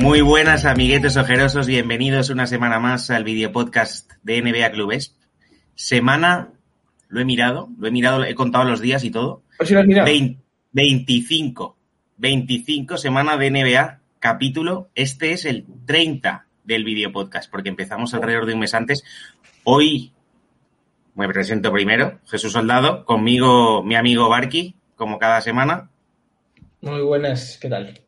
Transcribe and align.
Muy 0.00 0.22
buenas 0.22 0.64
amiguetes 0.64 1.18
ojerosos, 1.18 1.66
bienvenidos 1.66 2.30
una 2.30 2.46
semana 2.46 2.80
más 2.80 3.10
al 3.10 3.22
video 3.22 3.52
podcast 3.52 4.10
de 4.22 4.40
NBA 4.40 4.70
Clubes. 4.70 5.14
Semana, 5.74 6.54
lo 7.08 7.20
he 7.20 7.26
mirado, 7.26 7.68
lo 7.78 7.86
he 7.86 7.90
mirado, 7.90 8.24
he 8.24 8.34
contado 8.34 8.64
los 8.64 8.80
días 8.80 9.04
y 9.04 9.10
todo. 9.10 9.42
si 9.62 9.74
lo 9.74 9.80
has 9.80 9.86
mirado? 9.86 10.06
20 10.06 10.40
25, 10.72 11.76
25 12.16 12.96
semana 12.96 13.36
de 13.36 13.50
NBA, 13.50 14.00
capítulo, 14.20 14.88
este 14.94 15.32
es 15.32 15.44
el 15.44 15.66
30 15.84 16.46
del 16.64 16.82
video 16.84 17.12
podcast, 17.12 17.50
porque 17.50 17.68
empezamos 17.68 18.14
alrededor 18.14 18.46
de 18.46 18.54
un 18.54 18.60
mes 18.60 18.72
antes. 18.72 19.04
Hoy 19.64 20.14
me 21.14 21.28
presento 21.28 21.70
primero, 21.70 22.20
Jesús 22.26 22.52
Soldado, 22.52 23.04
conmigo 23.04 23.82
mi 23.82 23.96
amigo 23.96 24.30
Barky, 24.30 24.76
como 24.96 25.18
cada 25.18 25.42
semana. 25.42 25.90
Muy 26.80 27.02
buenas, 27.02 27.58
¿qué 27.60 27.68
tal? 27.68 28.00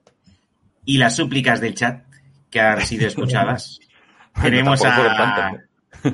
Y 0.85 0.99
las 0.99 1.17
súplicas 1.17 1.61
del 1.61 1.75
chat 1.75 2.05
que 2.51 2.61
han 2.61 2.81
sido 2.87 3.07
escuchadas. 3.07 3.79
Tenemos 4.43 4.85
a 4.85 5.53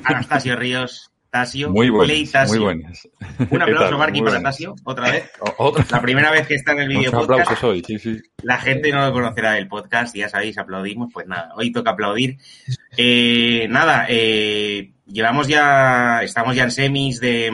Anastasio 0.03 0.55
Ríos, 0.55 1.11
Tasio, 1.29 1.69
Muy 1.69 1.89
buenas, 1.89 2.07
Play 2.07 2.25
Tasio. 2.27 2.55
muy 2.55 2.63
buenas. 2.63 3.07
Un 3.39 3.47
¿Qué 3.49 3.63
aplauso? 3.63 3.97
Barky, 3.97 4.21
Muy 4.21 4.31
para. 4.31 4.41
Tasio, 4.43 4.75
otra 4.83 5.11
vez. 5.11 5.29
Otra. 5.57 5.85
La 5.89 6.01
primera 6.01 6.31
vez 6.31 6.47
que 6.47 6.55
está 6.55 6.71
en 6.73 6.79
el 6.79 6.87
video 6.89 7.11
Muchos 7.11 7.27
podcast. 7.27 7.41
aplausos 7.51 7.63
hoy, 7.69 7.83
sí, 7.85 7.99
sí. 7.99 8.17
La 8.43 8.57
gente 8.57 8.91
no 8.91 9.05
lo 9.05 9.13
conocerá 9.13 9.53
del 9.53 9.67
podcast, 9.67 10.15
ya 10.15 10.27
sabéis, 10.27 10.57
aplaudimos. 10.57 11.11
Pues 11.13 11.27
nada, 11.27 11.51
hoy 11.55 11.71
toca 11.71 11.91
aplaudir. 11.91 12.37
Eh, 12.97 13.67
nada, 13.69 14.05
eh, 14.09 14.91
llevamos 15.05 15.47
ya, 15.47 16.21
estamos 16.23 16.55
ya 16.55 16.63
en 16.63 16.71
semis 16.71 17.19
de, 17.19 17.51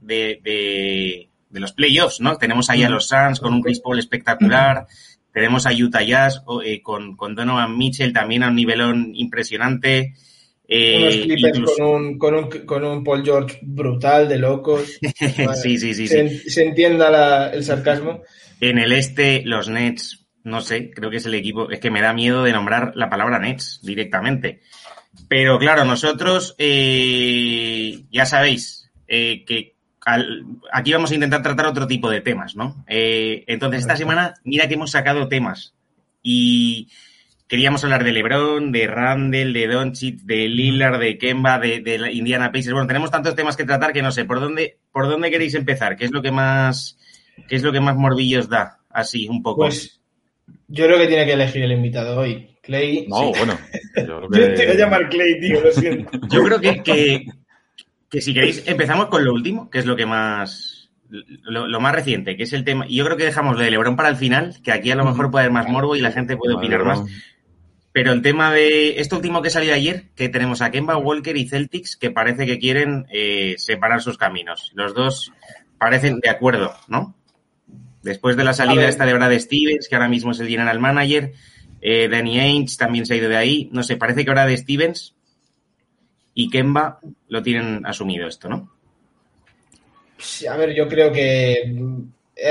de, 0.00 0.40
de, 0.42 1.28
de 1.50 1.60
los 1.60 1.72
playoffs, 1.72 2.20
¿no? 2.20 2.36
Tenemos 2.36 2.70
ahí 2.70 2.82
a 2.84 2.88
los 2.90 3.06
Suns 3.08 3.38
con 3.40 3.52
un 3.52 3.62
Chris 3.62 3.80
Paul 3.80 3.98
espectacular. 3.98 4.86
Tenemos 5.32 5.66
a 5.66 5.70
Utah 5.72 6.02
Jazz 6.02 6.42
eh, 6.64 6.82
con, 6.82 7.16
con 7.16 7.34
Donovan 7.34 7.76
Mitchell 7.78 8.12
también 8.12 8.42
a 8.42 8.48
un 8.48 8.56
nivelón 8.56 9.12
impresionante. 9.14 10.14
Eh, 10.68 11.24
Unos 11.26 11.40
incluso- 11.56 11.74
con 11.76 11.86
un, 11.94 12.18
con, 12.18 12.34
un, 12.34 12.48
con 12.66 12.84
un 12.84 13.04
Paul 13.04 13.24
George 13.24 13.58
brutal, 13.62 14.28
de 14.28 14.38
locos. 14.38 14.98
sí, 15.62 15.78
sí, 15.78 15.94
sí, 15.94 16.06
se, 16.06 16.28
sí. 16.28 16.50
se 16.50 16.64
entienda 16.64 17.10
la- 17.10 17.50
el 17.50 17.64
sarcasmo. 17.64 18.22
En 18.60 18.78
el 18.78 18.92
este, 18.92 19.42
los 19.44 19.68
Nets, 19.68 20.26
no 20.44 20.60
sé, 20.60 20.90
creo 20.90 21.10
que 21.10 21.16
es 21.18 21.26
el 21.26 21.34
equipo, 21.34 21.70
es 21.70 21.80
que 21.80 21.90
me 21.90 22.00
da 22.02 22.12
miedo 22.12 22.44
de 22.44 22.52
nombrar 22.52 22.92
la 22.94 23.08
palabra 23.10 23.38
Nets 23.38 23.80
directamente. 23.82 24.60
Pero 25.28 25.58
claro, 25.58 25.84
nosotros, 25.84 26.54
eh, 26.58 28.04
ya 28.10 28.26
sabéis, 28.26 28.90
eh, 29.08 29.44
que 29.44 29.74
al- 30.14 30.44
aquí 30.72 30.92
vamos 30.92 31.10
a 31.10 31.14
intentar 31.14 31.42
tratar 31.42 31.66
otro 31.66 31.86
tipo 31.86 32.10
de 32.10 32.20
temas, 32.20 32.56
¿no? 32.56 32.84
Eh, 32.88 33.44
entonces, 33.46 33.80
esta 33.82 33.96
semana, 33.96 34.34
mira 34.44 34.68
que 34.68 34.74
hemos 34.74 34.90
sacado 34.90 35.28
temas 35.28 35.74
y 36.22 36.88
queríamos 37.48 37.82
hablar 37.82 38.04
de 38.04 38.12
LeBron, 38.12 38.70
de 38.72 38.86
Randall, 38.86 39.52
de 39.52 39.66
Doncic, 39.66 40.20
de 40.20 40.48
Lillard, 40.48 41.00
de 41.00 41.18
Kemba, 41.18 41.58
de, 41.58 42.10
Indiana 42.12 42.52
Pacers. 42.52 42.72
Bueno, 42.72 42.86
tenemos 42.86 43.10
tantos 43.10 43.34
temas 43.34 43.56
que 43.56 43.64
tratar 43.64 43.92
que 43.92 44.02
no 44.02 44.12
sé, 44.12 44.24
¿por 44.24 44.38
dónde, 44.40 44.78
por 44.92 45.08
dónde 45.08 45.30
queréis 45.30 45.54
empezar? 45.54 45.96
¿Qué 45.96 46.04
es 46.04 46.12
lo 46.12 46.22
que 46.22 46.30
más, 46.30 46.96
qué 47.48 47.56
es 47.56 47.62
lo 47.62 47.72
que 47.72 47.80
más 47.80 47.96
morbillos 47.96 48.48
da? 48.48 48.78
Así, 48.90 49.26
un 49.28 49.42
poco. 49.42 49.62
Pues 49.62 50.00
yo 50.68 50.86
creo 50.86 50.98
que 50.98 51.06
tiene 51.08 51.26
que 51.26 51.32
elegir 51.32 51.62
el 51.62 51.72
invitado 51.72 52.20
hoy. 52.20 52.46
Clay. 52.62 53.06
No, 53.08 53.32
Sí. 53.32 53.38
bueno. 53.38 53.58
Yo 53.96 54.04
creo 54.04 54.20
Yo 54.30 54.30
que... 54.30 54.48
te 54.54 54.66
voy 54.66 54.74
a 54.76 54.78
llamar 54.78 55.08
Clay, 55.08 55.40
tío, 55.40 55.60
lo 55.60 55.72
siento. 55.72 56.10
Yo 56.30 56.42
creo 56.44 56.60
que, 56.60 56.82
que, 56.82 57.24
que 58.10 58.20
si 58.20 58.34
queréis, 58.34 58.64
empezamos 58.66 59.06
con 59.06 59.24
lo 59.24 59.32
último, 59.32 59.70
que 59.70 59.78
es 59.78 59.86
lo 59.86 59.96
que 59.96 60.06
más. 60.06 60.90
Lo, 61.08 61.66
lo 61.66 61.80
más 61.80 61.92
reciente, 61.92 62.36
que 62.36 62.44
es 62.44 62.52
el 62.52 62.62
tema. 62.62 62.86
Y 62.86 62.96
yo 62.96 63.04
creo 63.04 63.16
que 63.16 63.24
dejamos 63.24 63.56
lo 63.56 63.64
de 63.64 63.70
Lebron 63.72 63.96
para 63.96 64.08
el 64.08 64.16
final, 64.16 64.56
que 64.62 64.70
aquí 64.70 64.92
a 64.92 64.94
lo 64.94 65.04
mejor 65.04 65.30
puede 65.30 65.46
haber 65.46 65.52
más 65.52 65.68
morbo 65.68 65.96
y 65.96 66.00
la 66.00 66.12
gente 66.12 66.36
puede 66.36 66.54
opinar 66.54 66.84
más. 66.84 67.02
Pero 67.92 68.12
el 68.12 68.22
tema 68.22 68.52
de 68.52 69.00
esto 69.00 69.16
último 69.16 69.42
que 69.42 69.50
salió 69.50 69.74
ayer, 69.74 70.04
que 70.14 70.28
tenemos 70.28 70.62
a 70.62 70.70
Kemba 70.70 70.96
Walker 70.96 71.36
y 71.36 71.48
Celtics, 71.48 71.96
que 71.96 72.12
parece 72.12 72.46
que 72.46 72.60
quieren 72.60 73.06
eh, 73.10 73.56
separar 73.58 74.00
sus 74.00 74.16
caminos. 74.16 74.70
Los 74.74 74.94
dos 74.94 75.32
parecen 75.78 76.20
de 76.20 76.30
acuerdo, 76.30 76.72
¿no? 76.86 77.16
Después 78.02 78.36
de 78.36 78.44
la 78.44 78.52
salida 78.52 78.88
esta 78.88 79.04
de 79.04 79.14
Brad 79.14 79.36
Stevens, 79.38 79.88
que 79.88 79.96
ahora 79.96 80.08
mismo 80.08 80.30
es 80.30 80.38
el 80.38 80.48
general 80.48 80.78
manager, 80.78 81.32
eh, 81.80 82.08
Danny 82.08 82.38
Ainge 82.38 82.76
también 82.76 83.04
se 83.04 83.14
ha 83.14 83.16
ido 83.16 83.28
de 83.28 83.36
ahí. 83.36 83.68
No 83.72 83.82
sé, 83.82 83.96
parece 83.96 84.24
que 84.24 84.30
Brad 84.30 84.54
Stevens 84.56 85.16
y 86.34 86.50
Kemba 86.50 87.00
lo 87.28 87.42
tienen 87.42 87.84
asumido 87.86 88.26
esto, 88.28 88.48
¿no? 88.48 88.70
Sí, 90.18 90.46
A 90.46 90.56
ver, 90.56 90.74
yo 90.74 90.86
creo 90.88 91.10
que 91.12 91.64
mm, 91.74 92.02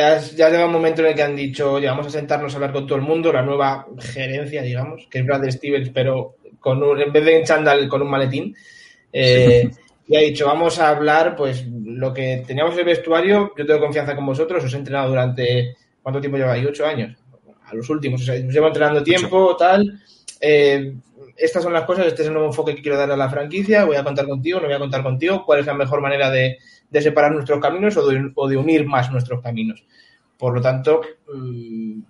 has- 0.04 0.36
ya 0.36 0.50
llega 0.50 0.66
un 0.66 0.72
momento 0.72 1.02
en 1.02 1.10
el 1.10 1.16
que 1.16 1.24
han 1.24 1.36
dicho, 1.36 1.74
oye, 1.74 1.88
vamos 1.88 2.08
a 2.08 2.10
sentarnos 2.10 2.54
a 2.54 2.56
hablar 2.58 2.74
con 2.74 2.88
todo 2.88 2.98
el 2.98 3.04
mundo, 3.04 3.32
la 3.32 3.44
nueva 3.44 3.88
gerencia, 4.00 4.62
digamos, 4.64 5.08
que 5.10 5.20
es 5.20 5.26
Brad 5.26 5.50
Stevens, 5.52 5.90
pero 5.94 6.36
con 6.60 6.82
un, 6.84 7.00
en 7.02 7.12
vez 7.14 7.24
de 7.26 7.38
en 7.38 7.46
chándal, 7.46 7.88
con 7.88 8.02
un 8.02 8.10
maletín. 8.10 8.56
Eh, 9.12 9.72
Y 10.08 10.16
ha 10.18 10.22
dicho, 10.22 10.48
vamos 10.48 10.80
a 10.80 10.90
hablar, 10.90 11.36
pues, 11.36 11.66
lo 11.68 12.14
que 12.14 12.44
teníamos 12.48 12.74
en 12.74 12.80
el 12.80 12.86
vestuario, 12.86 13.54
yo 13.58 13.66
tengo 13.66 13.80
confianza 13.80 14.16
con 14.16 14.26
vosotros, 14.26 14.64
os 14.64 14.74
he 14.74 14.78
entrenado 14.78 15.10
durante, 15.10 15.76
¿cuánto 16.02 16.20
tiempo 16.20 16.38
lleváis? 16.38 16.66
¿Ocho 16.66 16.86
años? 16.86 17.16
A 17.66 17.76
los 17.76 17.90
últimos, 17.92 18.22
o 18.22 18.26
sea, 18.26 18.36
os 18.36 18.54
llevo 18.54 18.68
entrenando 18.68 19.04
tiempo, 19.04 19.56
tal. 19.56 20.00
Eh, 20.42 20.94
estas 21.40 21.64
son 21.64 21.74
las 21.74 21.84
cosas, 21.86 22.08
este 22.08 22.22
es 22.22 22.28
el 22.28 22.34
nuevo 22.34 22.50
enfoque 22.50 22.76
que 22.76 22.82
quiero 22.82 22.98
dar 22.98 23.12
a 23.12 23.18
la 23.18 23.30
franquicia, 23.30 23.86
voy 23.86 23.96
a 23.96 24.04
contar 24.04 24.28
contigo, 24.28 24.60
no 24.60 24.66
voy 24.68 24.76
a 24.76 24.80
contar 24.80 25.04
contigo, 25.04 25.46
cuál 25.46 25.60
es 25.62 25.66
la 25.66 25.74
mejor 25.74 26.02
manera 26.02 26.30
de, 26.30 26.58
de 26.90 27.02
separar 27.02 27.32
nuestros 27.32 27.60
caminos 27.60 27.96
o 27.98 28.08
de, 28.08 28.32
de 28.50 28.58
unir 28.58 28.86
más 28.86 29.12
nuestros 29.12 29.42
caminos. 29.42 29.84
Por 30.38 30.54
lo 30.56 30.62
tanto, 30.62 31.02
mm, 31.34 32.02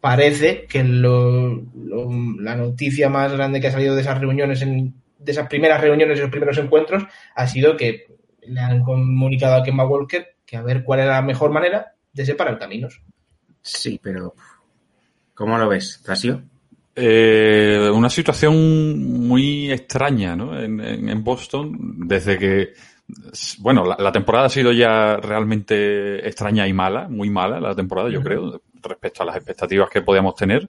parece 0.00 0.66
que 0.66 0.82
la 0.84 2.56
noticia 2.56 3.08
más 3.08 3.32
grande 3.32 3.60
que 3.60 3.68
ha 3.68 3.72
salido 3.72 3.94
de 3.94 4.02
esas 4.02 4.20
reuniones, 4.20 4.62
en- 4.62 4.94
de 5.18 5.32
esas 5.32 5.48
primeras 5.48 5.80
reuniones, 5.80 6.18
esos 6.18 6.30
primeros 6.30 6.58
encuentros, 6.58 7.04
ha 7.34 7.46
sido 7.46 7.76
que 7.76 8.06
le 8.42 8.60
han 8.60 8.82
comunicado 8.82 9.54
a 9.54 9.62
Kemba 9.62 9.86
Walker 9.86 10.36
que 10.44 10.56
a 10.56 10.62
ver 10.62 10.82
cuál 10.84 11.00
era 11.00 11.12
la 11.12 11.22
mejor 11.22 11.50
manera 11.52 11.94
de 12.12 12.26
separar 12.26 12.58
caminos. 12.58 13.00
Sí, 13.62 14.00
pero. 14.02 14.34
¿Cómo 15.34 15.56
lo 15.58 15.68
ves, 15.68 16.02
Tasio? 16.04 16.42
Eh, 16.94 17.90
una 17.92 18.10
situación 18.10 19.26
muy 19.26 19.72
extraña 19.72 20.36
¿no? 20.36 20.58
en, 20.60 20.78
en- 20.80 21.08
en 21.08 21.24
Boston 21.24 21.76
desde 22.06 22.38
que, 22.38 22.72
bueno, 23.60 23.84
la, 23.84 23.96
la 23.98 24.12
temporada 24.12 24.46
ha 24.46 24.50
sido 24.50 24.72
ya 24.72 25.16
realmente 25.16 26.26
extraña 26.28 26.68
y 26.68 26.72
mala, 26.74 27.08
muy 27.08 27.30
mala 27.30 27.60
la 27.60 27.74
temporada, 27.74 28.10
yo 28.10 28.22
creo, 28.22 28.60
respecto 28.82 29.22
a 29.22 29.26
las 29.26 29.36
expectativas 29.36 29.88
que 29.88 30.02
podíamos 30.02 30.34
tener. 30.34 30.68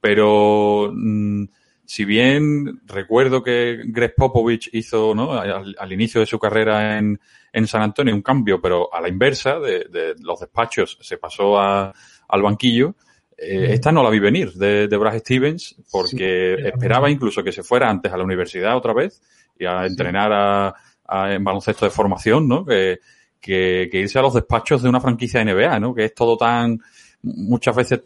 Pero 0.00 0.92
mm, 0.94 1.44
si 1.84 2.04
bien 2.04 2.80
recuerdo 2.86 3.42
que 3.42 3.80
Greg 3.86 4.14
Popovich 4.16 4.70
hizo 4.72 5.12
¿no? 5.14 5.32
al, 5.32 5.74
al 5.76 5.92
inicio 5.92 6.20
de 6.20 6.26
su 6.26 6.38
carrera 6.38 6.98
en, 6.98 7.18
en 7.52 7.66
San 7.66 7.82
Antonio 7.82 8.14
un 8.14 8.22
cambio, 8.22 8.60
pero 8.60 8.94
a 8.94 9.00
la 9.00 9.08
inversa, 9.08 9.58
de, 9.58 9.86
de 9.90 10.14
los 10.22 10.38
despachos 10.38 10.98
se 11.00 11.18
pasó 11.18 11.58
a- 11.58 11.92
al 12.28 12.42
banquillo. 12.42 12.94
Eh, 13.40 13.68
esta 13.72 13.92
no 13.92 14.02
la 14.02 14.10
vi 14.10 14.18
venir 14.18 14.52
de, 14.54 14.88
de 14.88 14.96
Brad 14.96 15.18
Stevens 15.20 15.76
porque 15.92 16.56
Sí, 16.58 16.66
esperaba 16.66 17.08
incluso 17.08 17.42
que 17.44 17.52
se 17.52 17.62
fuera 17.62 17.88
antes 17.88 18.12
a 18.12 18.16
la 18.16 18.24
universidad 18.24 18.76
otra 18.76 18.92
vez 18.92 19.22
y 19.58 19.64
a 19.64 19.86
entrenar 19.86 20.32
a, 20.32 20.74
a- 21.06 21.32
en 21.34 21.44
baloncesto 21.44 21.84
de 21.84 21.90
formación, 21.92 22.48
¿no? 22.48 22.64
Que, 22.66 22.98
que, 23.40 23.88
que 23.92 24.00
irse 24.00 24.18
a 24.18 24.22
los 24.22 24.34
despachos 24.34 24.82
de 24.82 24.88
una 24.88 25.00
franquicia 25.00 25.40
NBA, 25.44 25.78
¿no? 25.78 25.94
Que 25.94 26.06
es 26.06 26.14
todo 26.14 26.36
tan 26.36 26.80
muchas 27.22 27.76
veces 27.76 28.00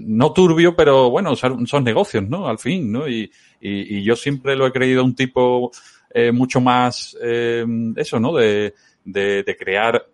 no 0.00 0.32
turbio, 0.32 0.74
pero 0.74 1.08
bueno, 1.10 1.36
son, 1.36 1.66
son 1.68 1.84
negocios, 1.84 2.28
¿no? 2.28 2.48
Al 2.48 2.58
fin, 2.58 2.90
¿no? 2.90 3.08
Y, 3.08 3.30
y, 3.60 3.98
y 3.98 4.02
yo 4.02 4.16
siempre 4.16 4.56
lo 4.56 4.66
he 4.66 4.72
creído 4.72 5.04
un 5.04 5.14
tipo 5.14 5.70
eh, 6.12 6.32
mucho 6.32 6.60
más 6.60 7.16
eh, 7.22 7.64
eso, 7.96 8.18
¿no? 8.18 8.34
De, 8.34 8.74
de, 9.04 9.42
de 9.44 9.56
crear 9.56 10.04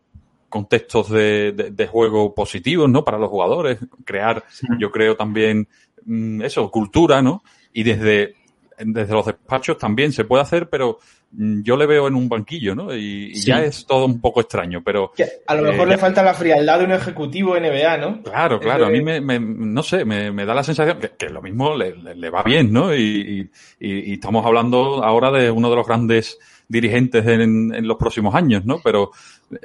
contextos 0.51 1.09
de, 1.11 1.53
de, 1.53 1.71
de 1.71 1.87
juego 1.87 2.35
positivos, 2.35 2.91
¿no? 2.91 3.03
Para 3.05 3.17
los 3.19 3.31
jugadores, 3.31 3.79
crear, 4.05 4.45
yo 4.79 4.91
creo 4.91 5.17
también, 5.17 5.67
mm, 6.05 6.43
eso, 6.43 6.71
cultura, 6.71 7.23
¿no? 7.23 7.43
Y 7.73 7.83
desde, 7.85 8.35
desde 8.79 9.13
los 9.15 9.25
despachos 9.27 9.79
también 9.79 10.13
se 10.13 10.25
puede 10.25 10.43
hacer, 10.43 10.69
pero 10.69 10.99
mm, 11.33 11.63
yo 11.63 11.77
le 11.77 11.87
veo 11.87 12.09
en 12.09 12.15
un 12.17 12.29
banquillo, 12.29 12.75
¿no? 12.75 12.95
Y, 12.95 13.35
Sí. 13.35 13.47
ya 13.47 13.63
es 13.65 13.87
todo 13.87 14.07
un 14.07 14.21
poco 14.21 14.41
extraño, 14.41 14.83
pero 14.85 15.13
Que 15.17 15.25
a 15.47 15.55
lo 15.55 15.63
mejor 15.71 15.87
Eh, 15.87 15.91
le 15.93 15.99
falta 15.99 16.23
la 16.23 16.35
frialdad 16.35 16.79
de 16.81 16.85
un 16.87 16.93
ejecutivo 16.93 17.55
NBA, 17.57 17.97
¿no? 17.99 18.23
Claro, 18.23 18.59
claro, 18.59 18.87
a 18.87 18.91
mí 18.91 19.01
me, 19.03 19.21
me- 19.21 19.39
no 19.39 19.83
sé, 19.85 20.05
me, 20.05 20.33
me 20.33 20.45
da 20.47 20.55
la 20.55 20.65
sensación 20.65 20.99
que, 20.99 21.11
que 21.11 21.29
lo 21.29 21.41
mismo 21.43 21.77
le, 21.77 21.95
le- 21.97 22.17
le 22.17 22.31
va 22.31 22.43
bien, 22.43 22.73
¿no? 22.73 22.93
Y, 22.95 23.49
y- 23.79 23.89
y 24.11 24.13
estamos 24.15 24.45
hablando 24.45 25.05
ahora 25.05 25.31
de 25.31 25.51
uno 25.51 25.71
de 25.71 25.77
los 25.77 25.87
grandes 25.87 26.39
dirigentes 26.71 27.27
en, 27.27 27.75
en 27.75 27.87
los 27.87 27.97
próximos 27.99 28.35
años, 28.35 28.65
¿no? 28.65 28.81
Pero 28.83 29.11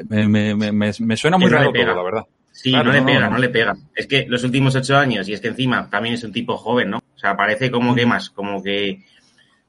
me, 0.09 0.27
me, 0.27 0.55
me, 0.55 0.91
me- 0.99 1.17
suena 1.17 1.37
muy 1.37 1.49
raro 1.49 1.71
todo, 1.71 1.85
la 1.95 2.03
verdad. 2.03 2.25
Sí, 2.51 2.71
Claro, 2.71 2.85
no 2.85 2.93
le 2.93 2.99
no, 3.01 3.05
pega, 3.07 3.19
no. 3.21 3.29
no 3.31 3.37
le 3.37 3.49
pega. 3.49 3.75
Es 3.95 4.07
que 4.07 4.25
los 4.27 4.43
últimos 4.43 4.75
ocho 4.75 4.97
años, 4.97 5.27
y 5.29 5.33
es 5.33 5.41
que 5.41 5.49
encima 5.49 5.89
también 5.89 6.15
es 6.15 6.23
un 6.23 6.31
tipo 6.31 6.57
joven, 6.57 6.89
¿no? 6.89 6.97
O 6.97 7.19
sea, 7.19 7.35
parece 7.37 7.69
como 7.71 7.93
que 7.95 8.05
más, 8.05 8.29
como 8.29 8.61
que. 8.63 9.03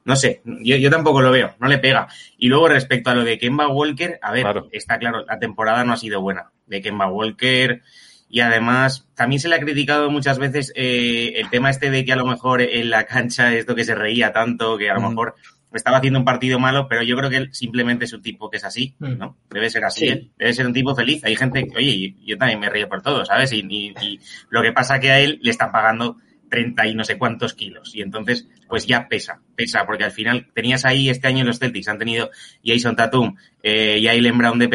No 0.05 0.15
sé, 0.15 0.41
yo, 0.44 0.77
yo 0.77 0.88
tampoco 0.88 1.21
lo 1.21 1.33
veo, 1.33 1.56
no 1.59 1.67
le 1.69 1.79
pega. 1.79 2.06
Y 2.38 2.49
luego 2.49 2.69
respecto 2.69 3.11
a 3.11 3.15
lo 3.17 3.25
de 3.25 3.38
Kemba 3.38 3.67
Walker, 3.69 4.19
a 4.23 4.31
ver, 4.33 4.43
Claro. 4.43 4.69
está 4.71 4.99
claro, 4.99 5.25
la 5.27 5.38
temporada 5.41 5.83
no 5.85 5.93
ha 5.93 5.97
sido 5.97 6.21
buena 6.21 6.50
de 6.67 6.81
Kemba 6.81 7.09
Walker. 7.11 7.83
y 8.29 8.41
además 8.41 9.09
también 9.17 9.41
se 9.41 9.49
le 9.49 9.56
ha 9.56 9.61
criticado 9.61 10.09
muchas 10.11 10.38
veces 10.38 10.73
eh, 10.77 11.35
el 11.37 11.49
tema 11.50 11.71
este 11.71 11.91
de 11.91 12.05
que 12.05 12.12
a 12.12 12.17
lo 12.17 12.25
mejor 12.27 12.61
en 12.62 12.88
la 12.91 13.05
cancha 13.05 13.53
esto 13.55 13.75
que 13.75 13.85
se 13.85 13.94
reía 13.97 14.33
tanto, 14.33 14.79
que 14.79 14.91
a 14.91 14.94
lo 14.94 15.09
mejor 15.09 15.35
estaba 15.73 15.99
haciendo 15.99 16.19
un 16.19 16.25
partido 16.25 16.59
malo, 16.59 16.87
pero 16.89 17.03
yo 17.03 17.17
creo 17.17 17.31
que 17.31 17.37
él 17.37 17.49
simplemente 17.53 18.05
es 18.05 18.13
un 18.13 18.23
tipo 18.23 18.51
que 18.51 18.57
es 18.57 18.65
así, 18.65 18.95
mm. 18.99 19.19
¿no? 19.19 19.37
Debe 19.51 19.71
ser 19.71 19.85
así, 19.85 20.09
¿eh? 20.09 20.31
debe 20.39 20.53
ser 20.53 20.67
un 20.67 20.73
tipo 20.73 20.95
feliz. 20.95 21.25
Hay 21.25 21.37
gente 21.37 21.67
que, 21.67 21.77
oye, 21.77 22.15
yo 22.25 22.39
también 22.39 22.61
me 22.61 22.71
río 22.71 22.89
por 22.89 23.03
todo, 23.03 23.25
¿sabes? 23.25 23.53
Y, 23.53 23.59
y, 23.69 24.21
lo 24.51 24.63
que 24.63 24.73
pasa 24.73 25.01
que 25.01 25.11
a 25.11 25.21
él 25.21 25.39
le 25.43 25.51
están 25.51 25.73
pagando 25.73 26.17
30 26.49 26.87
y 26.87 26.95
no 26.95 27.05
sé 27.05 27.19
cuántos 27.19 27.55
kilos. 27.55 27.95
Y 27.95 28.03
entonces, 28.03 28.49
pues 28.69 28.87
ya 28.87 29.09
pesa, 29.09 29.41
pesa, 29.55 29.85
porque 29.87 30.05
al 30.05 30.13
final 30.13 30.49
tenías 30.55 30.85
ahí 30.85 31.09
este 31.09 31.29
año 31.29 31.45
los 31.45 31.59
Celtics, 31.59 31.89
han 31.89 31.99
tenido 31.99 32.31
Jason 32.65 32.97
Tatum 32.97 33.37
eh, 33.62 33.99
y 33.99 34.09
Ailen 34.09 34.39
Brown 34.39 34.59
de, 34.59 34.69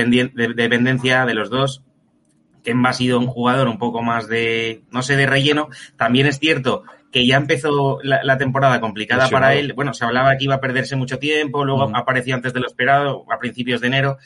dependencia 0.56 1.26
de 1.26 1.34
los 1.34 1.50
dos. 1.50 1.84
Kemba 2.64 2.90
ha 2.90 2.94
sido 2.94 3.20
un 3.20 3.28
jugador 3.28 3.68
un 3.68 3.78
poco 3.78 4.02
más 4.02 4.28
de, 4.28 4.82
no 4.92 5.02
sé, 5.02 5.16
de 5.16 5.26
relleno. 5.26 5.70
También 5.98 6.28
es 6.28 6.40
cierto 6.40 6.84
que 7.12 7.28
ya 7.28 7.38
empezó 7.38 8.00
la, 8.04 8.38
temporada 8.38 8.80
complicada 8.80 9.30
para 9.30 9.54
él. 9.54 9.74
Bueno, 9.74 9.94
se 9.94 10.06
hablaba 10.06 10.38
que 10.38 10.46
iba 10.46 10.56
a 10.56 10.62
perderse 10.62 10.96
mucho 10.96 11.20
tiempo, 11.20 11.66
luego 11.66 11.92
apareció 11.96 12.36
antes 12.36 12.54
de 12.54 12.62
lo 12.62 12.68
esperado, 12.68 13.26
a 13.30 13.38
principios 13.38 13.82
de 13.82 13.88
enero. 13.88 14.18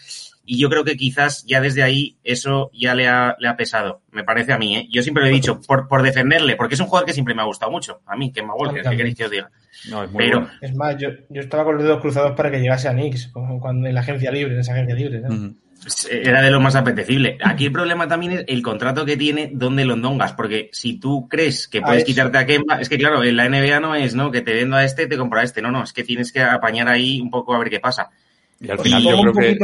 Y 0.48 0.60
yo 0.60 0.70
creo 0.70 0.84
que 0.84 0.96
quizás 0.96 1.44
ya 1.48 1.60
desde 1.60 1.82
ahí 1.82 2.18
eso 2.24 2.70
ya 2.72 2.94
le 2.94 3.08
ha, 3.08 3.36
le 3.40 3.48
ha 3.48 3.58
pesado, 3.58 4.02
me 4.12 4.24
parece 4.24 4.54
a 4.54 4.60
mí. 4.60 4.78
¿eh? 4.78 4.88
Yo 4.92 5.02
siempre 5.02 5.24
lo 5.24 5.30
he 5.30 5.34
dicho, 5.34 5.60
por, 5.60 5.88
por 5.88 6.04
defenderle, 6.04 6.56
porque 6.56 6.76
es 6.76 6.80
un 6.80 6.86
jugador 6.86 7.08
que 7.08 7.14
siempre 7.14 7.34
me 7.34 7.42
ha 7.42 7.46
gustado 7.46 7.72
mucho. 7.72 8.02
A 8.06 8.16
mí, 8.16 8.32
que 8.32 8.44
me 8.44 8.50
Walker, 8.50 8.84
¿qué 8.84 8.96
queréis 8.96 9.16
que 9.16 9.26
os 9.26 9.32
diga? 9.32 9.50
No, 9.90 10.04
es, 10.04 10.12
muy 10.12 10.24
Pero, 10.24 10.48
es 10.62 10.76
más, 10.76 10.98
yo, 10.98 11.10
yo, 11.30 11.42
estaba 11.42 11.64
con 11.64 11.76
los 11.76 11.84
dedos 11.84 12.00
cruzados 12.00 12.34
para 12.38 12.52
que 12.52 12.60
llegase 12.60 12.88
a 12.88 12.92
Knicks, 12.94 13.32
cuando, 13.34 13.88
en 13.88 13.96
la 13.96 14.02
agencia 14.02 14.32
libre, 14.32 14.54
en 14.54 14.60
esa 14.60 14.74
agencia 14.74 14.94
libre. 14.94 15.18
Eh, 15.18 15.52
era 16.10 16.42
de 16.42 16.52
lo 16.52 16.60
más 16.60 16.76
apetecible. 16.76 17.38
Aquí 17.44 17.66
el 17.66 17.72
problema 17.72 18.08
también 18.08 18.32
es 18.32 18.46
el 18.48 18.62
contrato 18.62 19.06
que 19.06 19.18
tiene 19.18 19.50
donde 19.54 19.86
Londongas, 19.86 20.34
porque 20.34 20.70
si 20.72 21.00
tú 21.00 21.28
crees 21.30 21.68
que 21.68 21.82
puedes 21.82 22.04
quitarte 22.04 22.38
a 22.38 22.46
Kemba, 22.46 22.80
es 22.80 22.90
que 22.90 22.98
claro, 22.98 23.24
en 23.24 23.36
la 23.36 23.48
NBA 23.48 23.80
no 23.80 23.96
es, 23.96 24.16
¿no? 24.16 24.32
Que 24.32 24.42
te 24.42 24.54
vendo 24.54 24.78
a 24.78 24.84
este, 24.84 25.08
te 25.08 25.18
compro 25.18 25.40
a 25.40 25.44
este. 25.44 25.62
No, 25.62 25.72
no, 25.72 25.84
es 25.84 25.94
que 25.94 26.04
tienes 26.04 26.32
que 26.32 26.42
apañar 26.42 26.88
ahí 26.88 27.22
un 27.22 27.30
poco 27.30 27.54
a 27.54 27.60
ver 27.60 27.70
qué 27.70 27.80
pasa. 27.80 28.10
Y 28.60 28.70
al 28.70 28.80
final 28.80 29.04
yo 29.04 29.22
creo 29.22 29.34
que... 29.34 29.58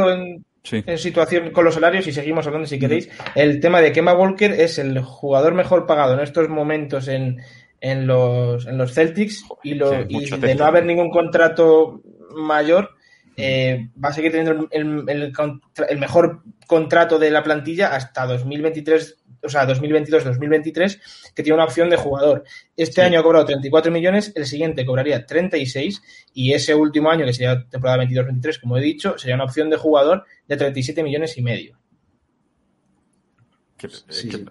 En, 0.86 0.96
situación 0.96 1.50
con 1.50 1.64
los 1.64 1.74
salarios 1.74 2.06
y 2.06 2.12
seguimos 2.12 2.46
hablando 2.46 2.68
si 2.68 2.78
queréis. 2.78 3.08
El 3.34 3.58
tema 3.58 3.80
de 3.80 3.90
Kemba 3.90 4.14
Walker 4.14 4.52
es 4.52 4.78
el 4.78 5.00
jugador 5.00 5.54
mejor 5.54 5.86
pagado 5.86 6.14
en 6.14 6.20
estos 6.20 6.48
momentos 6.48 7.08
en, 7.08 7.40
en, 7.80 8.06
los, 8.06 8.66
en 8.66 8.78
los 8.78 8.94
Celtics 8.94 9.44
y, 9.64 9.74
lo, 9.74 10.02
y 10.08 10.30
de 10.30 10.54
no 10.54 10.64
haber 10.64 10.86
ningún 10.86 11.10
contrato 11.10 12.00
mayor 12.36 12.90
eh, 13.36 13.88
va 14.02 14.10
a 14.10 14.12
seguir 14.12 14.30
teniendo 14.30 14.68
el, 14.70 15.04
el, 15.08 15.98
mejor 15.98 16.42
contrato 16.66 17.18
de 17.18 17.30
la 17.30 17.42
plantilla 17.42 17.94
hasta 17.94 18.26
2023, 18.26 19.18
o 19.42 19.48
sea, 19.48 19.66
2022-2023, 19.66 21.00
que 21.34 21.42
tiene 21.42 21.54
una 21.54 21.64
opción 21.64 21.88
de 21.88 21.96
jugador. 21.96 22.44
Este 22.76 23.02
año 23.02 23.20
ha 23.20 23.22
cobrado 23.22 23.46
34 23.46 23.90
millones, 23.90 24.32
el 24.34 24.46
siguiente 24.46 24.84
cobraría 24.84 25.24
36 25.24 26.02
y 26.34 26.52
ese 26.52 26.74
último 26.74 27.10
año, 27.10 27.24
que 27.24 27.32
sería 27.32 27.66
temporada 27.68 28.04
22-23, 28.04 28.60
como 28.60 28.76
he 28.76 28.82
dicho, 28.82 29.16
sería 29.18 29.34
una 29.34 29.44
opción 29.44 29.70
de 29.70 29.76
jugador 29.76 30.24
de 30.46 30.56
37 30.56 31.02
millones 31.02 31.36
y 31.38 31.42
medio. 31.42 31.78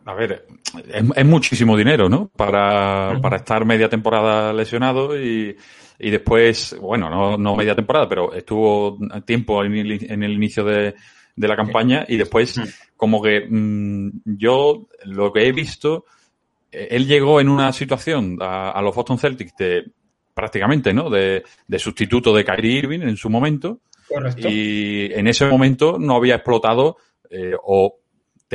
a 0.06 0.14
ver, 0.14 0.46
es, 1.16 1.26
muchísimo 1.26 1.78
dinero, 1.78 2.10
¿no? 2.10 2.30
Para, 2.36 3.18
para 3.22 3.38
estar 3.38 3.64
media 3.64 3.88
temporada 3.88 4.52
lesionado 4.52 5.18
y, 5.18 5.56
y 6.02 6.10
después, 6.10 6.76
bueno, 6.80 7.10
no, 7.10 7.38
no 7.38 7.56
media 7.56 7.76
temporada, 7.76 8.10
pero 8.10 8.34
estuvo 8.34 8.98
tiempo 9.26 9.64
en 9.64 9.76
el, 9.76 10.34
inicio 10.34 10.64
de, 10.64 10.96
de, 11.36 11.48
la 11.48 11.56
campaña 11.56 12.06
y 12.08 12.18
después 12.18 12.58
mm. 12.58 12.64
como 12.98 13.22
que 13.22 13.46
mm, 13.48 14.22
yo 14.26 14.88
lo 15.06 15.32
que 15.32 15.48
he 15.48 15.52
visto, 15.52 16.06
eh, 16.72 16.88
él 16.92 17.08
llegó 17.08 17.40
en 17.40 17.50
una 17.50 17.72
situación 17.72 18.38
a, 18.42 18.82
los 18.82 18.96
Boston 18.96 19.20
Celtics 19.20 19.56
de 19.58 19.92
prácticamente, 20.34 20.94
¿no? 20.94 21.10
De, 21.10 21.44
de, 21.68 21.80
sustituto 21.80 22.34
de 22.34 22.44
Kyrie 22.44 22.80
Irving 22.80 23.02
en 23.02 23.18
su 23.18 23.30
momento. 23.30 23.80
Correcto. 24.08 24.48
Y 24.50 25.12
en 25.14 25.28
ese 25.28 25.46
momento 25.46 25.98
no 26.00 26.16
había 26.16 26.36
explotado 26.36 26.98
eh, 27.30 27.54
o 27.64 28.01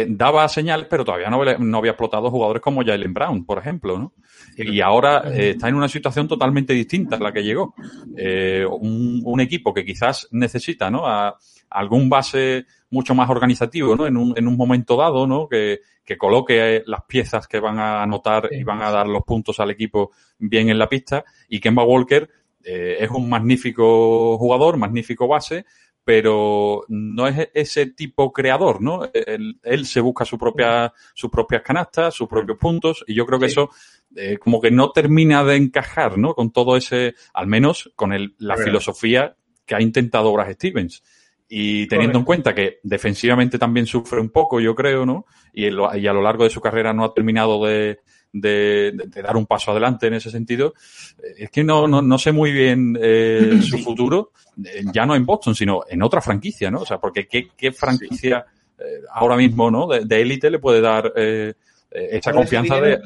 daba 0.09 0.49
señales, 0.49 0.87
pero 0.91 1.05
todavía 1.05 1.31
no, 1.31 1.43
no, 1.59 1.79
había 1.79 1.93
explotado 1.93 2.31
jugadores 2.31 2.63
como 2.63 2.85
Jalen 2.85 3.15
Brown, 3.15 3.47
por 3.47 3.59
ejemplo, 3.59 3.99
¿no? 3.99 4.13
Y 4.57 4.81
ahora 4.81 5.23
eh, 5.33 5.51
está 5.51 5.69
en 5.69 5.75
una 5.75 5.89
situación 5.89 6.29
totalmente 6.29 6.73
distinta 6.73 7.17
a 7.17 7.21
la 7.21 7.33
que 7.33 7.43
llegó. 7.43 7.75
Eh, 8.17 8.67
un, 8.69 9.23
un, 9.25 9.41
equipo 9.41 9.73
que 9.73 9.85
quizás 9.85 10.29
necesita, 10.33 10.91
¿no? 10.91 11.07
A, 11.07 11.39
algún 11.71 12.09
base 12.09 12.67
mucho 12.91 13.15
más 13.15 13.29
organizativo, 13.31 13.97
¿no? 13.97 14.07
En 14.07 14.17
un, 14.17 14.35
en 14.37 14.47
un 14.47 14.57
momento 14.57 14.97
dado, 14.97 15.27
¿no? 15.27 15.49
Que, 15.49 15.81
que 16.05 16.17
coloque 16.17 16.83
las 16.87 17.05
piezas 17.05 17.49
que 17.49 17.59
van 17.59 17.79
a 17.79 18.03
anotar 18.03 18.49
y 18.53 18.63
van 18.63 18.83
a 18.83 18.91
dar 18.91 19.09
los 19.09 19.25
puntos 19.25 19.59
al 19.61 19.71
equipo 19.71 20.13
bien 20.39 20.71
en 20.71 20.79
la 20.79 20.89
pista. 20.89 21.25
Y 21.49 21.61
Kemba 21.61 21.85
Walker 21.85 22.29
eh, 22.69 22.97
es 23.01 23.11
un 23.11 23.29
magnífico 23.29 24.37
jugador, 24.39 24.77
magnífico 24.77 25.29
base, 25.29 25.67
pero 26.07 26.85
no 26.87 27.27
es 27.27 27.49
ese 27.53 27.87
tipo 27.87 28.33
creador, 28.33 28.81
¿no? 28.81 29.11
Él, 29.13 29.59
él 29.65 29.87
se 29.87 30.01
busca 30.01 30.25
su 30.25 30.39
propia, 30.39 30.93
sus 31.15 31.29
propias 31.33 31.63
canastas, 31.63 32.15
sus 32.15 32.29
propios 32.29 32.57
puntos, 32.59 33.05
y 33.09 33.15
yo 33.15 33.27
creo 33.27 33.41
que 33.41 33.47
eso 33.47 33.71
eh, 34.15 34.39
como 34.39 34.61
que 34.61 34.71
no 34.71 34.93
termina 34.93 35.43
de 35.43 35.57
encajar, 35.57 36.17
¿no? 36.17 36.33
Con 36.35 36.53
todo 36.53 36.77
ese, 36.77 37.17
al 37.35 37.49
menos 37.49 37.91
con 37.97 38.13
el, 38.13 38.37
la 38.39 38.57
filosofía 38.57 39.35
que 39.65 39.75
ha 39.75 39.83
intentado 39.83 40.33
Brad 40.33 40.53
Stevens. 40.53 41.03
Y 41.49 41.89
teniendo 41.89 42.21
en 42.21 42.25
cuenta 42.25 42.55
que 42.55 42.79
defensivamente 42.85 43.59
también 43.59 43.87
sufre 43.87 44.21
un 44.21 44.31
poco, 44.31 44.61
yo 44.61 44.77
creo, 44.77 45.05
¿no? 45.05 45.27
Y, 45.53 45.65
y 45.65 46.07
a 46.07 46.13
lo 46.13 46.23
largo 46.23 46.45
de 46.45 46.51
su 46.51 46.61
carrera 46.61 46.93
no 46.93 47.05
ha 47.05 47.15
terminado 47.15 47.67
de, 47.67 47.99
de, 48.33 48.93
de, 48.95 49.23
dar 49.23 49.37
un 49.37 49.47
paso 49.47 49.71
adelante 49.71 50.07
en 50.07 50.15
ese 50.15 50.31
sentido. 50.31 50.75
Eh, 51.23 51.45
es 51.45 51.51
que 51.51 51.65
no, 51.65 51.89
no, 51.89 52.03
no 52.03 52.19
sé 52.19 52.33
muy 52.33 52.53
bien 52.53 52.99
eh, 53.01 53.61
su 53.63 53.79
futuro, 53.79 54.33
eh, 54.65 54.85
ya 54.93 55.07
no 55.07 55.15
en 55.15 55.27
Boston, 55.27 55.55
sino 55.55 55.83
en 55.89 56.03
otra 56.03 56.21
franquicia, 56.21 56.71
¿no? 56.71 56.81
O 56.81 56.87
sea, 56.87 56.99
porque 56.99 57.27
qué, 57.27 57.49
qué 57.57 57.73
franquicia 57.73 58.47
eh, 58.79 59.03
ahora 59.13 59.37
mismo, 59.37 59.71
¿no? 59.71 59.87
De 59.89 60.21
élite 60.21 60.51
le 60.51 60.59
puede 60.59 60.81
dar 60.81 61.13
eh, 61.17 61.55
esa 61.91 62.33
confianza 62.33 62.81
de... 62.81 63.01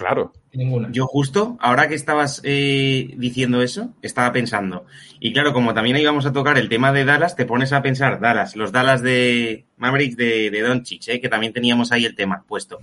Claro. 0.00 0.32
Ninguna. 0.54 0.88
Yo 0.90 1.06
justo, 1.06 1.58
ahora 1.60 1.86
que 1.86 1.94
estabas 1.94 2.40
eh, 2.42 3.12
diciendo 3.18 3.60
eso, 3.60 3.90
estaba 4.00 4.32
pensando. 4.32 4.86
Y 5.20 5.34
claro, 5.34 5.52
como 5.52 5.74
también 5.74 5.98
íbamos 5.98 6.24
a 6.24 6.32
tocar 6.32 6.56
el 6.56 6.70
tema 6.70 6.90
de 6.90 7.04
Dallas, 7.04 7.36
te 7.36 7.44
pones 7.44 7.74
a 7.74 7.82
pensar 7.82 8.18
Dallas, 8.18 8.56
los 8.56 8.72
Dallas 8.72 9.02
de 9.02 9.66
Mavericks 9.76 10.16
de, 10.16 10.50
de 10.50 10.60
Doncic, 10.62 11.06
eh, 11.08 11.20
que 11.20 11.28
también 11.28 11.52
teníamos 11.52 11.92
ahí 11.92 12.06
el 12.06 12.14
tema 12.14 12.42
puesto. 12.48 12.80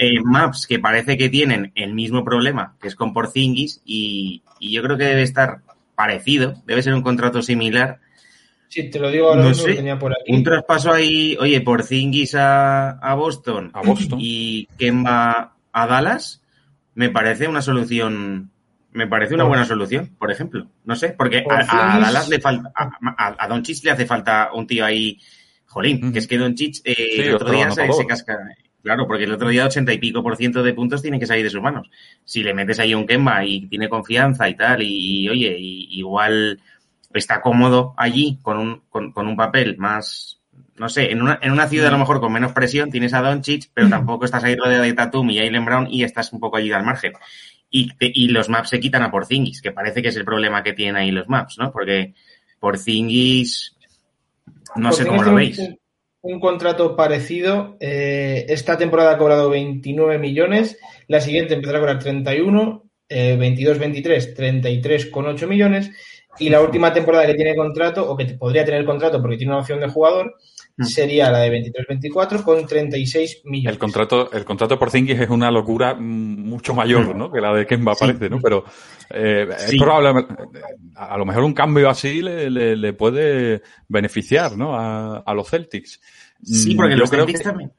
Eh, 0.00 0.18
Maps, 0.24 0.66
que 0.66 0.78
parece 0.78 1.18
que 1.18 1.28
tienen 1.28 1.72
el 1.74 1.92
mismo 1.92 2.24
problema, 2.24 2.74
que 2.80 2.88
es 2.88 2.94
con 2.94 3.12
Porzingis, 3.12 3.82
y, 3.84 4.42
y 4.58 4.72
yo 4.72 4.82
creo 4.82 4.96
que 4.96 5.04
debe 5.04 5.22
estar 5.22 5.60
parecido, 5.94 6.54
debe 6.64 6.82
ser 6.82 6.94
un 6.94 7.02
contrato 7.02 7.42
similar. 7.42 8.00
Sí, 8.68 8.88
te 8.88 8.98
lo 8.98 9.10
digo 9.10 9.28
ahora 9.28 9.42
no 9.42 9.52
sé, 9.52 9.74
tenía 9.74 9.98
por 9.98 10.12
aquí. 10.12 10.32
Un 10.32 10.42
traspaso 10.42 10.90
ahí, 10.90 11.36
oye, 11.38 11.60
Porzingis 11.60 12.34
a, 12.34 12.92
a 12.92 13.14
Boston, 13.14 13.70
a 13.74 13.82
Boston. 13.82 14.18
y 14.22 14.66
Kemba 14.78 15.56
a 15.70 15.86
Dallas, 15.86 16.42
me 16.94 17.10
parece 17.10 17.46
una 17.46 17.60
solución, 17.60 18.50
me 18.92 19.06
parece 19.06 19.34
una 19.34 19.44
buena 19.44 19.66
solución, 19.66 20.16
por 20.18 20.30
ejemplo. 20.30 20.66
No 20.84 20.96
sé, 20.96 21.10
porque 21.10 21.44
a, 21.46 21.98
Dallas 21.98 22.30
le 22.30 22.40
falta, 22.40 22.72
a, 22.74 23.36
a 23.38 23.48
Don 23.48 23.62
Chich 23.62 23.84
le 23.84 23.90
hace 23.90 24.06
falta 24.06 24.50
un 24.54 24.66
tío 24.66 24.86
ahí, 24.86 25.18
jolín, 25.66 26.10
que 26.10 26.20
es 26.20 26.26
que 26.26 26.38
Don 26.38 26.54
Chich 26.54 26.80
eh, 26.84 26.94
el 27.18 27.34
otro 27.34 27.50
día 27.50 27.70
se, 27.70 28.06
casca. 28.06 28.38
Claro, 28.82 29.06
porque 29.06 29.24
el 29.24 29.32
otro 29.32 29.48
día 29.48 29.66
ochenta 29.66 29.92
y 29.92 29.98
pico 29.98 30.22
por 30.22 30.36
ciento 30.36 30.62
de 30.62 30.72
puntos 30.72 31.02
tienen 31.02 31.20
que 31.20 31.26
salir 31.26 31.44
de 31.44 31.50
sus 31.50 31.60
manos. 31.60 31.90
Si 32.24 32.42
le 32.42 32.54
metes 32.54 32.78
ahí 32.78 32.94
un 32.94 33.06
Kemba 33.06 33.44
y 33.44 33.66
tiene 33.66 33.88
confianza 33.88 34.48
y 34.48 34.56
tal, 34.56 34.82
y, 34.82 35.28
oye, 35.28 35.54
igual 35.58 36.60
está 37.12 37.42
cómodo 37.42 37.94
allí 37.96 38.38
con 38.40 38.58
un, 38.58 38.82
con, 38.88 39.12
con 39.12 39.26
un 39.26 39.36
papel 39.36 39.76
más, 39.76 40.40
no 40.76 40.88
sé, 40.88 41.10
en 41.10 41.20
una, 41.20 41.38
en 41.42 41.52
una 41.52 41.68
ciudad 41.68 41.88
a 41.88 41.90
lo 41.90 41.98
mm. 41.98 42.00
mejor 42.00 42.20
con 42.20 42.32
menos 42.32 42.52
presión 42.52 42.90
tienes 42.90 43.12
a 43.12 43.20
Doncic, 43.20 43.70
pero 43.74 43.88
mm. 43.88 43.90
tampoco 43.90 44.24
estás 44.24 44.44
ahí 44.44 44.56
rodeado 44.56 44.84
de 44.84 44.92
Tatum 44.94 45.28
y 45.30 45.38
Jalen 45.38 45.64
Brown 45.64 45.86
y 45.90 46.04
estás 46.04 46.32
un 46.32 46.40
poco 46.40 46.56
allí 46.56 46.72
al 46.72 46.84
margen. 46.84 47.12
Y, 47.70 47.90
y 48.00 48.28
los 48.28 48.48
maps 48.48 48.70
se 48.70 48.80
quitan 48.80 49.02
a 49.02 49.10
Porzingis, 49.10 49.60
que 49.60 49.72
parece 49.72 50.02
que 50.02 50.08
es 50.08 50.16
el 50.16 50.24
problema 50.24 50.62
que 50.62 50.72
tienen 50.72 50.96
ahí 50.96 51.10
los 51.10 51.28
maps, 51.28 51.58
¿no? 51.58 51.70
Porque 51.70 52.14
Porzingis, 52.58 53.76
no 54.76 54.90
sé 54.92 55.06
cómo 55.06 55.22
lo 55.22 55.34
veis. 55.34 55.58
Un, 55.58 55.79
contrato 56.40 56.96
parecido. 56.96 57.76
Eh, 57.80 58.46
esta 58.48 58.76
temporada 58.76 59.12
ha 59.12 59.18
cobrado 59.18 59.50
29 59.50 60.18
millones, 60.18 60.78
la 61.08 61.20
siguiente 61.20 61.54
empezará 61.54 61.78
a 61.78 61.80
cobrar 61.80 61.98
31, 61.98 62.84
eh, 63.08 63.36
22-23, 63.38 64.34
33,8 64.34 65.46
millones. 65.46 65.90
Y 66.38 66.48
la 66.48 66.60
última 66.60 66.92
temporada 66.92 67.26
que 67.26 67.34
tiene 67.34 67.56
contrato, 67.56 68.08
o 68.08 68.16
que 68.16 68.26
podría 68.26 68.64
tener 68.64 68.84
contrato 68.84 69.20
porque 69.20 69.36
tiene 69.36 69.52
una 69.52 69.60
opción 69.60 69.80
de 69.80 69.88
jugador. 69.88 70.36
Sería 70.84 71.30
la 71.30 71.40
de 71.40 71.72
23-24 71.72 72.42
con 72.42 72.66
36 72.66 73.42
millones. 73.44 73.72
El 73.74 73.78
contrato, 73.78 74.32
el 74.32 74.44
contrato 74.44 74.78
por 74.78 74.90
Zingis 74.90 75.20
es 75.20 75.30
una 75.30 75.50
locura 75.50 75.94
mucho 75.94 76.74
mayor, 76.74 77.14
¿no? 77.14 77.30
Que 77.30 77.40
la 77.40 77.54
de 77.54 77.66
Kemba 77.66 77.94
parece, 77.94 78.28
¿no? 78.28 78.40
Pero 78.40 78.64
eh, 79.10 79.48
es 79.68 79.76
probable, 79.76 80.26
a 80.94 81.16
lo 81.18 81.24
mejor 81.24 81.44
un 81.44 81.54
cambio 81.54 81.88
así 81.88 82.22
le, 82.22 82.50
le, 82.50 82.92
puede 82.92 83.62
beneficiar, 83.88 84.56
¿no? 84.56 84.74
A, 84.76 85.18
a, 85.18 85.34
los 85.34 85.48
Celtics. 85.48 86.00
Sí, 86.42 86.74
porque 86.74 86.94
mm, 86.94 86.96
Yo 86.96 87.00
los 87.00 87.10
Celtics 87.10 87.42
también. 87.42 87.72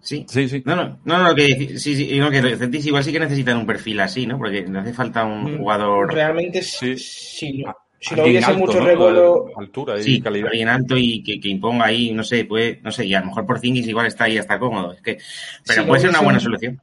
Sí, 0.00 0.26
Sí, 0.28 0.48
sí. 0.48 0.62
No, 0.66 0.74
no, 0.74 0.98
no, 1.04 1.22
no, 1.22 1.34
que, 1.34 1.78
sí, 1.78 1.94
sí, 1.94 2.18
no, 2.18 2.28
que 2.28 2.42
los 2.42 2.58
Celtics 2.58 2.86
igual 2.86 3.04
sí 3.04 3.12
que 3.12 3.20
necesitan 3.20 3.56
un 3.58 3.66
perfil 3.66 4.00
así, 4.00 4.26
¿no? 4.26 4.36
Porque 4.36 4.66
le 4.66 4.78
hace 4.80 4.92
falta 4.92 5.24
un 5.24 5.54
Mm, 5.54 5.58
jugador 5.58 6.12
Realmente, 6.12 6.62
Sí. 6.62 6.98
si, 6.98 7.64
si 8.02 8.14
no 8.16 8.24
hubiese 8.24 8.50
alto, 8.50 8.58
mucho 8.58 8.80
¿no? 8.80 8.86
revuelo, 8.86 9.46
Altura 9.56 9.98
y 9.98 10.02
sí, 10.02 10.20
calidad. 10.20 10.48
alguien 10.50 10.68
alto 10.68 10.96
y 10.96 11.22
que, 11.22 11.40
que 11.40 11.48
imponga 11.48 11.86
ahí, 11.86 12.12
no 12.12 12.24
sé, 12.24 12.44
puede, 12.44 12.80
no 12.82 12.90
sé, 12.90 13.06
y 13.06 13.14
a 13.14 13.20
lo 13.20 13.26
mejor 13.26 13.46
por 13.46 13.60
Zingis 13.60 13.86
igual 13.88 14.06
está 14.06 14.24
ahí, 14.24 14.36
está 14.38 14.58
cómodo. 14.58 14.92
Es 14.92 15.02
que, 15.02 15.18
pero 15.66 15.80
Si 15.80 15.80
no 15.80 15.86
puede 15.86 16.00
ser 16.00 16.10
una 16.10 16.20
buena 16.20 16.40
solución. 16.40 16.80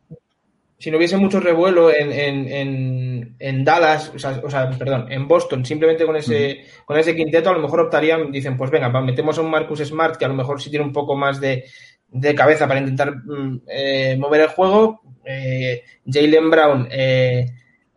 si 0.78 0.90
no 0.92 0.98
hubiese 0.98 1.18
mucho 1.18 1.42
revuelo 1.42 1.94
en, 1.94 2.12
en, 2.14 2.48
en, 2.48 3.36
en 3.38 3.66
Dallas, 3.66 4.14
o 4.16 4.20
sea, 4.20 4.42
o 4.44 4.50
sea, 4.50 4.70
perdón, 4.70 5.12
en 5.12 5.28
Boston, 5.28 5.66
simplemente 5.66 6.06
con 6.06 6.16
ese, 6.16 6.66
con 6.86 6.98
ese 6.98 7.16
quinteto, 7.16 7.50
a 7.50 7.54
lo 7.54 7.60
mejor 7.60 7.82
optarían, 7.82 8.32
dicen, 8.32 8.56
pues 8.56 8.72
venga, 8.72 8.90
metemos 9.02 9.38
a 9.38 9.42
un 9.42 9.52
Marcus 9.52 9.80
Smart 9.80 10.16
que 10.16 10.26
a 10.26 10.30
lo 10.30 10.36
mejor 10.36 10.62
sí 10.62 10.70
tiene 10.70 10.86
un 10.86 10.94
poco 10.94 11.18
más 11.18 11.42
de, 11.42 11.66
de 12.08 12.34
cabeza 12.34 12.68
para 12.68 12.80
intentar 12.80 13.14
mm, 13.14 13.62
eh, 13.68 14.16
mover 14.18 14.42
el 14.42 14.48
juego, 14.48 15.02
eh, 15.26 15.84
Jalen 16.08 16.50
Brown, 16.50 16.88
eh, 16.90 17.46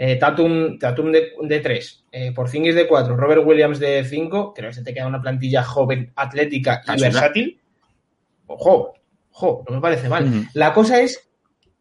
eh, 0.04 0.16
Tatum, 0.16 0.80
Tatum 0.80 1.12
de, 1.12 1.30
de 1.42 1.60
3, 1.60 2.04
eh, 2.10 2.32
Porzingis 2.32 2.74
de 2.74 2.88
4, 2.88 3.16
Robert 3.16 3.42
Williams 3.46 3.78
de 3.78 4.02
5, 4.04 4.52
creo 4.52 4.70
que 4.70 4.74
se 4.74 4.82
te 4.82 4.92
queda 4.92 5.06
una 5.06 5.22
plantilla 5.22 5.62
joven, 5.62 6.10
atlética 6.16 6.82
y 6.88 6.90
Ayuda. 6.90 7.06
versátil. 7.06 7.60
Ojo, 8.48 8.94
ojo, 9.30 9.64
no 9.68 9.76
me 9.76 9.80
parece 9.80 10.08
mal. 10.08 10.48
La 10.54 10.72
cosa 10.72 11.00
es 11.00 11.30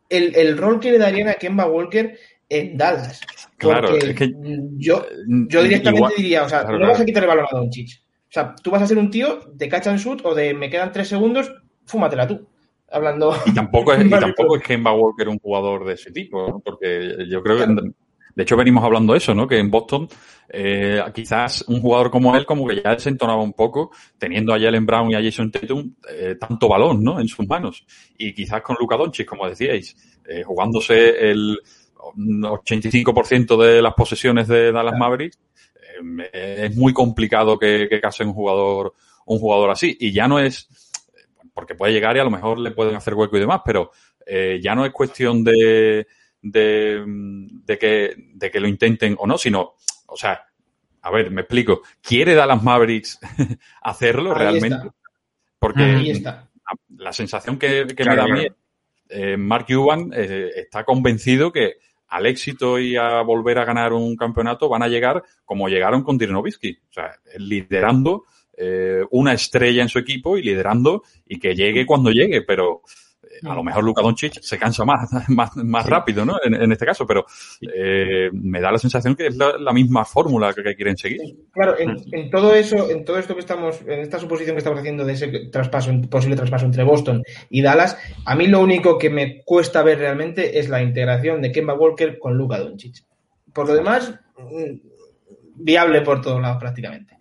el, 0.08 0.36
el 0.36 0.56
rol 0.56 0.80
que 0.80 0.92
le 0.92 1.00
darían 1.00 1.30
a 1.30 1.34
Kemba 1.34 1.66
Walker 1.66 2.16
en 2.48 2.78
Dallas. 2.78 3.22
Claro, 3.58 3.90
Porque 3.90 4.12
es 4.12 4.16
que- 4.16 4.34
yo, 4.78 5.04
yo 5.48 5.64
directamente 5.64 5.98
Igual- 5.98 6.14
diría, 6.16 6.44
o 6.44 6.50
sea, 6.50 6.62
claro, 6.62 6.78
no 6.78 6.90
vas 6.90 7.00
a 7.00 7.06
quitar 7.06 7.24
el 7.24 7.30
balón 7.30 7.46
a 7.52 7.58
Doncic. 7.58 7.90
O 8.04 8.34
sea, 8.34 8.56
tú 8.62 8.70
vas 8.70 8.84
a 8.84 8.88
ser 8.88 9.00
un 9.00 9.10
tío 9.10 9.40
de 9.52 9.68
catch 9.68 9.88
and 9.88 9.98
shoot 10.00 10.22
o 10.26 10.36
de 10.36 10.54
me 10.54 10.70
quedan 10.70 10.92
tres 10.92 11.08
segundos, 11.08 11.52
fúmatela 11.86 12.28
tú. 12.28 12.48
Hablando. 12.92 13.34
Y 13.46 13.54
tampoco 13.54 13.94
es, 13.94 14.06
y 14.06 14.10
tampoco 14.10 14.58
es 14.58 14.64
Kemba 14.64 14.94
Walker 14.94 15.28
un 15.28 15.40
jugador 15.40 15.86
de 15.86 15.94
ese 15.94 16.12
tipo, 16.12 16.48
¿no? 16.48 16.60
porque 16.60 17.26
yo 17.30 17.42
creo 17.42 17.58
que, 17.58 17.92
de 18.36 18.44
hecho, 18.44 18.56
venimos 18.56 18.84
hablando 18.84 19.14
de 19.14 19.18
eso, 19.18 19.34
¿no? 19.34 19.48
Que 19.48 19.58
en 19.58 19.70
Boston, 19.70 20.08
eh, 20.50 21.02
quizás 21.14 21.64
un 21.68 21.82
jugador 21.82 22.12
como 22.12 22.36
él, 22.36 22.46
como 22.46 22.68
que 22.68 22.82
ya 22.82 22.98
se 22.98 23.10
entonaba 23.10 23.42
un 23.42 23.54
poco, 23.54 23.92
teniendo 24.18 24.54
a 24.54 24.60
Jalen 24.60 24.86
Brown 24.86 25.12
y 25.12 25.16
a 25.16 25.24
Jason 25.24 25.52
Tatum 25.52 25.94
eh, 26.10 26.36
tanto 26.40 26.68
balón, 26.68 27.04
¿no? 27.04 27.20
En 27.20 27.28
sus 27.28 27.48
manos. 27.48 27.86
Y 28.18 28.34
quizás 28.34 28.62
con 28.62 28.78
Luka 28.80 28.98
Doncic, 28.98 29.28
como 29.28 29.48
decíais, 29.48 29.96
eh, 30.28 30.44
jugándose 30.44 31.32
el 31.32 31.60
85% 31.98 33.58
de 33.58 33.82
las 33.82 33.94
posesiones 33.94 34.48
de 34.48 34.72
Dallas 34.72 34.98
Mavericks, 34.98 35.40
eh, 36.34 36.68
es 36.70 36.76
muy 36.76 36.94
complicado 36.94 37.58
que, 37.58 37.88
que 37.90 38.02
case 38.02 38.24
un 38.24 38.34
jugador, 38.34 38.94
un 39.26 39.40
jugador 39.40 39.72
así. 39.72 39.96
Y 40.00 40.12
ya 40.12 40.28
no 40.28 40.40
es, 40.40 40.70
porque 41.54 41.76
puede 41.76 41.94
llegar 41.94 42.16
y 42.16 42.20
a 42.20 42.24
lo 42.24 42.32
mejor 42.32 42.60
le 42.60 42.72
pueden 42.72 42.96
hacer 42.96 43.14
hueco 43.14 43.38
y 43.38 43.42
demás, 43.42 43.62
pero 43.66 43.92
eh, 44.26 44.60
ya 44.62 44.76
no 44.76 44.86
es 44.86 44.92
cuestión 44.92 45.44
de, 45.44 46.08
de, 46.42 47.04
de 47.06 47.78
que, 47.78 48.16
de 48.34 48.52
que 48.52 48.60
lo 48.60 48.68
intenten 48.68 49.16
o 49.20 49.28
no, 49.28 49.38
sino, 49.38 49.76
o 50.08 50.18
sea, 50.18 50.46
a 51.02 51.12
ver, 51.12 51.32
me 51.32 51.42
explico, 51.42 51.82
¿quiere 52.02 52.34
Dallas 52.36 52.62
Mavericks 52.62 53.20
hacerlo 53.82 54.32
Ahí 54.34 54.40
realmente? 54.40 54.76
está. 54.76 54.96
Porque 55.60 55.84
Ahí 55.84 56.12
está. 56.12 56.50
la 56.98 57.14
sensación 57.14 57.58
que, 57.58 57.86
que 57.88 58.04
Claro, 58.04 58.24
me 58.24 58.30
da 58.30 58.36
a 58.36 58.42
mí, 58.44 58.48
eh, 59.10 59.38
Mark 59.38 59.66
Cuban 59.68 60.12
eh, 60.14 60.50
está 60.56 60.84
convencido 60.84 61.52
que 61.52 61.76
al 62.08 62.26
éxito 62.26 62.78
y 62.80 62.96
a 62.98 63.22
volver 63.22 63.60
a 63.60 63.66
ganar 63.66 63.94
un 63.94 64.16
campeonato 64.16 64.68
van 64.68 64.84
a 64.84 64.88
llegar 64.88 65.24
como 65.46 65.70
llegaron 65.70 66.04
con 66.04 66.18
Dirk 66.18 66.32
Nowitzki, 66.32 66.78
o 66.90 66.94
sea, 66.94 67.16
liderando 67.38 68.26
eh, 68.58 69.04
una 69.12 69.34
estrella 69.34 69.82
en 69.82 69.90
su 69.90 69.98
equipo 70.00 70.38
y 70.38 70.44
liderando 70.44 71.04
y 71.26 71.40
que 71.40 71.56
llegue 71.56 71.86
cuando 71.86 72.12
llegue, 72.12 72.42
pero 72.42 72.82
a 73.44 73.54
lo 73.56 73.64
mejor 73.64 73.84
Luka 73.84 74.02
Doncic 74.02 74.40
se 74.42 74.58
cansa 74.58 74.86
más, 74.86 75.10
más, 75.30 75.56
más 75.58 75.86
rápido, 75.86 76.26
¿no? 76.26 76.38
En, 76.44 76.54
en 76.54 76.72
este 76.72 76.86
caso, 76.86 77.06
pero 77.06 77.26
eh, 77.62 78.30
me 78.34 78.62
da 78.62 78.72
la 78.72 78.78
sensación 78.78 79.16
que 79.16 79.28
es 79.28 79.38
la, 79.38 79.58
la 79.58 79.74
misma 79.74 80.06
fórmula 80.06 80.54
que, 80.54 80.64
que 80.64 80.76
quieren 80.76 80.98
seguir. 80.98 81.22
Claro, 81.52 81.78
en, 81.80 81.96
en 82.12 82.30
todo 82.30 82.54
eso, 82.54 82.90
en 82.90 83.06
todo 83.06 83.18
esto 83.18 83.34
que 83.34 83.42
estamos, 83.42 83.82
en 83.82 84.00
esta 84.00 84.20
suposición 84.20 84.56
que 84.56 84.60
estamos 84.60 84.80
haciendo 84.80 85.06
de 85.06 85.14
ese 85.14 85.28
traspaso, 85.52 85.92
posible 86.10 86.36
traspaso 86.36 86.66
entre 86.66 86.84
Boston 86.84 87.24
y 87.50 87.62
Dallas, 87.62 87.98
a 88.26 88.36
mí 88.36 88.48
lo 88.48 88.60
único 88.60 88.98
que 88.98 89.10
me 89.10 89.44
cuesta 89.44 89.84
ver 89.84 90.00
realmente 90.00 90.60
es 90.60 90.70
la 90.70 90.82
integración 90.82 91.42
de 91.42 91.52
Kemba 91.52 91.74
Walker 91.74 92.18
con 92.20 92.38
Luka 92.38 92.60
Doncic. 92.60 93.04
Por 93.54 93.68
lo 93.68 93.76
demás, 93.76 94.14
mm, 94.38 94.80
viable 95.56 96.02
por 96.02 96.22
todos 96.22 96.42
lados 96.42 96.58
prácticamente. 96.60 97.21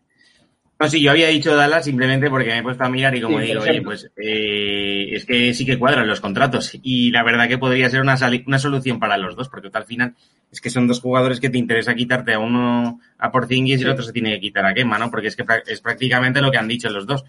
No, 0.81 0.89
sí, 0.89 1.03
yo 1.03 1.11
había 1.11 1.29
dicho 1.29 1.55
Dallas 1.55 1.85
simplemente 1.85 2.31
porque 2.31 2.49
me 2.49 2.59
he 2.59 2.63
puesto 2.63 2.83
a 2.85 2.89
mirar 2.89 3.15
y 3.15 3.21
como 3.21 3.39
Sí, 3.39 3.45
digo, 3.49 3.61
oye, 3.61 3.83
pues 3.83 4.11
eh, 4.17 5.09
es 5.13 5.27
que 5.27 5.53
sí 5.53 5.67
que 5.67 5.79
cuadran 5.79 6.09
los 6.09 6.21
contratos. 6.23 6.73
Y 6.83 7.11
la 7.11 7.23
verdad 7.23 7.49
que 7.49 7.59
podría 7.59 7.91
ser 7.91 8.01
una, 8.01 8.17
una 8.47 8.59
solución 8.59 8.99
para 8.99 9.19
los 9.19 9.37
dos, 9.37 9.51
porque 9.51 9.69
al 9.73 9.85
final 9.85 10.15
es 10.51 10.61
que 10.61 10.71
son 10.71 10.87
dos 10.89 11.01
jugadores 11.01 11.39
que 11.39 11.51
te 11.51 11.59
interesa 11.59 11.95
quitarte 11.95 12.33
a 12.33 12.39
uno 12.39 12.99
a 13.19 13.31
Porzingis 13.31 13.79
y 13.81 13.85
el 13.85 13.91
otro 13.91 14.03
se 14.05 14.13
tiene 14.13 14.33
que 14.33 14.41
quitar 14.41 14.65
a 14.65 14.73
Kemba, 14.73 14.99
¿no? 14.99 15.11
Porque 15.11 15.29
es 15.29 15.37
que 15.37 15.45
es 15.67 15.81
prácticamente 15.83 16.41
lo 16.41 16.51
que 16.51 16.57
han 16.57 16.67
dicho 16.67 16.89
los 16.89 17.07
dos, 17.07 17.25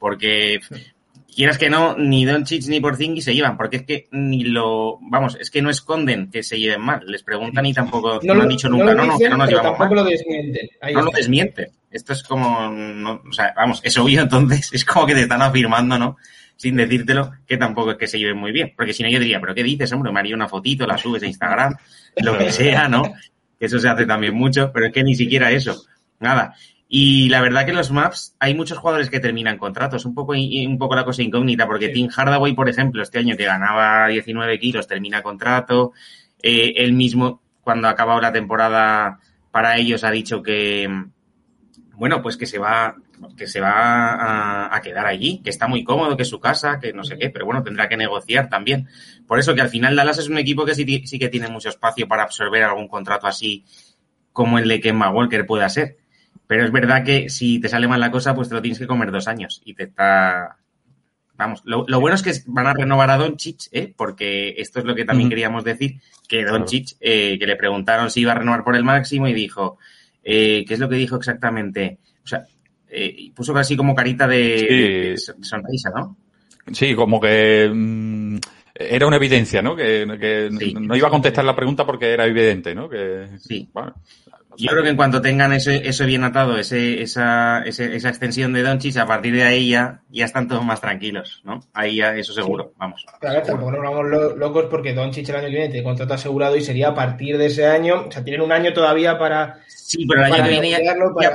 porque 0.00 0.58
quieras 1.34 1.58
que 1.58 1.70
no, 1.70 1.96
ni 1.96 2.24
Doncic 2.24 2.66
ni 2.66 2.80
Porzingis 2.80 3.24
se 3.24 3.34
llevan, 3.34 3.56
porque 3.56 3.76
es 3.76 3.82
que 3.84 4.08
ni 4.10 4.42
lo, 4.44 4.98
vamos, 5.02 5.36
es 5.40 5.50
que 5.50 5.62
no 5.62 5.70
esconden 5.70 6.30
que 6.30 6.42
se 6.42 6.58
lleven 6.58 6.80
mal, 6.80 7.02
les 7.06 7.22
preguntan 7.22 7.66
y 7.66 7.72
tampoco 7.72 8.18
no, 8.22 8.34
lo- 8.34 8.42
han 8.42 8.48
dicho 8.48 8.68
nunca, 8.68 8.86
no, 8.94 9.06
no, 9.06 9.12
dicen, 9.14 9.18
que 9.18 9.28
no 9.30 9.36
nos 9.36 9.48
llevamos 9.48 9.78
tampoco 9.78 9.94
mal 9.94 10.04
lo 10.04 10.10
desmienten. 10.10 10.68
Ahí 10.80 10.94
no 10.94 11.00
lo 11.06 11.10
está. 11.12 11.72
Esto 11.96 12.12
es 12.12 12.22
como, 12.22 12.70
no, 12.70 13.22
o 13.28 13.32
sea, 13.32 13.54
vamos, 13.56 13.80
es 13.82 13.96
obvio 13.98 14.22
entonces, 14.22 14.70
es 14.72 14.84
como 14.84 15.06
que 15.06 15.14
te 15.14 15.22
están 15.22 15.42
afirmando, 15.42 15.98
¿no? 15.98 16.16
Sin 16.56 16.76
decírtelo, 16.76 17.32
que 17.46 17.56
tampoco 17.56 17.92
es 17.92 17.96
que 17.96 18.06
se 18.06 18.18
lleven 18.18 18.38
muy 18.38 18.52
bien. 18.52 18.72
Porque 18.76 18.92
si 18.92 19.02
no, 19.02 19.08
yo 19.08 19.18
diría, 19.18 19.40
¿pero 19.40 19.54
qué 19.54 19.62
dices, 19.62 19.92
hombre? 19.92 20.12
Me 20.12 20.20
haría 20.20 20.34
una 20.34 20.48
fotito, 20.48 20.86
la 20.86 20.96
subes 20.96 21.22
a 21.22 21.26
Instagram, 21.26 21.76
lo 22.16 22.38
que 22.38 22.52
sea, 22.52 22.88
¿no? 22.88 23.02
Que 23.58 23.66
eso 23.66 23.78
se 23.78 23.88
hace 23.88 24.06
también 24.06 24.34
mucho, 24.34 24.70
pero 24.72 24.86
es 24.86 24.92
que 24.92 25.02
ni 25.02 25.14
siquiera 25.14 25.50
eso. 25.50 25.84
Nada. 26.20 26.54
Y 26.88 27.28
la 27.30 27.40
verdad 27.40 27.64
que 27.64 27.70
en 27.70 27.76
los 27.76 27.90
maps 27.90 28.36
hay 28.38 28.54
muchos 28.54 28.78
jugadores 28.78 29.10
que 29.10 29.18
terminan 29.18 29.58
contratos, 29.58 30.04
un 30.04 30.14
poco, 30.14 30.32
un 30.32 30.78
poco 30.78 30.94
la 30.94 31.04
cosa 31.04 31.22
incógnita, 31.22 31.66
porque 31.66 31.88
Sí. 31.88 31.94
Tim 31.94 32.08
Hardaway, 32.08 32.54
por 32.54 32.68
ejemplo, 32.68 33.02
este 33.02 33.18
año 33.18 33.36
que 33.36 33.44
ganaba 33.44 34.06
19 34.06 34.58
kilos, 34.58 34.86
termina 34.86 35.22
contrato. 35.22 35.92
Eh, 36.42 36.74
él 36.76 36.92
mismo, 36.92 37.42
cuando 37.62 37.88
ha 37.88 37.92
acabado 37.92 38.20
la 38.20 38.32
temporada 38.32 39.18
para 39.50 39.76
ellos, 39.78 40.04
ha 40.04 40.10
dicho 40.10 40.42
que, 40.42 40.88
bueno, 41.96 42.22
pues 42.22 42.36
que 42.36 42.46
se 42.46 42.58
va, 42.58 42.94
que 43.36 43.46
se 43.46 43.60
va 43.60 43.70
a, 43.70 44.76
a 44.76 44.80
quedar 44.82 45.06
allí, 45.06 45.40
que 45.42 45.50
está 45.50 45.66
muy 45.66 45.82
cómodo, 45.82 46.16
que 46.16 46.24
es 46.24 46.28
su 46.28 46.38
casa, 46.38 46.78
que 46.78 46.92
no 46.92 47.04
sé 47.04 47.16
qué, 47.18 47.30
pero 47.30 47.46
bueno, 47.46 47.62
tendrá 47.62 47.88
que 47.88 47.96
negociar 47.96 48.48
también. 48.48 48.88
Por 49.26 49.38
eso 49.38 49.54
que 49.54 49.62
al 49.62 49.70
final 49.70 49.96
Dallas 49.96 50.18
es 50.18 50.28
un 50.28 50.38
equipo 50.38 50.64
que 50.64 50.74
sí, 50.74 50.84
que 50.84 51.28
tiene 51.28 51.48
mucho 51.48 51.70
espacio 51.70 52.06
para 52.06 52.22
absorber 52.22 52.62
algún 52.64 52.88
contrato 52.88 53.26
así 53.26 53.64
como 54.32 54.58
el 54.58 54.68
de 54.68 54.80
Kemba 54.80 55.10
Walker 55.10 55.46
pueda 55.46 55.68
ser. 55.70 55.96
Pero 56.46 56.64
es 56.64 56.70
verdad 56.70 57.02
que 57.02 57.30
si 57.30 57.58
te 57.60 57.68
sale 57.68 57.88
mal 57.88 57.98
la 57.98 58.10
cosa, 58.10 58.34
pues 58.34 58.48
te 58.48 58.54
lo 58.54 58.62
tienes 58.62 58.78
que 58.78 58.86
comer 58.86 59.10
dos 59.10 59.26
años 59.26 59.62
y 59.64 59.74
te 59.74 59.84
está... 59.84 60.58
Vamos, 61.38 61.62
lo, 61.64 61.84
lo 61.86 62.00
bueno 62.00 62.14
es 62.14 62.22
que 62.22 62.32
van 62.46 62.66
a 62.66 62.72
renovar 62.72 63.10
a 63.10 63.18
Doncic, 63.18 63.68
¿eh? 63.72 63.92
porque 63.94 64.54
esto 64.56 64.78
es 64.78 64.86
lo 64.86 64.94
que 64.94 65.04
también 65.04 65.28
queríamos 65.28 65.64
decir, 65.64 66.00
que 66.28 66.44
Doncic, 66.44 66.96
eh, 67.00 67.38
que 67.38 67.46
le 67.46 67.56
preguntaron 67.56 68.10
si 68.10 68.20
iba 68.20 68.32
a 68.32 68.36
renovar 68.36 68.64
por 68.64 68.74
el 68.74 68.84
máximo 68.84 69.28
y 69.28 69.34
dijo, 69.34 69.78
eh, 70.28 70.64
¿qué 70.66 70.74
es 70.74 70.80
lo 70.80 70.88
que 70.88 70.96
dijo 70.96 71.16
exactamente? 71.16 71.98
O 72.24 72.26
sea, 72.26 72.44
eh, 72.88 73.30
puso 73.34 73.54
casi 73.54 73.76
como 73.76 73.94
carita 73.94 74.26
de, 74.26 74.58
Sí. 74.58 74.66
de- 74.66 75.34
de 75.38 75.44
sonrisa, 75.44 75.90
¿no? 75.94 76.16
Sí, 76.72 76.94
como 76.96 77.20
que 77.20 77.70
mm, 77.72 78.38
era 78.74 79.06
una 79.06 79.16
evidencia, 79.16 79.62
¿no? 79.62 79.76
Que, 79.76 80.04
que 80.20 80.50
Sí. 80.58 80.74
no 80.74 80.96
iba 80.96 81.06
a 81.08 81.10
contestar 81.12 81.44
la 81.44 81.54
pregunta 81.54 81.86
porque 81.86 82.12
era 82.12 82.26
evidente, 82.26 82.74
¿no? 82.74 82.88
Que, 82.88 83.28
Sí. 83.38 83.68
bueno, 83.72 83.94
Yo 84.58 84.70
creo 84.70 84.82
que 84.82 84.90
en 84.90 84.96
cuanto 84.96 85.20
tengan 85.20 85.52
ese, 85.52 85.88
eso 85.88 86.06
bien 86.06 86.24
atado, 86.24 86.56
ese, 86.58 87.02
esa, 87.02 87.62
ese- 87.64 87.94
esa 87.96 88.08
extensión 88.08 88.52
de 88.52 88.62
Doncic, 88.62 88.96
a 88.96 89.06
partir 89.06 89.34
de 89.34 89.42
ahí 89.44 89.70
ya, 89.70 90.00
ya 90.10 90.24
están 90.24 90.48
todos 90.48 90.64
más 90.64 90.80
tranquilos, 90.80 91.42
¿no? 91.44 91.60
Ahí 91.74 91.96
ya, 91.96 92.14
eso 92.16 92.32
seguro, 92.32 92.72
vamos. 92.78 93.04
Claro, 93.20 93.42
tampoco 93.42 93.72
nos 93.72 93.82
vamos 93.82 94.06
lo- 94.06 94.36
locos 94.36 94.66
porque 94.70 94.94
Doncic 94.94 95.28
el 95.28 95.36
año 95.36 95.44
que 95.46 95.50
viene 95.52 95.68
tiene 95.68 95.84
contrato 95.84 96.14
asegurado 96.14 96.56
y 96.56 96.60
sería 96.62 96.88
a 96.88 96.94
partir 96.94 97.38
de 97.38 97.46
ese 97.46 97.66
año, 97.66 98.06
o 98.08 98.10
sea, 98.12 98.24
tienen 98.24 98.40
un 98.42 98.52
año 98.52 98.72
todavía 98.72 99.18
para... 99.18 99.60
Sí, 99.68 100.04
pero 100.06 100.24
el 100.26 100.32
año 100.32 100.42
que 100.44 100.50
viene 100.50 100.70
ya, 100.70 100.78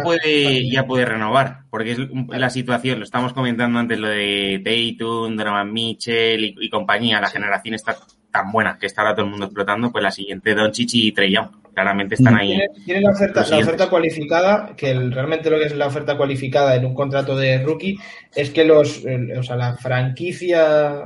puede, 0.04 0.44
para- 0.44 0.56
ya 0.72 0.86
puede 0.86 1.06
renovar, 1.06 1.60
porque 1.70 1.92
es 1.92 2.00
la 2.30 2.50
situación, 2.50 3.00
lo 3.00 3.06
estamos 3.06 3.34
comentando 3.34 3.80
antes, 3.80 3.98
lo 3.98 4.10
de 4.10 4.62
Tatum, 4.63 5.36
Donovan 5.38 5.72
Mitchell 5.72 6.44
y, 6.44 6.56
y 6.60 6.70
compañía, 6.70 7.22
la 7.22 7.30
generación 7.30 7.75
está 7.75 7.96
tan 8.31 8.51
buena 8.51 8.77
que 8.79 8.85
está 8.88 9.01
ahora 9.01 9.13
todo 9.15 9.25
el 9.25 9.31
mundo 9.31 9.45
explotando, 9.45 9.91
pues 9.91 10.03
la 10.03 10.11
siguiente 10.11 10.55
Doncic 10.55 10.89
y 10.93 11.11
Trey 11.11 11.35
claramente 11.73 12.15
están 12.15 12.35
ahí. 12.38 12.59
Tiene, 12.85 13.01
la, 13.01 13.11
oferta, 13.11 13.45
la 13.50 13.57
oferta 13.59 13.89
cualificada, 13.89 14.73
que 14.75 14.91
el- 14.91 15.11
realmente 15.11 15.50
lo 15.50 15.57
que 15.57 15.65
es 15.65 15.75
la 15.75 15.88
oferta 15.88 16.17
cualificada 16.17 16.75
en 16.75 16.85
un 16.85 16.93
contrato 16.93 17.35
de 17.35 17.59
rookie, 17.63 17.97
es 18.35 18.50
que 18.50 18.65
los, 18.65 19.03
o 19.38 19.43
sea, 19.43 19.55
la 19.55 19.75
franquicia, 19.77 21.03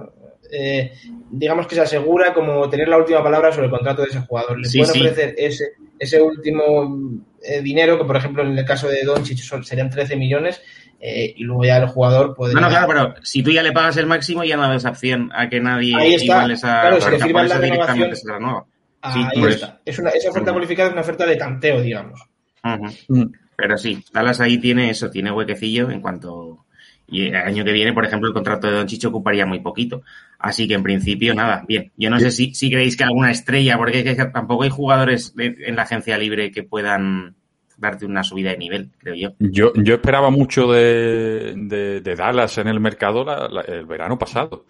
eh, 0.52 0.92
digamos 1.32 1.68
que 1.68 1.76
se 1.76 1.82
asegura 1.82 2.34
como 2.34 2.70
tener 2.70 2.88
la 2.88 2.98
última 2.98 3.24
palabra 3.24 3.52
sobre 3.52 3.66
el 3.66 3.72
contrato 3.72 4.02
de 4.04 4.10
ese 4.10 4.20
jugador. 4.22 4.60
Le 4.60 4.68
Sí, 4.70 4.80
pueden 4.80 4.94
sí. 4.94 5.02
ofrecer 5.02 5.36
ese, 5.38 5.66
ese 6.00 6.22
último 6.22 7.00
eh, 7.44 7.62
dinero, 7.62 7.98
que 7.98 8.06
por 8.06 8.16
ejemplo 8.18 8.44
en 8.44 8.58
el 8.58 8.66
caso 8.66 8.88
de 8.88 9.04
Doncic 9.04 9.38
serían 9.64 9.90
13 9.90 10.16
millones, 10.16 10.62
eh, 11.08 11.34
y 11.38 11.44
luego 11.44 11.64
ya 11.66 11.78
el 11.78 11.88
jugador 11.88 12.34
puede... 12.36 12.54
No, 12.54 12.62
no, 12.62 12.70
claro, 12.70 12.88
pero 12.88 13.14
si 13.22 13.44
tú 13.44 13.52
ya 13.52 13.62
le 13.64 13.72
pagas 13.72 13.98
el 13.98 14.08
máximo 14.08 14.44
ya 14.44 14.58
no 14.58 14.68
das 14.68 14.86
opción 14.86 15.30
a 15.34 15.48
que 15.50 15.60
nadie 15.60 15.96
Ahí 15.96 16.14
está. 16.16 16.26
igual 16.26 16.52
esa... 16.52 16.82
Claro, 16.82 17.02
si 17.02 17.10
le 17.12 17.18
por 17.18 17.26
firman 17.28 17.46
eso 17.46 17.56
la 17.56 17.62
renovación- 17.62 18.16
se 18.16 18.32
renueva. 18.32 18.66
Ahí 19.02 19.24
Sí, 19.34 19.40
por 19.40 19.50
está. 19.50 19.82
Es 19.86 20.00
una, 20.00 20.10
esa 20.10 20.30
oferta 20.32 20.52
cualificada 20.52 20.88
es 20.90 20.94
una 20.94 21.02
oferta 21.02 21.26
de 21.26 21.36
tanteo, 21.36 21.82
digamos. 21.82 22.20
Mm. 22.64 23.24
Pero 23.56 23.78
sí, 23.78 24.04
Dallas 24.12 24.42
ahí 24.42 24.58
tiene 24.58 24.90
eso, 24.90 25.10
tiene 25.10 25.32
huequecillo 25.32 25.90
en 25.92 26.02
cuanto... 26.02 26.66
Y 27.08 27.28
el 27.28 27.36
año 27.36 27.64
que 27.64 27.72
viene, 27.72 27.94
por 27.94 28.04
ejemplo, 28.04 28.28
el 28.28 28.34
contrato 28.34 28.66
de 28.66 28.74
Don 28.74 28.88
Chicho 28.88 29.10
ocuparía 29.10 29.46
muy 29.46 29.60
poquito. 29.60 30.02
Así 30.40 30.68
que 30.68 30.74
en 30.74 30.82
principio, 30.82 31.36
nada, 31.36 31.64
bien. 31.68 31.92
Yo 31.96 32.10
no 32.10 32.20
sé 32.20 32.32
si, 32.32 32.56
si 32.56 32.72
creéis 32.72 32.98
que 32.98 33.04
alguna 33.04 33.30
estrella, 33.30 33.78
porque 33.78 34.00
es 34.00 34.18
que 34.18 34.26
tampoco 34.26 34.64
hay 34.64 34.72
jugadores 34.72 35.32
en 35.38 35.76
la 35.76 35.84
agencia 35.84 36.18
libre 36.18 36.50
que 36.52 36.64
puedan 36.64 37.36
darte 37.78 38.06
una 38.06 38.24
subida 38.24 38.52
de 38.52 38.58
nivel, 38.58 38.92
creo 38.98 39.16
yo. 39.16 39.30
Yo, 39.40 39.74
yo 39.76 39.96
esperaba 39.96 40.30
mucho 40.30 40.72
de, 40.72 41.54
de- 41.56 42.02
de 42.02 42.16
Dallas 42.16 42.58
en 42.58 42.68
el 42.68 42.80
mercado 42.80 43.24
la- 43.24 43.48
la- 43.48 43.62
el 43.62 43.86
verano 43.86 44.18
pasado. 44.18 44.66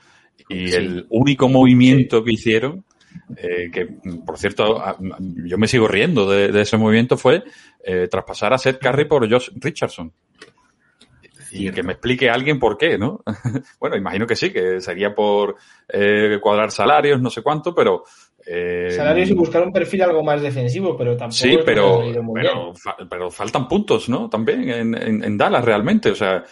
Y 0.50 0.68
Sí. 0.68 0.76
el 0.78 1.06
único 1.10 1.48
movimiento 1.50 2.24
que 2.24 2.34
hicieron, 2.34 2.84
eh, 3.38 3.70
que 3.72 3.88
por 4.26 4.38
cierto, 4.38 4.84
yo 5.46 5.58
me 5.58 5.68
sigo 5.68 5.88
riendo 5.88 6.30
de, 6.30 6.50
de 6.52 6.62
ese 6.62 6.78
movimiento, 6.78 7.18
fue 7.18 7.44
eh, 7.84 8.08
traspasar 8.10 8.54
a 8.54 8.58
Seth 8.58 8.80
Curry 8.80 9.06
por 9.06 9.30
Josh 9.30 9.50
Richardson. 9.56 10.12
Y 11.52 11.72
que 11.72 11.84
me 11.84 11.94
explique 11.94 12.30
alguien 12.30 12.60
por 12.60 12.78
qué, 12.78 12.98
¿no? 12.98 13.24
bueno, 13.80 13.96
imagino 13.96 14.28
que 14.28 14.36
sí, 14.36 14.52
que 14.52 14.82
sería 14.82 15.16
por 15.16 15.56
eh, 15.88 16.38
cuadrar 16.42 16.70
salarios, 16.72 17.22
no 17.22 17.30
sé 17.30 17.42
cuánto, 17.42 17.74
pero... 17.74 18.04
eh, 18.48 18.92
Salarios 18.96 19.30
y 19.30 19.34
buscar 19.34 19.64
un 19.64 19.72
perfil 19.74 20.04
algo 20.04 20.24
más 20.24 20.42
defensivo, 20.42 20.96
pero 20.98 21.18
tampoco. 21.18 21.36
Sí, 21.38 21.58
pero, 21.66 22.02
haya 22.02 22.12
ido 22.12 22.24
muy 22.24 22.42
pero, 22.42 22.74
fa- 22.76 22.98
pero 23.10 23.32
faltan 23.32 23.68
puntos, 23.68 24.08
¿no? 24.10 24.30
También 24.30 24.70
en, 24.70 24.96
en, 24.96 25.24
en 25.24 25.38
Dallas 25.38 25.66
realmente, 25.66 26.12
o 26.12 26.16
sea, 26.16 26.44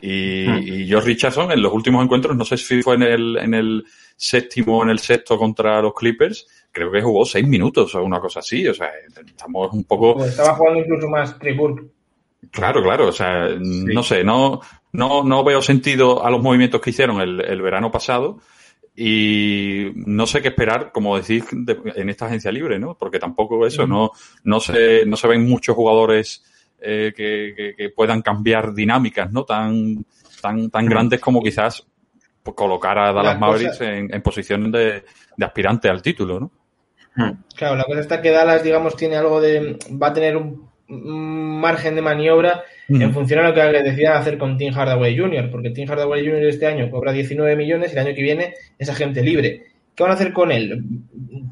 y, 0.00 0.46
Hmm. 0.48 0.58
y 0.64 0.90
Josh 0.90 1.04
Richardson 1.04 1.52
en 1.52 1.62
los 1.62 1.72
últimos 1.72 2.02
encuentros, 2.02 2.36
no 2.36 2.44
sé 2.44 2.56
si 2.56 2.82
fue 2.82 2.94
en 2.96 3.02
el, 3.02 3.36
en 3.36 3.54
el 3.54 3.84
séptimo 4.16 4.78
o 4.78 4.82
en 4.82 4.90
el 4.90 4.98
sexto 4.98 5.36
contra 5.38 5.80
los 5.82 5.94
Clippers, 5.94 6.46
creo 6.72 6.90
que 6.90 7.02
jugó 7.02 7.24
seis 7.24 7.46
minutos 7.46 7.94
o 7.94 8.02
una 8.02 8.18
cosa 8.20 8.40
así, 8.40 8.66
o 8.66 8.74
sea, 8.74 8.88
estamos 9.26 9.72
un 9.72 9.84
poco... 9.84 10.14
Pues 10.14 10.30
estaba 10.30 10.54
jugando 10.54 10.80
incluso 10.80 11.08
más 11.08 11.38
Trey 11.38 11.54
Burke. 11.56 11.84
Claro, 12.50 12.82
claro, 12.82 13.08
o 13.08 13.12
sea, 13.12 13.48
no 13.58 14.02
sé, 14.02 14.24
no, 14.24 14.60
no, 14.92 15.22
no 15.22 15.44
veo 15.44 15.62
sentido 15.62 16.24
a 16.24 16.30
los 16.30 16.42
movimientos 16.42 16.80
que 16.80 16.90
hicieron 16.90 17.20
el, 17.20 17.40
el 17.40 17.62
verano 17.62 17.90
pasado 17.92 18.40
y 18.94 19.90
no 19.94 20.26
sé 20.26 20.42
qué 20.42 20.48
esperar, 20.48 20.92
como 20.92 21.16
decís, 21.18 21.44
de- 21.52 21.78
en 21.96 22.08
esta 22.10 22.26
agencia 22.26 22.52
libre, 22.52 22.78
¿no? 22.78 22.96
Porque 22.96 23.18
tampoco 23.18 23.66
eso, 23.66 23.86
no, 23.86 24.10
no 24.44 24.60
se, 24.60 25.06
no 25.06 25.16
se 25.16 25.28
ven 25.28 25.48
muchos 25.48 25.74
jugadores 25.74 26.44
eh, 26.80 27.12
que, 27.16 27.54
que- 27.56 27.74
que 27.76 27.90
puedan 27.90 28.22
cambiar 28.22 28.74
dinámicas, 28.74 29.32
¿no? 29.32 29.44
Tan, 29.44 30.04
tan, 30.40 30.68
tan 30.70 30.86
grandes 30.86 31.20
como 31.20 31.42
quizás 31.42 31.86
pues, 32.42 32.56
colocar 32.56 32.98
a 32.98 33.12
Dallas 33.12 33.34
La 33.34 33.38
Mavericks 33.38 33.80
en, 33.80 34.12
en 34.14 34.22
posición 34.22 34.70
de, 34.72 35.04
de 35.36 35.44
aspirante 35.44 35.88
al 35.88 36.02
título, 36.02 36.40
¿no? 36.40 36.50
Claro, 37.54 37.76
la 37.76 37.84
cosa 37.84 38.00
está 38.00 38.20
que 38.22 38.30
Dallas, 38.30 38.62
digamos, 38.62 38.96
tiene 38.96 39.16
algo 39.16 39.40
de. 39.40 39.78
va 40.02 40.08
a 40.08 40.12
tener 40.14 40.36
un 40.36 40.71
margen 41.00 41.94
de 41.94 42.02
maniobra 42.02 42.64
en 42.88 43.12
función 43.14 43.40
a 43.40 43.48
lo 43.48 43.54
que 43.54 43.60
decidan 43.82 44.16
hacer 44.18 44.36
con 44.36 44.58
Tim 44.58 44.74
Hardaway 44.74 45.16
Jr., 45.16 45.50
porque 45.50 45.70
Tim 45.70 45.88
Hardaway 45.88 46.26
Jr. 46.26 46.44
este 46.44 46.66
año 46.66 46.90
cobra 46.90 47.10
19 47.12 47.56
millones 47.56 47.90
y 47.90 47.92
el 47.98 48.06
año 48.06 48.14
que 48.14 48.22
viene 48.22 48.54
es 48.78 48.88
agente 48.90 49.22
libre. 49.22 49.62
¿Qué 49.94 50.02
van 50.02 50.12
a 50.12 50.14
hacer 50.14 50.32
con 50.32 50.52
él? 50.52 50.78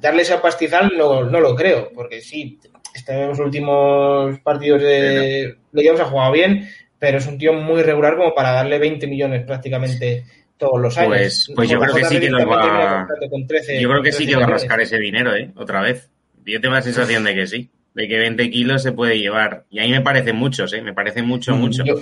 ¿Darle 0.00 0.22
ese 0.22 0.36
pastizal? 0.38 0.92
No, 0.98 1.24
no 1.24 1.40
lo 1.40 1.54
creo, 1.54 1.90
porque 1.94 2.20
sí, 2.20 2.58
estos 2.94 3.38
últimos 3.38 4.38
partidos 4.40 4.82
de 4.82 5.54
playoffs 5.72 6.00
ha 6.00 6.04
jugado 6.06 6.32
bien, 6.32 6.68
pero 6.98 7.18
es 7.18 7.26
un 7.26 7.38
tío 7.38 7.52
muy 7.54 7.82
regular 7.82 8.16
como 8.16 8.34
para 8.34 8.52
darle 8.52 8.78
20 8.78 9.06
millones 9.06 9.44
prácticamente 9.46 10.24
todos 10.58 10.78
los 10.80 10.98
años. 10.98 11.16
Pues- 11.16 11.52
pues 11.56 11.68
yo 11.70 11.78
creo 11.80 11.94
que 11.94 12.04
sí 12.04 12.20
que 12.20 12.28
lo 12.28 12.46
va- 12.46 12.60
tiene 12.62 12.78
contrato 12.78 13.30
con 13.30 13.46
13 13.46 13.80
Yo 13.80 13.88
creo 13.88 14.02
que 14.02 14.12
sí 14.12 14.24
13 14.24 14.30
que 14.32 14.36
va 14.40 14.44
a 14.46 14.50
rascar 14.50 14.80
ese 14.80 14.98
dinero, 14.98 15.34
¿eh? 15.34 15.50
Otra 15.56 15.80
vez. 15.80 16.10
Yo 16.44 16.60
tengo 16.60 16.74
la 16.74 16.82
sensación 16.82 17.24
de 17.24 17.34
que 17.34 17.46
sí. 17.46 17.70
De 17.94 18.06
que 18.06 18.18
20 18.18 18.50
kilos 18.50 18.82
se 18.82 18.92
puede 18.92 19.18
llevar. 19.18 19.66
Y 19.70 19.80
a 19.80 19.82
mí 19.82 19.90
me 19.90 20.00
parecen 20.00 20.36
muchos, 20.36 20.72
¿eh? 20.72 20.82
Me 20.82 20.94
parece 20.94 21.22
mucho, 21.22 21.56
mucho. 21.56 21.84
Yo, 21.84 21.94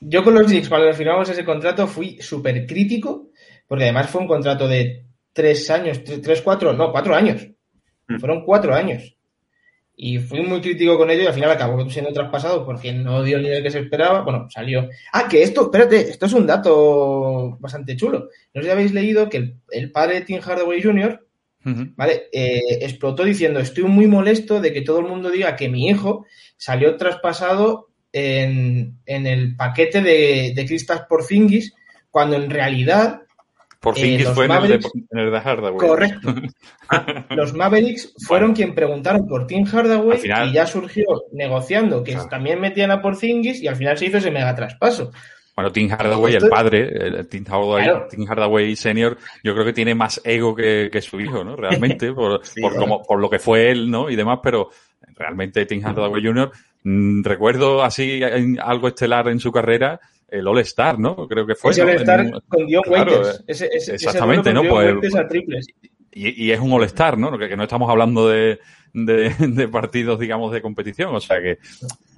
yo 0.00 0.24
con 0.24 0.34
los 0.34 0.46
Knicks, 0.46 0.68
cuando 0.68 0.92
firmamos 0.94 1.28
ese 1.28 1.44
contrato, 1.44 1.86
fui 1.86 2.18
súper 2.20 2.66
crítico, 2.66 3.30
porque 3.66 3.84
además 3.84 4.10
fue 4.10 4.20
un 4.20 4.28
contrato 4.28 4.66
de 4.66 5.04
tres 5.32 5.70
años, 5.70 6.02
tres, 6.04 6.20
tres, 6.20 6.42
cuatro, 6.42 6.72
no, 6.72 6.92
cuatro 6.92 7.14
años. 7.14 7.46
Mm. 8.08 8.18
Fueron 8.18 8.44
cuatro 8.44 8.74
años. 8.74 9.16
Y 9.94 10.18
fui 10.18 10.40
muy 10.42 10.60
crítico 10.60 10.96
con 10.96 11.10
ello 11.10 11.22
y 11.22 11.26
al 11.26 11.34
final 11.34 11.50
acabó 11.50 11.88
siendo 11.88 12.12
traspasado 12.12 12.64
porque 12.64 12.92
no 12.92 13.22
dio 13.22 13.36
el 13.36 13.42
nivel 13.42 13.62
que 13.62 13.70
se 13.70 13.80
esperaba. 13.80 14.22
Bueno, 14.22 14.48
salió. 14.50 14.88
Ah, 15.12 15.28
que 15.28 15.42
esto, 15.42 15.62
espérate, 15.62 16.00
esto 16.10 16.26
es 16.26 16.32
un 16.32 16.46
dato 16.46 17.56
bastante 17.60 17.96
chulo. 17.96 18.28
No 18.54 18.62
sé 18.62 18.68
si 18.68 18.72
habéis 18.72 18.92
leído 18.92 19.28
que 19.28 19.36
el, 19.36 19.56
el 19.70 19.92
padre 19.92 20.14
de 20.14 20.20
Tim 20.22 20.40
Hardaway 20.40 20.82
Jr. 20.82 21.24
¿vale? 21.64 22.24
Eh, 22.32 22.60
explotó 22.82 23.24
diciendo, 23.24 23.60
estoy 23.60 23.84
muy 23.84 24.06
molesto 24.06 24.60
de 24.60 24.72
que 24.72 24.82
todo 24.82 25.00
el 25.00 25.06
mundo 25.06 25.30
diga 25.30 25.56
que 25.56 25.68
mi 25.68 25.88
hijo 25.88 26.26
salió 26.56 26.96
traspasado 26.96 27.88
en, 28.12 28.98
en 29.06 29.26
el 29.26 29.56
paquete 29.56 30.00
de, 30.02 30.52
de 30.54 30.66
Kristaps 30.66 31.06
Porzingis, 31.08 31.72
cuando 32.10 32.36
en 32.36 32.50
realidad, 32.50 33.22
Por 33.80 33.98
Eh, 33.98 34.24
fue 34.34 34.46
Mavericks- 34.46 34.90
en 35.10 35.18
el 35.18 35.30
de 35.32 35.40
Hardaway. 35.40 35.76
correcto, 35.78 36.34
los 37.30 37.52
Mavericks 37.54 38.14
fueron 38.26 38.52
quien 38.54 38.74
preguntaron 38.74 39.26
por 39.26 39.46
Tim 39.46 39.64
Hardaway 39.64 40.18
final- 40.18 40.48
y 40.50 40.52
ya 40.52 40.66
surgió 40.66 41.04
negociando 41.32 42.04
que 42.04 42.16
también 42.30 42.60
metían 42.60 42.90
a 42.90 43.00
Porzingis 43.02 43.60
y 43.62 43.68
al 43.68 43.76
final 43.76 43.96
se 43.98 44.06
hizo 44.06 44.18
ese 44.18 44.30
mega 44.30 44.54
traspaso. 44.54 45.10
Bueno, 45.54 45.70
Tim 45.70 45.88
Hardaway, 45.90 46.34
el 46.34 46.48
padre, 46.48 46.88
el 47.18 47.28
Tim 47.28 47.44
Hardaway, 47.44 47.84
Claro. 47.84 48.06
Tim 48.10 48.24
Hardaway 48.26 48.74
senior, 48.74 49.18
yo 49.44 49.52
creo 49.52 49.66
que 49.66 49.72
tiene 49.74 49.94
más 49.94 50.20
ego 50.24 50.54
que, 50.54 50.88
que 50.90 51.02
su 51.02 51.20
hijo, 51.20 51.44
¿no? 51.44 51.56
Realmente, 51.56 52.12
por, 52.14 52.44
Sí, 52.44 52.60
por, 52.62 52.74
como, 52.76 53.02
por 53.02 53.20
lo 53.20 53.28
que 53.28 53.38
fue 53.38 53.70
él, 53.70 53.90
¿no? 53.90 54.08
Y 54.08 54.16
demás, 54.16 54.38
pero 54.42 54.70
realmente 55.14 55.66
Tim 55.66 55.82
Hardaway 55.82 56.24
Jr., 56.24 56.50
mm, 56.84 57.22
recuerdo 57.22 57.82
así 57.82 58.20
en 58.22 58.58
algo 58.60 58.88
estelar 58.88 59.28
en 59.28 59.38
su 59.40 59.52
carrera, 59.52 60.00
el 60.28 60.48
All-Star, 60.48 60.98
¿no? 60.98 61.14
Creo 61.28 61.46
que 61.46 61.54
fue. 61.54 61.72
Ese 61.72 61.84
¿no? 61.84 61.90
All-Star 61.90 62.30
con 62.48 62.66
Dion 62.66 62.82
claro, 62.84 63.12
Waiters. 63.12 63.40
eh, 63.40 63.44
Ese, 63.48 63.68
ese, 63.72 63.94
exactamente, 63.96 64.48
ese 64.48 64.54
¿no? 64.54 64.68
con 64.70 64.82
Dion 64.82 65.00
Pues- 65.00 65.14
a 65.14 65.28
triples. 65.28 65.66
Y, 66.12 66.46
y 66.46 66.52
es 66.52 66.60
un 66.60 66.72
All-Star, 66.72 67.16
¿no? 67.18 67.36
Que, 67.38 67.48
que 67.48 67.56
no 67.56 67.62
estamos 67.64 67.88
hablando 67.90 68.28
de, 68.28 68.60
de, 68.92 69.30
de 69.38 69.68
partidos, 69.68 70.18
digamos, 70.20 70.52
de 70.52 70.60
competición. 70.62 71.14
O 71.14 71.20
sea 71.20 71.40
que, 71.40 71.58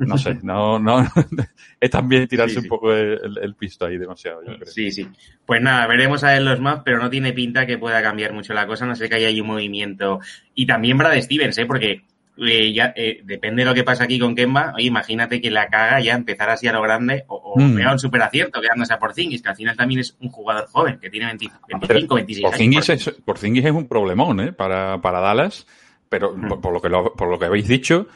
no 0.00 0.18
sé, 0.18 0.38
no, 0.42 0.78
no, 0.78 1.06
es 1.80 1.90
también 1.90 2.26
tirarse 2.28 2.54
Sí, 2.56 2.60
sí. 2.60 2.66
un 2.66 2.68
poco 2.68 2.92
el, 2.92 3.20
el- 3.22 3.38
el 3.42 3.54
pisto 3.54 3.86
ahí 3.86 3.96
demasiado, 3.98 4.40
yo 4.44 4.56
creo. 4.56 4.66
Sí, 4.66 4.90
sí. 4.90 5.06
Pues 5.46 5.62
nada, 5.62 5.86
veremos 5.86 6.24
a 6.24 6.32
ver 6.32 6.42
los 6.42 6.60
más, 6.60 6.80
pero 6.84 6.98
no 6.98 7.10
tiene 7.10 7.32
pinta 7.32 7.66
que 7.66 7.78
pueda 7.78 8.02
cambiar 8.02 8.32
mucho 8.32 8.52
la 8.54 8.66
cosa, 8.66 8.86
no 8.86 8.96
sé 8.96 9.08
que 9.08 9.14
haya 9.16 9.28
ahí 9.28 9.40
un 9.40 9.46
movimiento. 9.48 10.20
Y 10.54 10.66
también 10.66 10.98
Brad 10.98 11.20
Stevens, 11.20 11.56
¿eh? 11.58 11.66
Porque 11.66 12.02
eh, 12.36 12.72
ya 12.72 12.92
eh, 12.96 13.20
depende 13.24 13.62
de 13.62 13.66
lo 13.68 13.74
que 13.74 13.84
pasa 13.84 14.04
aquí 14.04 14.18
con 14.18 14.34
Kemba, 14.34 14.72
oye, 14.76 14.86
imagínate 14.86 15.40
que 15.40 15.50
la 15.50 15.68
caga 15.68 16.00
ya 16.00 16.14
empezar 16.14 16.50
así 16.50 16.66
a 16.66 16.72
lo 16.72 16.82
grande 16.82 17.24
o, 17.28 17.36
o 17.36 17.60
Mm. 17.60 17.78
un 17.92 17.98
super 17.98 18.20
acierto 18.22 18.60
quedándose 18.60 18.92
a 18.92 18.98
Porzingis, 18.98 19.40
que 19.42 19.48
al 19.48 19.56
final 19.56 19.76
también 19.76 20.00
es 20.00 20.16
un 20.20 20.28
jugador 20.30 20.66
joven, 20.66 20.98
que 20.98 21.10
tiene 21.10 21.26
20 21.26 21.46
25, 21.68 22.14
26 22.16 22.44
Porzingis 22.46 22.90
años. 22.90 23.06
es, 23.08 23.14
Porzingis 23.24 23.64
es 23.64 23.72
un 23.72 23.86
problemón 23.86 24.40
¿eh? 24.40 24.52
para, 24.52 25.00
para 25.00 25.20
Dallas, 25.20 25.66
pero 26.08 26.34
Mm. 26.36 26.48
por, 26.48 26.60
por 26.60 26.72
lo 26.72 26.80
que 26.82 26.88
lo- 26.88 27.12
por 27.14 27.28
lo 27.28 27.38
que 27.38 27.44
habéis 27.46 27.68
dicho, 27.68 28.08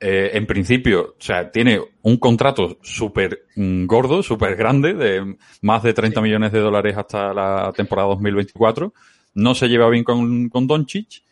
eh, 0.00 0.30
en 0.34 0.46
principio, 0.46 1.14
o 1.18 1.22
sea, 1.22 1.50
tiene 1.50 1.80
un 2.02 2.16
contrato 2.16 2.78
súper 2.82 3.46
mm, 3.56 3.86
gordo, 3.86 4.22
súper 4.22 4.56
grande, 4.56 4.94
de 4.94 5.36
más 5.62 5.82
de 5.82 5.94
30 5.94 6.20
millones 6.20 6.50
de 6.52 6.58
dólares 6.60 6.96
hasta 6.96 7.32
la 7.32 7.72
temporada 7.76 8.08
2024. 8.08 8.92
No 9.34 9.54
se 9.54 9.68
lleva 9.68 9.88
bien 9.88 10.02
con, 10.04 10.48
con 10.48 10.66
Doncic 10.66 11.22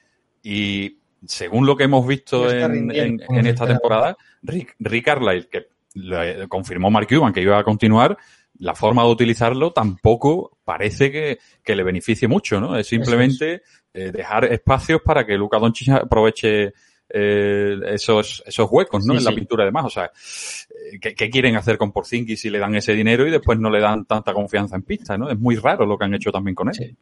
y 0.43 1.00
según 1.27 1.67
lo 1.67 1.77
que 1.77 1.85
hemos 1.85 2.07
visto 2.07 2.51
en, 2.51 2.91
en- 2.95 3.47
esta 3.47 3.67
temporada, 3.67 4.17
Rick, 4.43 4.75
Rick 4.79 5.05
Carlisle, 5.05 5.49
que 5.49 5.67
lo- 5.95 6.49
confirmó 6.49 6.91
Mark 6.91 7.09
Cuban 7.09 7.33
que 7.33 7.43
iba 7.43 7.59
a 7.59 7.65
continuar, 7.65 8.17
la 8.59 8.75
forma 8.75 9.03
de 9.05 9.11
utilizarlo 9.11 9.73
tampoco 9.73 10.59
parece 10.65 11.11
que, 11.11 11.39
que 11.65 11.75
le 11.75 11.83
beneficie 11.83 12.29
mucho, 12.29 12.61
¿no? 12.61 12.77
Es 12.77 12.87
simplemente 12.87 13.63
eh, 13.95 14.11
dejar 14.13 14.45
espacios 14.53 15.01
para 15.03 15.25
que 15.25 15.37
Luka 15.37 15.59
Doncic 15.59 15.89
aproveche 15.91 16.75
eh, 17.09 17.77
esos, 17.89 18.43
esos 18.47 18.69
huecos, 18.71 19.05
¿no? 19.07 19.15
Sí, 19.15 19.19
en 19.19 19.25
la 19.25 19.31
sí. 19.31 19.37
pintura 19.37 19.65
de 19.65 19.73
más. 19.73 19.85
O 19.87 19.91
sea, 19.91 20.05
eh, 20.05 20.99
¿qué, 21.01 21.15
qué 21.15 21.31
quieren 21.31 21.57
hacer 21.57 21.79
con 21.79 21.91
Porzingis 21.91 22.41
si 22.41 22.51
le 22.51 22.59
dan 22.59 22.75
ese 22.77 22.93
dinero 22.95 23.27
y 23.27 23.31
después 23.31 23.59
no 23.59 23.71
le 23.71 23.81
dan 23.81 24.05
tanta 24.05 24.33
confianza 24.35 24.77
en 24.77 24.83
pista, 24.83 25.17
¿no? 25.17 25.31
Es 25.31 25.39
muy 25.39 25.57
raro 25.57 25.87
lo 25.87 25.97
que 25.99 26.05
han 26.05 26.15
hecho 26.15 26.31
también 26.31 26.55
con 26.55 26.69
él. 26.69 26.75
Sí. 26.75 26.95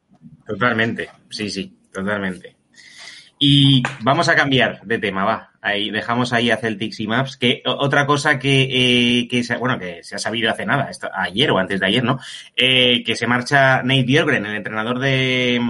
Totalmente, 0.46 1.08
sí, 1.28 1.50
sí, 1.50 1.76
totalmente. 1.92 2.56
Y 3.38 3.82
vamos 4.00 4.28
a 4.28 4.34
cambiar 4.34 4.80
de 4.82 4.98
tema, 4.98 5.24
va. 5.24 5.50
Ahí 5.60 5.90
dejamos 5.90 6.32
ahí 6.32 6.50
a 6.50 6.56
Celtics 6.56 7.00
y 7.00 7.06
Maps, 7.06 7.36
que 7.36 7.62
otra 7.66 8.06
cosa 8.06 8.38
que, 8.38 8.68
eh, 9.20 9.28
que 9.28 9.42
se, 9.42 9.56
bueno, 9.56 9.78
que 9.78 10.02
se 10.02 10.14
ha 10.14 10.18
sabido 10.18 10.50
hace 10.50 10.64
nada, 10.66 10.88
esto- 10.90 11.10
ayer 11.14 11.50
o 11.50 11.58
antes 11.58 11.80
de 11.80 11.86
ayer, 11.86 12.04
¿no? 12.04 12.18
Eh, 12.56 13.02
que 13.04 13.16
se 13.16 13.26
marcha 13.26 13.82
Nate 13.82 14.04
Bjorkgren, 14.04 14.46
el 14.46 14.56
entrenador 14.56 14.98
de, 14.98 15.60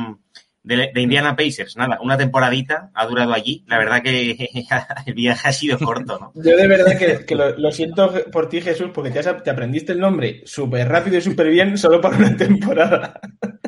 de, 0.76 1.00
Indiana 1.00 1.34
Pacers, 1.34 1.76
nada, 1.76 1.98
una 2.02 2.18
temporadita 2.18 2.90
ha 2.94 3.06
durado 3.06 3.32
allí. 3.32 3.64
La 3.66 3.78
verdad 3.78 4.02
que 4.02 4.50
el 5.06 5.14
viaje 5.14 5.48
ha 5.48 5.52
sido 5.52 5.78
corto, 5.78 6.18
¿no? 6.18 6.32
Yo 6.34 6.56
de 6.56 6.68
verdad 6.68 6.98
que, 6.98 7.34
lo, 7.34 7.72
siento 7.72 8.12
por 8.30 8.48
ti, 8.48 8.60
Jesús, 8.60 8.90
porque 8.92 9.10
te, 9.10 9.22
te 9.22 9.50
aprendiste 9.50 9.92
el 9.92 10.00
nombre 10.00 10.42
súper 10.44 10.88
rápido 10.88 11.16
y 11.16 11.22
súper 11.22 11.48
bien 11.48 11.78
solo 11.78 12.00
para 12.00 12.18
una 12.18 12.36
temporada. 12.36 13.18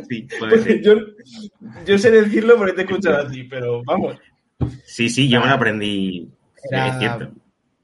Sí, 0.08 0.28
puede 0.38 0.62
ser. 0.62 0.82
Yo, 0.82 0.94
yo, 1.86 1.98
sé 1.98 2.10
decirlo 2.10 2.56
porque 2.56 2.74
te 2.74 2.80
he 2.82 2.84
escuchado 2.84 3.26
a 3.26 3.30
ti, 3.30 3.44
pero 3.44 3.82
vamos. 3.84 4.18
Sí, 4.84 5.08
sí, 5.08 5.28
yo 5.28 5.40
me 5.40 5.46
lo 5.46 5.54
aprendí. 5.54 6.28
Era 6.70 7.18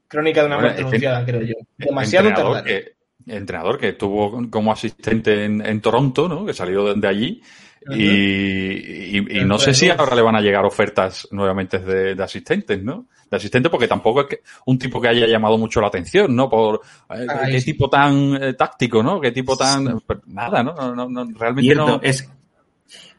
crónica 0.07 0.41
de 0.41 0.47
una 0.47 0.59
muerte 0.59 0.81
anunciada, 0.81 1.25
creo 1.25 1.41
yo. 1.41 1.55
Demasiado 1.77 2.29
tarde. 2.33 2.93
entrenador 3.25 3.79
que 3.79 3.89
estuvo 3.89 4.47
como 4.51 4.71
asistente 4.71 5.45
en, 5.45 5.81
Toronto, 5.81 6.29
¿no? 6.29 6.45
Que 6.45 6.53
salió 6.53 6.93
de 6.93 7.07
allí 7.07 7.41
y, 7.89 9.21
no 9.45 9.57
sé 9.59 9.73
si 9.73 9.89
ahora 9.89 10.15
le 10.15 10.21
van 10.21 10.35
a 10.35 10.41
llegar 10.41 10.65
ofertas 10.65 11.27
nuevamente 11.31 11.79
de, 11.79 12.21
asistentes, 12.21 12.83
¿no? 12.83 13.07
De 13.29 13.37
asistentes 13.37 13.71
porque 13.71 13.87
tampoco 13.87 14.21
es 14.21 14.27
que 14.27 14.39
un 14.65 14.77
tipo 14.77 15.01
que 15.01 15.09
haya 15.09 15.27
llamado 15.27 15.57
mucho 15.57 15.81
la 15.81 15.87
atención, 15.87 16.35
¿no? 16.35 16.49
Por 16.49 16.81
eh, 17.09 17.27
qué 17.51 17.61
tipo 17.61 17.89
tan 17.89 18.41
eh, 18.41 18.53
táctico, 18.53 19.03
¿no? 19.03 19.19
Qué 19.19 19.31
tipo 19.31 19.55
tan... 19.55 20.01
Nada, 20.27 20.63
¿no? 20.63 20.95
no, 20.95 21.09
no 21.09 21.27
realmente 21.37 21.75
no... 21.75 21.99
Es, 22.01 22.29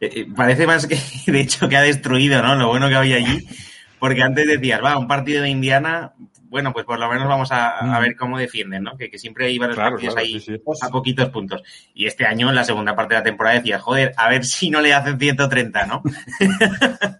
eh, 0.01 0.27
parece 0.35 0.65
más 0.65 0.87
que, 0.87 0.97
de 1.31 1.41
hecho, 1.41 1.67
que 1.67 1.77
ha 1.77 1.81
destruido, 1.81 2.41
¿no? 2.41 2.55
Lo 2.55 2.67
bueno 2.67 2.89
que 2.89 2.95
había 2.95 3.17
allí. 3.17 3.45
Porque 3.99 4.21
antes 4.21 4.47
decías, 4.47 4.81
va, 4.83 4.97
un 4.97 5.07
partido 5.07 5.43
de 5.43 5.49
Indiana, 5.49 6.13
bueno, 6.49 6.73
pues 6.73 6.85
por 6.85 6.99
lo 6.99 7.07
menos 7.09 7.27
vamos 7.27 7.49
a, 7.51 7.75
mm. 7.81 8.01
ver 8.01 8.15
cómo 8.15 8.37
defienden, 8.37 8.83
¿no? 8.83 8.97
Que, 8.97 9.17
siempre 9.17 9.51
iban 9.51 9.69
los 9.69 9.77
partidos 9.77 10.17
ahí 10.17 10.43
a 10.81 10.89
poquitos 10.89 11.29
puntos. 11.29 11.61
Y 11.93 12.07
este 12.07 12.25
año, 12.25 12.49
en 12.49 12.55
la 12.55 12.63
segunda 12.63 12.95
parte 12.95 13.13
de 13.13 13.19
la 13.19 13.23
temporada, 13.23 13.57
decía, 13.57 13.79
joder, 13.79 14.13
a 14.17 14.29
ver 14.29 14.43
si 14.43 14.69
no 14.69 14.81
le 14.81 14.93
hacen 14.93 15.19
130, 15.19 15.85
¿no? 15.85 16.03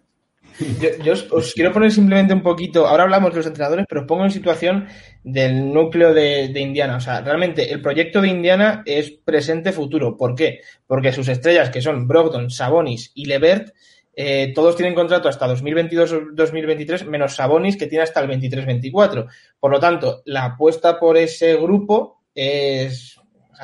Yo, 1.03 1.13
os, 1.31 1.53
quiero 1.53 1.71
poner 1.71 1.89
simplemente 1.89 2.33
un 2.33 2.41
poquito, 2.41 2.85
ahora 2.85 3.03
hablamos 3.03 3.31
de 3.31 3.37
los 3.37 3.45
entrenadores, 3.45 3.85
pero 3.87 4.01
os 4.01 4.07
pongo 4.07 4.25
en 4.25 4.31
situación 4.31 4.87
del 5.23 5.71
núcleo 5.71 6.13
de, 6.13 6.49
de, 6.49 6.59
Indiana. 6.59 6.97
O 6.97 6.99
sea, 6.99 7.21
realmente 7.21 7.71
el 7.71 7.81
proyecto 7.81 8.19
de 8.19 8.27
Indiana 8.27 8.83
es 8.85 9.11
presente-futuro. 9.11 10.17
¿Por 10.17 10.35
qué? 10.35 10.59
Porque 10.85 11.13
sus 11.13 11.29
estrellas, 11.29 11.69
que 11.69 11.81
son 11.81 12.09
Brogdon, 12.09 12.49
Sabonis 12.49 13.11
y 13.15 13.25
Levert, 13.25 13.73
eh, 14.21 14.51
todos 14.53 14.75
tienen 14.75 14.95
contrato 14.95 15.29
hasta 15.29 15.47
2022-2023, 15.47 17.05
menos 17.05 17.35
Sabonis, 17.35 17.77
que 17.77 17.87
tiene 17.87 18.03
hasta 18.03 18.19
el 18.19 18.29
23-24. 18.29 19.29
Por 19.57 19.71
lo 19.71 19.79
tanto, 19.79 20.23
la 20.25 20.43
apuesta 20.43 20.99
por 20.99 21.15
ese 21.15 21.55
grupo 21.55 22.23
es. 22.35 23.17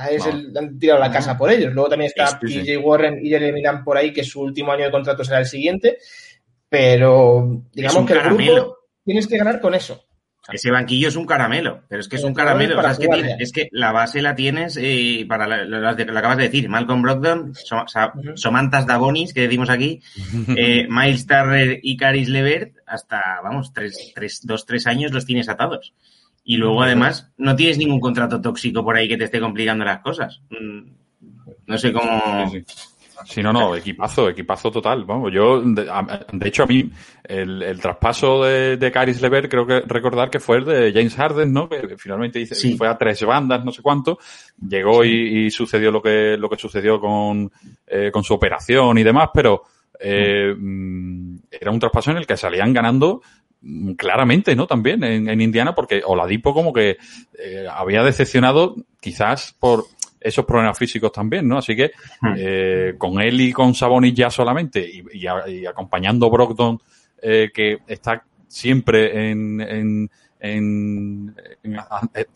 es 0.09 0.25
el, 0.25 0.57
han 0.57 0.79
tirado 0.79 1.01
la 1.01 1.11
casa 1.11 1.37
por 1.37 1.51
ellos. 1.51 1.73
Luego 1.73 1.89
también 1.89 2.09
está 2.15 2.39
PJ 2.39 2.77
Warren 2.77 3.19
y 3.21 3.27
Jeremy 3.31 3.51
Milan 3.51 3.83
por 3.83 3.97
ahí, 3.97 4.13
que 4.13 4.23
su 4.23 4.39
último 4.39 4.71
año 4.71 4.85
de 4.85 4.91
contrato 4.91 5.25
será 5.25 5.39
el 5.39 5.45
siguiente. 5.45 5.97
Pero 6.69 7.63
digamos 7.73 8.05
que 8.05 8.13
el 8.13 8.21
grupo 8.21 8.77
tienes 9.03 9.27
que 9.27 9.37
ganar 9.37 9.59
con 9.59 9.75
eso. 9.75 10.05
Ese 10.51 10.69
banquillo 10.69 11.07
es 11.07 11.15
un 11.15 11.25
caramelo, 11.25 11.81
pero 11.87 12.01
es 12.01 12.07
que 12.07 12.17
es 12.17 12.23
un 12.23 12.33
caramelo. 12.33 12.79
es, 13.39 13.51
que 13.51 13.67
la 13.71 13.91
base 13.91 14.21
la 14.21 14.35
tienes 14.35 14.77
eh, 14.79 15.25
para 15.27 15.65
lo, 15.65 15.89
acabas 15.89 16.37
de 16.37 16.43
decir. 16.43 16.69
Malcolm 16.69 17.01
Brogdon, 17.01 17.53
Somantas 18.35 18.85
Dabonis, 18.85 19.33
que 19.33 19.41
decimos 19.41 19.69
aquí, 19.69 20.01
eh, 20.55 20.87
Miles 20.87 21.25
Turner 21.25 21.79
y 21.81 21.97
Caris 21.97 22.29
Levert, 22.29 22.75
hasta, 22.85 23.41
vamos, 23.43 23.73
tres, 23.73 24.11
tres, 24.13 24.41
dos, 24.43 24.65
tres 24.65 24.85
años 24.85 25.11
los 25.11 25.25
tienes 25.25 25.49
atados. 25.49 25.93
Y 26.43 26.57
luego, 26.57 26.83
además, 26.83 27.31
no 27.37 27.55
tienes 27.55 27.79
ningún 27.79 27.99
contrato 27.99 28.39
tóxico 28.39 28.83
por 28.83 28.95
ahí 28.95 29.07
que 29.07 29.17
te 29.17 29.23
esté 29.23 29.39
complicando 29.39 29.83
las 29.83 30.01
cosas. 30.01 30.41
Mm, 30.51 30.91
no 31.65 31.77
sé 31.79 31.91
cómo. 31.91 32.51
Sí, 32.51 32.63
no, 33.41 33.53
no, 33.53 33.75
equipazo, 33.75 34.29
equipazo 34.29 34.71
total. 34.71 35.05
Vamos, 35.05 35.31
yo, 35.33 35.61
de, 35.61 36.47
hecho, 36.47 36.63
a 36.63 36.65
mí, 36.65 36.89
el, 37.23 37.79
traspaso 37.79 38.43
de, 38.43 38.77
de 38.77 38.91
Caris 38.91 39.21
Lever, 39.21 39.49
creo 39.49 39.65
que 39.65 39.81
recordar 39.81 40.29
que 40.29 40.39
fue 40.39 40.57
el 40.57 40.65
de 40.65 40.91
James 40.93 41.15
Harden, 41.15 41.51
¿no? 41.51 41.69
Que 41.69 41.97
finalmente 41.97 42.39
dice, 42.39 42.75
fue 42.77 42.87
a 42.87 42.97
tres 42.97 43.23
bandas, 43.23 43.63
no 43.63 43.71
sé 43.71 43.81
cuánto. 43.81 44.19
Llegó 44.67 45.03
y, 45.03 45.49
sucedió 45.51 45.91
lo 45.91 46.01
que, 46.01 46.37
lo 46.37 46.49
que 46.49 46.57
sucedió 46.57 46.99
con, 46.99 47.51
eh, 47.87 48.11
con 48.11 48.23
su 48.23 48.33
operación 48.33 48.97
y 48.97 49.03
demás, 49.03 49.29
pero, 49.33 49.63
eh, 49.99 50.53
mm, 50.57 51.37
era 51.51 51.71
un 51.71 51.79
traspaso 51.79 52.11
en 52.11 52.17
el 52.17 52.27
que 52.27 52.37
salían 52.37 52.73
ganando 52.73 53.21
mm, 53.61 53.93
claramente, 53.93 54.55
¿no? 54.55 54.67
También 54.67 55.03
en, 55.03 55.29
en 55.29 55.41
Indiana, 55.41 55.73
porque 55.73 56.01
Oladipo 56.05 56.53
como 56.53 56.73
que 56.73 56.97
eh, 57.37 57.67
había 57.69 58.03
decepcionado 58.03 58.75
quizás 58.99 59.55
por 59.59 59.85
esos 60.25 60.43
problemas 60.43 60.77
físicos 60.77 61.11
también, 61.11 61.47
¿no? 61.47 61.59
Así 61.59 61.75
que 61.75 61.91
hmm. 62.21 62.33
eh, 62.35 62.95
con 62.97 63.21
él 63.21 63.39
y 63.39 63.53
con 63.53 63.75
Sabonis 63.75 64.13
ya 64.15 64.31
solamente 64.31 64.83
y, 65.13 65.27
acompañando 65.67 66.29
Brogdon, 66.29 66.79
eh, 67.21 67.51
que 67.53 67.77
está 67.87 68.23
siempre 68.47 69.29
en, 69.29 69.61
en, 69.61 70.11
en, 70.39 71.35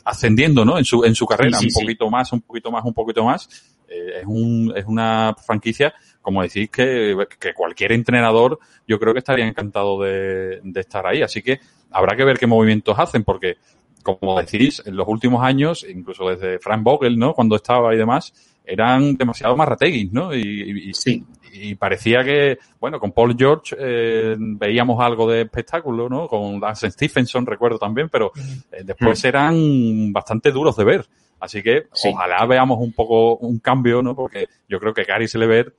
ascendiendo, 0.04 0.64
¿no? 0.64 0.78
En 0.78 0.84
su, 0.84 1.04
en 1.04 1.16
su 1.16 1.26
carrera, 1.26 1.58
un 1.58 1.68
poquito 1.72 2.08
más, 2.08 2.32
un 2.32 2.42
poquito 2.42 2.70
más, 2.70 2.84
un 2.84 2.94
poquito 2.94 3.24
más. 3.24 3.48
Eh, 3.88 4.20
es, 4.20 4.26
un, 4.26 4.72
es 4.76 4.84
una 4.86 5.34
franquicia, 5.34 5.92
como 6.22 6.42
decís, 6.42 6.70
que, 6.70 7.16
que 7.40 7.54
cualquier 7.54 7.90
entrenador 7.90 8.60
yo 8.86 9.00
creo 9.00 9.12
que 9.12 9.18
estaría 9.18 9.46
encantado 9.46 10.00
de, 10.00 10.60
de 10.62 10.80
estar 10.80 11.04
ahí. 11.08 11.22
Así 11.22 11.42
que 11.42 11.58
habrá 11.90 12.14
que 12.14 12.24
ver 12.24 12.38
qué 12.38 12.46
movimientos 12.46 12.96
hacen, 12.96 13.24
porque 13.24 13.56
como 14.02 14.40
decís, 14.40 14.82
en 14.84 14.96
los 14.96 15.06
últimos 15.08 15.44
años, 15.44 15.86
incluso 15.88 16.28
desde 16.28 16.58
Frank 16.58 16.82
Vogel, 16.82 17.18
¿no? 17.18 17.34
Cuando 17.34 17.56
estaba 17.56 17.94
y 17.94 17.98
demás, 17.98 18.32
eran 18.64 19.16
demasiado 19.16 19.56
marrateguis, 19.56 20.12
¿no? 20.12 20.34
Y, 20.34 20.92
sí. 20.94 21.24
y 21.52 21.74
parecía 21.74 22.22
que, 22.22 22.58
bueno, 22.78 23.00
con 23.00 23.12
Paul 23.12 23.34
George 23.36 23.76
eh, 23.78 24.36
veíamos 24.38 25.02
algo 25.02 25.28
de 25.30 25.42
espectáculo, 25.42 26.08
¿no? 26.08 26.28
Con 26.28 26.60
Lance 26.60 26.90
Stephenson, 26.90 27.46
recuerdo 27.46 27.78
también, 27.78 28.08
pero 28.08 28.32
eh, 28.70 28.82
después 28.84 29.24
eran 29.24 30.12
bastante 30.12 30.52
duros 30.52 30.76
de 30.76 30.84
ver. 30.84 31.06
Así 31.40 31.62
que 31.62 31.84
ojalá 32.04 32.44
veamos 32.46 32.78
un 32.80 32.92
poco 32.92 33.36
un 33.36 33.58
cambio, 33.58 34.02
¿no? 34.02 34.14
Porque 34.14 34.46
yo 34.68 34.78
creo 34.78 34.92
que 34.92 35.04
Gary 35.04 35.26
Slever 35.26 35.74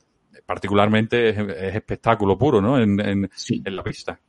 particularmente 0.46 1.30
es, 1.30 1.76
espectáculo 1.76 2.38
puro, 2.38 2.62
¿no? 2.62 2.80
En, 2.80 3.00
en, 3.00 3.30
en 3.50 3.76
la 3.76 3.84
pista. 3.84 4.20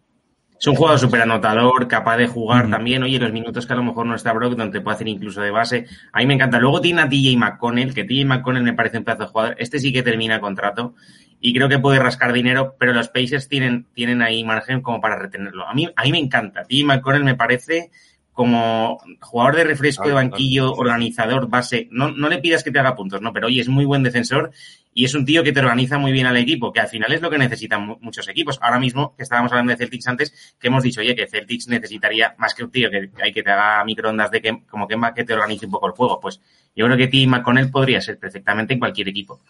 Es 0.63 0.69
un 0.69 0.77
jugador 0.77 1.01
súper 1.01 1.23
anotador, 1.23 1.89
capaz 1.89 2.19
de 2.19 2.29
jugar 2.29 2.71
también. 2.71 3.03
Oye, 3.03 3.19
los 3.19 3.33
minutos 3.33 3.67
que 3.67 3.73
a 3.73 3.77
lo 3.77 3.83
mejor 3.83 4.07
no 4.07 4.15
está 4.15 4.33
Brock, 4.33 4.55
donde 4.55 4.79
te 4.79 4.81
puede 4.81 4.95
hacer 4.95 5.09
incluso 5.09 5.41
de 5.41 5.51
base. 5.51 5.87
A 6.13 6.21
mí 6.21 6.27
me 6.27 6.35
encanta. 6.35 6.61
Luego 6.61 6.81
tiene 6.81 7.01
a 7.01 7.09
TJ 7.09 7.37
McConnell, 7.37 7.93
que 7.93 8.05
TJ 8.05 8.25
McConnell 8.27 8.63
me 8.63 8.73
parece 8.73 8.99
un 8.99 9.03
pedazo 9.03 9.25
de 9.25 9.29
jugador. 9.31 9.57
Este 9.59 9.81
sí 9.81 9.93
que 9.93 10.05
termina 10.05 10.41
contrato 10.41 10.95
y 11.41 11.53
creo 11.53 11.69
que 11.69 11.81
puede 11.81 11.99
rascar 11.99 12.33
dinero, 12.33 12.77
pero 12.79 12.93
los 12.93 13.09
Pacers 13.09 13.49
tienen, 13.49 13.89
tienen 13.93 14.23
ahí 14.23 14.45
margen 14.45 14.83
como 14.83 15.01
para 15.01 15.19
retenerlo. 15.19 15.67
A 15.67 15.75
mí, 15.75 15.89
a 15.97 16.03
mí 16.05 16.13
me 16.13 16.21
encanta. 16.21 16.63
TJ 16.63 16.85
McConnell 16.85 17.25
me 17.25 17.35
parece 17.35 17.91
como 18.33 18.99
jugador 19.21 19.57
de 19.57 19.65
refresco 19.65 20.09
de 20.09 20.15
banquillo, 20.15 20.73
organizador, 20.73 21.49
base, 21.49 21.89
no, 21.91 22.11
no 22.13 22.29
le 22.29 22.39
pidas 22.39 22.65
que 22.65 22.71
te 22.71 22.79
haga 22.79 22.95
puntos, 22.95 23.21
¿no? 23.21 23.33
Pero 23.33 23.49
oye, 23.49 23.61
es 23.61 23.69
muy 23.69 23.85
buen 23.85 24.03
defensor 24.03 24.53
y 24.95 25.05
es 25.05 25.15
un 25.15 25.27
tío 25.27 25.43
que 25.43 25.53
te 25.53 25.61
organiza 25.61 25.99
muy 25.99 26.13
bien 26.13 26.27
al 26.27 26.37
equipo, 26.39 26.73
que 26.73 26.81
al 26.81 26.89
final 26.89 27.13
es 27.13 27.21
lo 27.21 27.31
que 27.31 27.37
necesitan 27.37 27.99
muchos 28.01 28.27
equipos. 28.29 28.59
Ahora 28.63 28.79
mismo, 28.79 29.15
que 29.17 29.23
estábamos 29.23 29.53
hablando 29.53 29.73
de 29.73 29.77
Celtics 29.77 30.07
antes, 30.09 30.55
que 30.59 30.69
hemos 30.69 30.83
dicho, 30.83 31.01
oye, 31.01 31.15
que 31.15 31.27
Celtics 31.27 31.69
necesitaría 31.69 32.35
más 32.39 32.55
que 32.55 32.65
un 32.65 32.71
tío 32.71 32.91
que 32.91 33.11
hay 33.23 33.33
que 33.33 33.43
te 33.43 33.51
haga 33.51 33.85
microondas 33.85 34.31
de 34.31 34.41
que, 34.41 34.63
como 34.67 34.89
que, 34.89 34.97
que 35.15 35.25
te 35.25 35.35
organice 35.35 35.67
un 35.67 35.73
poco 35.73 35.87
el 35.87 35.93
juego. 35.93 36.19
Pues 36.19 36.41
yo 36.75 36.87
creo 36.87 36.97
que 36.97 37.09
Tim 37.09 37.43
con 37.43 37.59
él 37.59 37.71
podría 37.71 38.01
ser 38.01 38.19
perfectamente 38.19 38.73
en 38.73 38.81
cualquier 38.81 39.09
equipo. 39.09 39.41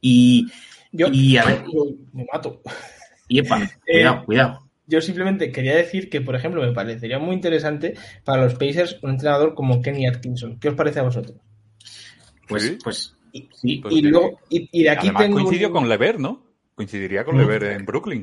Y, 0.00 0.46
yo, 0.92 1.08
y 1.10 1.36
a 1.36 1.44
ver. 1.44 1.64
Me 2.12 2.26
mato. 2.32 2.60
Y 3.26 3.40
epa, 3.40 3.60
cuidado, 3.84 4.16
eh, 4.20 4.24
cuidado 4.24 4.63
yo 4.86 5.00
simplemente 5.00 5.50
quería 5.50 5.76
decir 5.76 6.10
que, 6.10 6.20
por 6.20 6.36
ejemplo, 6.36 6.62
me 6.62 6.72
parecería 6.72 7.18
muy 7.18 7.34
interesante 7.34 7.94
para 8.24 8.42
los 8.42 8.54
Pacers 8.54 8.98
un 9.02 9.10
entrenador 9.10 9.54
como 9.54 9.80
Kenny 9.80 10.06
Atkinson. 10.06 10.58
¿Qué 10.58 10.68
os 10.68 10.74
parece 10.74 11.00
a 11.00 11.04
vosotros? 11.04 11.36
Pues, 12.48 12.76
pues, 12.82 13.16
y, 13.32 13.80
pues 13.80 14.02
luego, 14.02 14.38
y, 14.48 14.82
de 14.82 14.90
aquí 14.90 15.10
tengo 15.16 15.40
coincidió 15.40 15.72
con 15.72 15.88
Lever, 15.88 16.20
¿no? 16.20 16.44
Coincidiría 16.74 17.24
con 17.24 17.38
Lever 17.38 17.64
en 17.64 17.84
Brooklyn. 17.84 18.22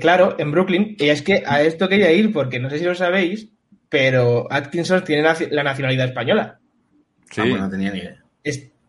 claro, 0.00 0.36
en 0.38 0.50
Brooklyn. 0.50 0.96
Y 0.98 1.08
es 1.08 1.22
que 1.22 1.42
a 1.46 1.62
esto 1.62 1.88
quería 1.88 2.12
ir 2.12 2.32
porque 2.32 2.58
no 2.58 2.68
sé 2.70 2.78
si 2.78 2.84
lo 2.84 2.94
sabéis, 2.94 3.48
pero 3.88 4.46
Atkinson 4.50 5.04
tiene 5.04 5.22
la 5.22 5.62
nacionalidad 5.62 6.06
española. 6.06 6.58
Sí. 7.30 7.42
Ah, 7.42 7.46
pues 7.48 7.60
no 7.60 7.70
tenía 7.70 7.92
ni 7.92 7.98
idea. 8.00 8.24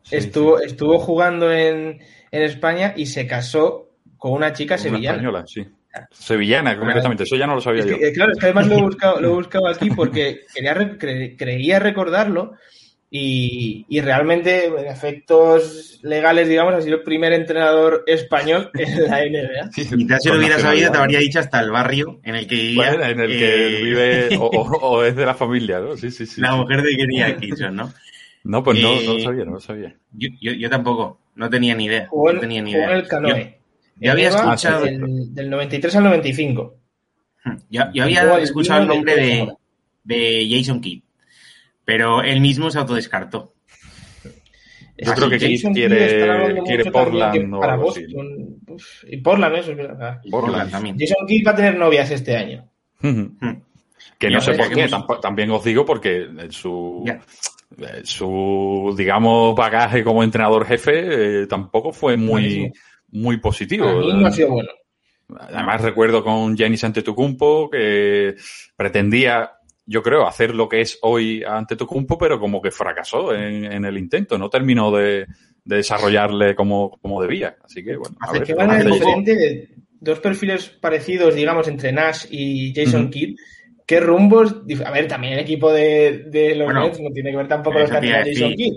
estuvo, 0.09 0.59
estuvo 0.59 0.97
jugando 0.97 1.51
en, 1.51 1.99
en, 2.31 2.41
España 2.41 2.93
y 2.95 3.05
se 3.05 3.27
casó 3.27 3.89
con 4.17 4.33
una 4.33 4.53
chica 4.53 4.77
sevillana. 4.77 5.17
Española, 5.17 5.45
sí. 5.45 5.65
Sevillana, 6.11 6.77
completamente. 6.77 7.23
Eso 7.23 7.35
ya 7.35 7.47
no 7.47 7.55
lo 7.55 7.61
sabía 7.61 7.85
yo. 7.85 7.97
claro, 8.13 8.31
es 8.31 8.37
que 8.37 8.45
además 8.45 8.67
lo 8.67 8.77
he 8.77 8.81
buscado, 8.81 9.21
lo 9.21 9.29
he 9.29 9.33
buscado 9.33 9.67
aquí 9.67 9.89
porque 9.89 10.41
quería, 10.53 10.97
creía 11.37 11.79
recordarlo 11.79 12.53
y, 13.13 13.85
y, 13.89 13.99
realmente, 13.99 14.67
en 14.67 14.85
efectos 14.85 15.99
legales, 16.01 16.47
digamos, 16.47 16.73
ha 16.75 16.81
sido 16.81 16.95
el 16.95 17.03
primer 17.03 17.33
entrenador 17.33 18.05
español 18.07 18.71
en 18.73 19.03
la 19.03 19.19
NBA. 19.19 19.69
Quizás 19.75 20.23
si 20.23 20.29
lo 20.29 20.37
hubiera 20.37 20.57
sabido, 20.59 20.93
te 20.93 20.97
habría 20.97 21.19
dicho 21.19 21.39
hasta 21.39 21.59
el 21.59 21.71
barrio 21.71 22.21
en 22.23 22.35
el 22.35 22.47
que 22.47 22.55
vivía. 22.55 23.09
en 23.09 23.19
el 23.19 23.27
que 23.31 23.79
eh, 23.79 23.83
vive 23.83 24.29
o, 24.39 25.03
es 25.03 25.13
de 25.13 25.25
la 25.25 25.33
familia, 25.33 25.79
¿no? 25.79 25.97
Sí, 25.97 26.09
sí, 26.09 26.25
sí. 26.25 26.39
La 26.39 26.55
mujer 26.55 26.83
de 26.83 26.95
Kenny 26.95 27.35
Kitson, 27.35 27.75
¿no? 27.75 27.93
No, 28.45 28.63
pues 28.63 28.81
no, 28.81 29.01
no 29.01 29.13
lo 29.15 29.19
sabía, 29.19 29.43
no 29.43 29.51
lo 29.51 29.59
sabía. 29.59 29.93
Yo, 30.13 30.29
yo, 30.39 30.53
yo, 30.53 30.69
tampoco, 30.69 31.19
no 31.35 31.49
tenía 31.49 31.75
ni 31.75 31.85
idea. 31.85 32.07
Jugó, 32.07 32.31
no 32.31 32.39
tenía 32.39 32.61
ni 32.61 32.71
idea. 32.71 32.93
el 32.93 33.07
canoe. 33.09 33.29
Yo 33.29 33.60
había 34.09 34.27
en 34.27 34.33
EVA 34.33 34.43
escuchado- 34.55 34.83
del, 34.85 35.33
del 35.33 35.49
93 35.49 35.95
al 35.95 36.03
95. 36.05 36.75
Yo, 37.69 37.83
yo 37.93 38.03
había 38.03 38.37
escuchado 38.39 38.81
el 38.83 38.87
nombre 38.87 39.15
de, 39.15 39.53
de 40.03 40.47
Jason 40.49 40.79
Kidd, 40.81 41.01
pero 41.85 42.21
él 42.21 42.39
mismo 42.41 42.69
se 42.71 42.77
autodescartó. 42.79 43.53
Yo 45.03 45.11
Así 45.11 45.19
creo 45.19 45.29
que 45.31 45.37
Kidd 45.39 45.55
Jason 45.57 45.73
quiere- 45.73 46.61
quiere 46.65 46.91
Portland 46.91 47.53
o 47.55 47.59
para 47.59 47.73
algo 47.73 47.89
así. 47.91 48.05
Uf, 48.67 49.03
y 49.07 49.17
Portland, 49.17 49.55
eso 49.55 49.71
es 49.71 49.77
verdad. 49.77 50.21
Portland. 50.29 50.69
también. 50.71 50.95
Jason 50.99 51.25
Kidd 51.27 51.47
va 51.47 51.51
a 51.51 51.55
tener 51.55 51.75
novias 51.77 52.11
este 52.11 52.37
año. 52.37 52.69
Hmm. 52.99 53.25
Que 54.19 54.29
no 54.29 54.39
sé 54.41 54.53
por 54.53 54.69
qué, 54.71 54.83
hemos- 54.83 55.19
también 55.21 55.49
os 55.49 55.63
digo 55.63 55.83
porque 55.85 56.27
su, 56.49 57.03
Ya. 57.07 57.19
eh, 57.79 58.01
su, 58.03 58.93
digamos, 58.95 59.55
bagaje 59.55 60.03
como 60.03 60.23
entrenador 60.23 60.65
jefe 60.67 61.41
eh, 61.43 61.47
tampoco 61.47 61.91
fue 61.91 62.15
muy, 62.17 62.29
Buenísimo. 62.29 62.73
Muy 63.11 63.37
positivo. 63.37 63.87
A 63.87 63.95
mí 63.95 64.13
no 64.13 64.27
ha 64.27 64.31
sido 64.31 64.49
bueno. 64.49 64.69
Además 65.39 65.81
recuerdo 65.81 66.23
con 66.23 66.57
Giannis 66.57 66.83
Antetokounmpo 66.83 67.69
que 67.69 68.35
pretendía, 68.75 69.51
yo 69.85 70.03
creo, 70.03 70.27
hacer 70.27 70.53
lo 70.53 70.67
que 70.67 70.81
es 70.81 70.99
hoy 71.01 71.43
Antetokounmpo, 71.43 72.17
pero 72.17 72.39
como 72.39 72.61
que 72.61 72.71
fracasó 72.71 73.33
en, 73.33 73.65
en 73.65 73.85
el 73.85 73.97
intento, 73.97 74.37
no 74.37 74.49
terminó 74.49 74.91
de, 74.91 75.25
de 75.63 75.75
desarrollarle 75.77 76.55
como, 76.55 76.91
como 77.01 77.21
debía. 77.21 77.55
Así 77.63 77.83
que, 77.83 77.95
bueno, 77.95 78.15
a 78.19 78.31
ver. 78.31 78.43
Que 78.43 78.53
van 78.53 78.71
a 78.71 78.83
diferente, 78.83 79.69
dos 79.99 80.19
perfiles 80.19 80.69
parecidos, 80.69 81.35
digamos, 81.35 81.67
entre 81.67 81.91
Nash 81.91 82.25
y 82.29 82.73
Jason. 82.73 83.09
Kidd. 83.09 83.37
¿Qué 83.85 83.99
rumbos? 83.99 84.55
A 84.85 84.91
ver, 84.91 85.07
también 85.07 85.33
el 85.33 85.39
equipo 85.39 85.71
de, 85.71 86.25
de 86.27 86.55
los 86.55 86.65
Bueno, 86.65 86.85
Nets 86.85 86.99
no 86.99 87.11
tiene 87.11 87.31
que 87.31 87.37
ver 87.37 87.47
tampoco 87.47 87.79
los 87.79 87.89
eso 87.89 87.99
que 87.99 88.09
Jason. 88.09 88.53
Kidd. 88.53 88.73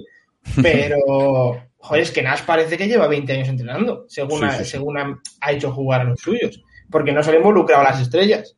Pero, 0.62 1.62
joder, 1.84 2.02
es 2.02 2.10
que 2.10 2.22
Nash 2.22 2.42
parece 2.42 2.76
que 2.76 2.88
lleva 2.88 3.06
20 3.08 3.32
años 3.32 3.48
entrenando, 3.48 4.06
según, 4.08 4.40
Sí, 4.50 4.56
sí, 4.58 4.64
según 4.64 4.98
ha, 4.98 5.20
ha 5.40 5.52
hecho 5.52 5.72
jugar 5.72 6.00
a 6.00 6.04
los 6.04 6.20
suyos. 6.20 6.62
Porque 6.90 7.12
no 7.12 7.22
se 7.22 7.30
le 7.32 7.38
involucrado 7.38 7.82
a 7.82 7.90
las 7.90 8.00
estrellas. 8.00 8.56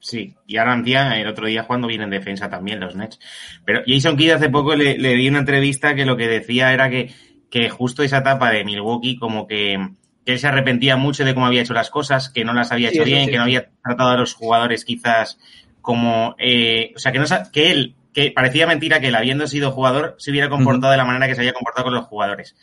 Sí, 0.00 0.34
y 0.46 0.56
ahora 0.56 1.18
el 1.18 1.26
otro 1.26 1.46
día 1.46 1.64
jugando 1.64 1.86
bien 1.86 2.00
en 2.02 2.10
defensa 2.10 2.48
también 2.48 2.80
los 2.80 2.96
Nets. 2.96 3.18
Pero 3.64 3.82
Jason 3.86 4.16
Kidd 4.16 4.30
hace 4.32 4.48
poco 4.48 4.74
le, 4.74 4.98
le 4.98 5.14
di 5.14 5.28
una 5.28 5.40
entrevista 5.40 5.94
que 5.94 6.06
lo 6.06 6.16
que 6.16 6.26
decía 6.26 6.72
era 6.72 6.88
que, 6.88 7.12
que 7.50 7.68
justo 7.68 8.02
esa 8.02 8.18
etapa 8.18 8.50
de 8.50 8.64
Milwaukee 8.64 9.18
como 9.18 9.46
que, 9.46 9.76
que 10.24 10.32
él 10.32 10.38
se 10.38 10.46
arrepentía 10.46 10.96
mucho 10.96 11.24
de 11.24 11.34
cómo 11.34 11.46
había 11.46 11.60
hecho 11.60 11.74
las 11.74 11.90
cosas, 11.90 12.30
que 12.30 12.44
no 12.44 12.54
las 12.54 12.72
había 12.72 12.88
Sí, 12.88 12.96
hecho 12.96 13.04
bien, 13.04 13.26
sí. 13.26 13.30
que 13.30 13.36
no 13.36 13.42
había 13.42 13.70
tratado 13.84 14.10
a 14.10 14.16
los 14.16 14.32
jugadores 14.32 14.84
quizás 14.86 15.38
como... 15.82 16.34
eh, 16.38 16.92
o 16.96 16.98
sea, 16.98 17.12
que, 17.12 17.18
no, 17.18 17.26
que 17.52 17.70
él, 17.70 17.94
que 18.12 18.30
parecía 18.32 18.66
mentira 18.66 19.00
que 19.00 19.08
él, 19.08 19.14
habiendo 19.14 19.46
sido 19.46 19.70
jugador, 19.72 20.14
se 20.18 20.30
hubiera 20.30 20.48
comportado 20.48 20.90
de 20.92 20.96
la 20.96 21.04
manera 21.04 21.26
que 21.28 21.34
se 21.34 21.40
había 21.40 21.52
comportado 21.52 21.84
con 21.86 21.94
los 21.94 22.06
jugadores. 22.06 22.56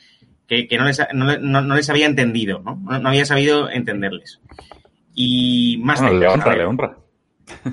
Que, 0.47 0.67
que 0.67 0.77
no, 0.77 0.85
les, 0.85 0.99
ha- 0.99 1.09
no, 1.13 1.37
no- 1.37 1.61
no 1.61 1.75
les 1.75 1.89
había 1.89 2.05
entendido, 2.05 2.59
¿no? 2.59 2.75
No, 2.83 2.99
no 2.99 3.09
había 3.09 3.25
sabido 3.25 3.69
entenderles. 3.69 4.39
Y 5.13 5.79
más 5.83 6.01
Bueno, 6.01 6.17
le 6.19 6.27
honra, 6.27 6.55
le 6.55 6.65
honra. 6.65 6.97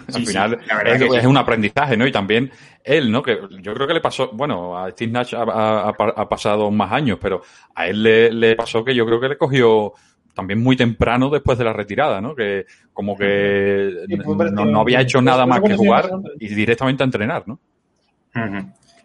Sí, 0.08 0.20
Al 0.20 0.26
final 0.26 0.60
es, 0.86 1.02
que 1.02 1.10
sí. 1.10 1.16
es 1.16 1.26
un 1.26 1.36
aprendizaje, 1.36 1.96
¿no? 1.96 2.06
Y 2.06 2.12
también 2.12 2.50
él, 2.84 3.10
¿no? 3.10 3.22
Que 3.22 3.38
yo 3.60 3.74
creo 3.74 3.86
que 3.88 3.94
le 3.94 4.00
pasó, 4.00 4.30
bueno, 4.32 4.78
a 4.78 4.90
Steve 4.92 5.10
Nash 5.12 5.34
ha, 5.34 5.42
ha- 5.42 5.88
ha- 5.88 5.94
ha 6.16 6.28
pasado 6.28 6.70
más 6.70 6.92
años, 6.92 7.18
pero 7.20 7.42
a 7.74 7.86
él 7.88 8.02
le, 8.02 8.32
le 8.32 8.54
pasó 8.56 8.84
que 8.84 8.94
yo 8.94 9.04
creo 9.04 9.20
que 9.20 9.28
le 9.30 9.36
cogió 9.36 9.92
también 10.34 10.62
muy 10.62 10.76
temprano 10.76 11.30
después 11.30 11.56
de 11.56 11.64
la 11.64 11.72
retirada, 11.72 12.20
¿no? 12.20 12.34
Que 12.34 12.66
como 12.92 13.16
que 13.16 13.92
Sí, 14.08 14.16
fue 14.18 14.50
no, 14.50 14.80
había 14.80 15.00
hecho 15.00 15.22
nada 15.22 15.44
fue 15.44 15.46
más 15.46 15.56
que 15.58 15.60
cuando 15.62 15.78
se 15.78 15.84
jugar 15.84 16.10
y 16.40 16.48
directamente 16.54 17.02
a 17.02 17.06
entrenar, 17.06 17.44
¿no? 17.46 17.58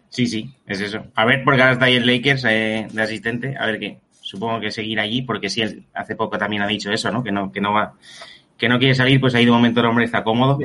Sí, 0.08 0.26
sí, 0.26 0.50
es 0.66 0.80
eso. 0.80 1.06
A 1.14 1.24
ver, 1.24 1.42
porque 1.44 1.62
ahora 1.62 1.74
está 1.74 1.84
ahí 1.84 1.94
el 1.94 2.06
Lakers 2.06 2.44
eh, 2.48 2.88
de 2.92 3.02
asistente, 3.02 3.56
a 3.56 3.66
ver 3.66 3.78
qué. 3.78 3.98
Supongo 4.20 4.60
que 4.60 4.70
seguir 4.70 4.98
allí, 4.98 5.22
porque 5.22 5.48
sí, 5.48 5.62
él 5.62 5.84
hace 5.94 6.16
poco 6.16 6.36
también 6.36 6.62
ha 6.62 6.66
dicho 6.66 6.90
eso, 6.90 7.10
¿no? 7.10 7.22
Que 7.22 7.30
no, 7.30 7.50
que 7.52 7.60
no 7.60 7.72
va, 7.72 7.94
que 8.58 8.68
no 8.68 8.78
quiere 8.78 8.94
salir, 8.94 9.20
pues 9.20 9.34
ahí 9.34 9.44
de 9.44 9.50
momento 9.50 9.80
el 9.80 9.86
hombre 9.86 10.04
está 10.04 10.22
cómodo. 10.22 10.58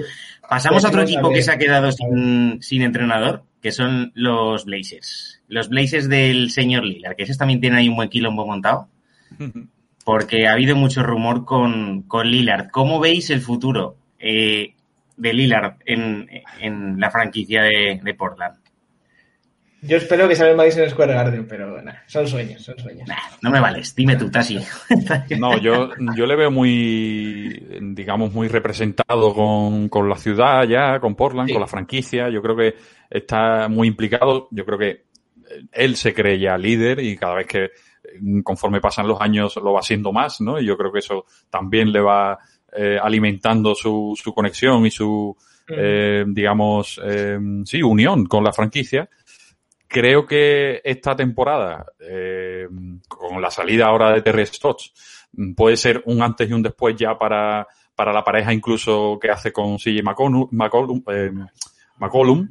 Pasamos 0.48 0.84
a 0.84 0.90
otro 0.90 1.02
equipo 1.04 1.32
que 1.32 1.42
se 1.42 1.52
ha 1.52 1.58
quedado 1.58 1.92
sin, 1.92 2.62
sin 2.62 2.82
entrenador, 2.82 3.44
que 3.62 3.72
son 3.72 4.12
los 4.14 4.66
Blazers. 4.66 5.42
Los 5.48 5.70
Blazers 5.70 6.10
del 6.10 6.52
señor 6.52 6.84
Lillard, 6.84 7.16
que 7.16 7.24
esos 7.24 7.38
también 7.38 7.62
tienen 7.62 7.80
ahí 7.80 7.90
un 7.90 7.96
buen 7.96 8.10
quilombo 8.10 8.46
montado, 8.46 8.90
porque 10.06 10.48
ha 10.48 10.54
habido 10.54 10.78
mucho 10.78 11.04
rumor 11.04 11.44
con, 11.44 12.04
con 12.04 12.30
Lillard. 12.30 12.70
¿Cómo 12.72 13.02
veis 13.02 13.30
el 13.32 13.42
futuro 13.42 13.98
eh, 14.20 14.74
de 15.18 15.34
Lillard 15.34 15.74
en, 15.86 16.30
en 16.62 17.00
la 17.00 17.12
franquicia 17.12 17.64
de, 17.64 18.00
de 18.02 18.14
Portland? 18.14 18.56
Yo 19.82 19.98
espero 19.98 20.28
que 20.28 20.36
salga 20.36 20.52
el 20.52 20.58
Madison 20.58 20.90
Square 20.90 21.14
Garden, 21.14 21.48
pero 21.48 21.80
nada, 21.82 22.04
son 22.08 22.28
sueños, 22.28 22.64
son 22.64 22.78
sueños. 22.80 23.08
Nah, 23.08 23.16
no 23.42 23.52
me 23.52 23.60
vales, 23.60 23.96
dime 23.96 24.16
tú, 24.16 24.32
Tasi. 24.32 24.60
No, 25.38 25.58
yo, 25.60 25.90
yo 26.16 26.26
le 26.26 26.36
veo 26.36 26.50
muy, 26.50 27.64
digamos, 27.94 28.34
muy 28.34 28.48
representado 28.48 29.34
con, 29.34 29.90
con 29.90 30.10
la 30.10 30.16
ciudad 30.16 30.64
ya, 30.68 31.00
con 31.00 31.14
Portland, 31.16 31.50
Sí. 31.50 31.54
con 31.54 31.62
la 31.62 31.68
franquicia. 31.68 32.30
Yo 32.30 32.42
creo 32.42 32.56
que 32.56 32.76
está 33.12 33.68
muy 33.68 33.88
implicado. 33.88 34.48
Yo 34.50 34.66
creo 34.66 34.80
que 34.80 35.04
él 35.72 35.96
se 35.98 36.14
cree 36.16 36.40
ya 36.40 36.58
líder 36.58 37.00
y 37.02 37.16
cada 37.16 37.36
vez 37.36 37.46
que, 37.48 37.70
conforme 38.44 38.82
pasan 38.82 39.08
los 39.08 39.20
años, 39.22 39.56
lo 39.58 39.74
va 39.74 39.82
siendo 39.82 40.12
más, 40.12 40.42
¿no? 40.42 40.60
Y 40.60 40.66
yo 40.66 40.78
creo 40.78 40.92
que 40.92 41.00
eso 41.00 41.26
también 41.50 41.92
le 41.92 42.02
va 42.02 42.38
eh, 42.72 42.98
alimentando 43.02 43.74
su, 43.76 44.14
su 44.22 44.34
conexión 44.34 44.86
y 44.86 44.92
su, 44.92 45.36
eh, 45.68 46.24
digamos, 46.28 47.00
eh, 47.04 47.40
sí, 47.64 47.82
unión 47.82 48.26
con 48.26 48.44
la 48.44 48.54
franquicia. 48.54 49.10
Creo 49.88 50.26
que 50.26 50.82
esta 50.84 51.16
temporada, 51.16 51.86
eh, 52.00 52.68
con 53.08 53.42
la 53.42 53.50
salida 53.50 53.88
ahora 53.88 54.12
de 54.12 54.22
Terry 54.22 54.46
Stotts, 54.46 55.28
puede 55.56 55.78
ser 55.78 56.02
un 56.06 56.22
antes 56.22 56.50
y 56.50 56.54
un 56.54 56.64
después 56.64 56.96
ya 56.96 57.18
para, 57.18 57.68
para 57.96 58.12
la 58.12 58.24
pareja 58.24 58.54
incluso 58.54 59.18
que 59.22 59.30
hace 59.30 59.52
con 59.52 59.78
CJ 59.78 60.02
McCollum, 60.04 60.48
McCollum, 60.52 61.04
eh, 61.08 61.32
McCollum, 62.00 62.48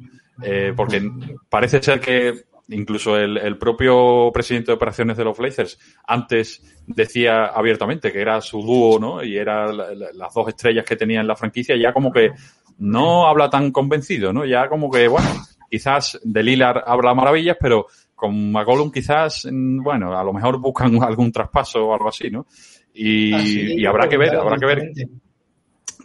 porque 0.75 1.01
parece 1.49 1.81
ser 1.81 1.99
que 1.99 2.45
incluso 2.69 3.17
el, 3.17 3.37
el 3.37 3.57
propio 3.57 4.31
presidente 4.33 4.67
de 4.71 4.75
operaciones 4.75 5.17
de 5.17 5.23
los 5.23 5.37
Blazers 5.37 5.77
antes 6.07 6.63
decía 6.87 7.45
abiertamente 7.47 8.11
que 8.11 8.21
era 8.21 8.41
su 8.41 8.61
dúo, 8.61 8.99
¿no? 8.99 9.23
Y 9.23 9.37
era 9.37 9.71
la- 9.71 9.93
la- 9.93 10.07
las 10.13 10.33
dos 10.33 10.47
estrellas 10.47 10.85
que 10.85 10.95
tenía 10.95 11.21
en 11.21 11.27
la 11.27 11.35
franquicia, 11.35 11.75
ya 11.77 11.93
como 11.93 12.11
que 12.11 12.31
no 12.79 13.27
habla 13.27 13.49
tan 13.49 13.71
convencido, 13.71 14.33
¿no? 14.33 14.45
Ya 14.45 14.67
como 14.67 14.89
que, 14.91 15.07
bueno, 15.07 15.27
quizás 15.69 16.19
de 16.23 16.43
Lillard 16.43 16.83
habla 16.85 17.13
maravillas, 17.13 17.57
pero 17.59 17.87
con 18.15 18.51
McCollum 18.51 18.91
quizás, 18.91 19.47
mm, 19.51 19.83
bueno, 19.83 20.17
a 20.17 20.23
lo 20.23 20.33
mejor 20.33 20.59
buscan 20.59 20.91
algún 21.03 21.31
traspaso 21.31 21.85
o 21.87 21.93
algo 21.93 22.09
así, 22.09 22.29
¿no? 22.31 22.45
Y, 22.93 23.33
Ah, 23.33 23.41
sí, 23.43 23.75
y 23.81 23.85
habrá 23.85 24.07
que 24.09 24.17
ver, 24.17 24.35
habrá 24.35 24.57
que 24.57 24.65
ver, 24.65 24.91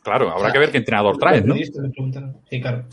claro, 0.03 0.31
habrá 0.31 0.53
que 0.53 0.59
ver 0.59 0.71
qué 0.73 0.79
entrenador 0.79 1.17
traes, 1.19 1.45
¿no? 1.45 1.55
Sí, 2.51 2.61
claro. 2.61 2.85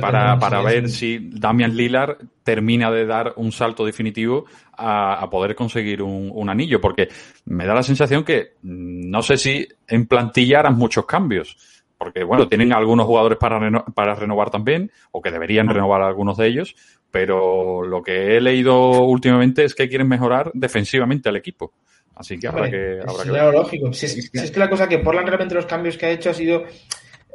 Para, 0.00 0.38
para 0.38 0.62
ver 0.62 0.84
es- 0.84 0.94
si 0.94 1.30
Damian 1.32 1.76
Lillard 1.76 2.16
termina 2.42 2.90
de 2.90 3.06
dar 3.06 3.34
un 3.36 3.52
salto 3.52 3.84
definitivo 3.84 4.44
a, 4.76 5.14
a 5.14 5.30
poder 5.30 5.54
conseguir 5.54 6.02
un, 6.02 6.30
un 6.32 6.48
anillo, 6.50 6.80
porque 6.80 7.08
me 7.46 7.66
da 7.66 7.74
la 7.74 7.82
sensación 7.82 8.24
que 8.24 8.54
mm, 8.62 9.10
no 9.10 9.22
sé 9.22 9.36
si 9.36 9.66
en 9.88 10.06
plantilla 10.06 10.60
harán 10.60 10.76
muchos 10.76 11.06
cambios, 11.06 11.56
porque 11.98 12.24
bueno, 12.24 12.48
tienen 12.48 12.72
algunos 12.72 13.06
jugadores 13.06 13.38
para, 13.38 13.58
reno- 13.58 13.84
para 13.94 14.14
renovar 14.14 14.50
también, 14.50 14.90
o 15.12 15.22
que 15.22 15.30
deberían 15.30 15.68
renovar 15.68 16.02
algunos 16.02 16.36
de 16.36 16.48
ellos, 16.48 16.74
pero 17.10 17.82
lo 17.82 18.02
que 18.02 18.36
he 18.36 18.40
leído 18.40 19.02
últimamente 19.02 19.64
es 19.64 19.74
que 19.74 19.88
quieren 19.88 20.08
mejorar 20.08 20.50
defensivamente 20.54 21.28
al 21.28 21.36
equipo. 21.36 21.72
Así 22.14 22.38
que 22.38 22.46
habrá 22.48 22.68
que, 22.70 22.98
habrá 23.06 23.24
que 23.24 23.30
ver. 23.30 23.42
lo 23.44 23.52
lógico. 23.52 23.92
Si 23.92 24.06
es, 24.06 24.30
si 24.32 24.38
es 24.38 24.50
que 24.50 24.58
la 24.60 24.68
cosa 24.68 24.88
que 24.88 24.98
Portland 24.98 25.28
realmente 25.28 25.54
los 25.54 25.66
cambios 25.66 25.96
que 25.96 26.06
ha 26.06 26.10
hecho 26.10 26.30
ha 26.30 26.34
sido 26.34 26.64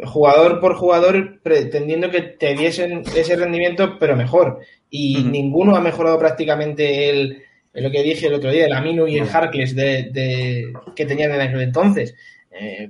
jugador 0.06 0.60
por 0.60 0.76
jugador 0.76 1.40
pretendiendo 1.42 2.10
que 2.12 2.22
te 2.22 2.56
diesen 2.56 3.04
ese 3.16 3.36
rendimiento, 3.36 3.98
pero 4.00 4.16
mejor. 4.16 4.60
Y 4.90 5.18
ninguno 5.32 5.76
ha 5.76 5.82
mejorado 5.82 6.18
prácticamente 6.20 7.10
el, 7.10 7.42
lo 7.74 7.92
que 7.92 8.04
dije 8.04 8.28
el 8.28 8.36
otro 8.36 8.52
día, 8.52 8.66
el 8.66 8.74
Aminu 8.74 9.08
y 9.08 9.18
el 9.18 9.28
Harkless 9.30 9.76
de, 9.76 10.10
de- 10.12 10.74
que 10.96 11.06
tenían 11.06 11.32
en 11.32 11.42
aquel 11.42 11.62
entonces. 11.62 12.16
Eh, 12.52 12.90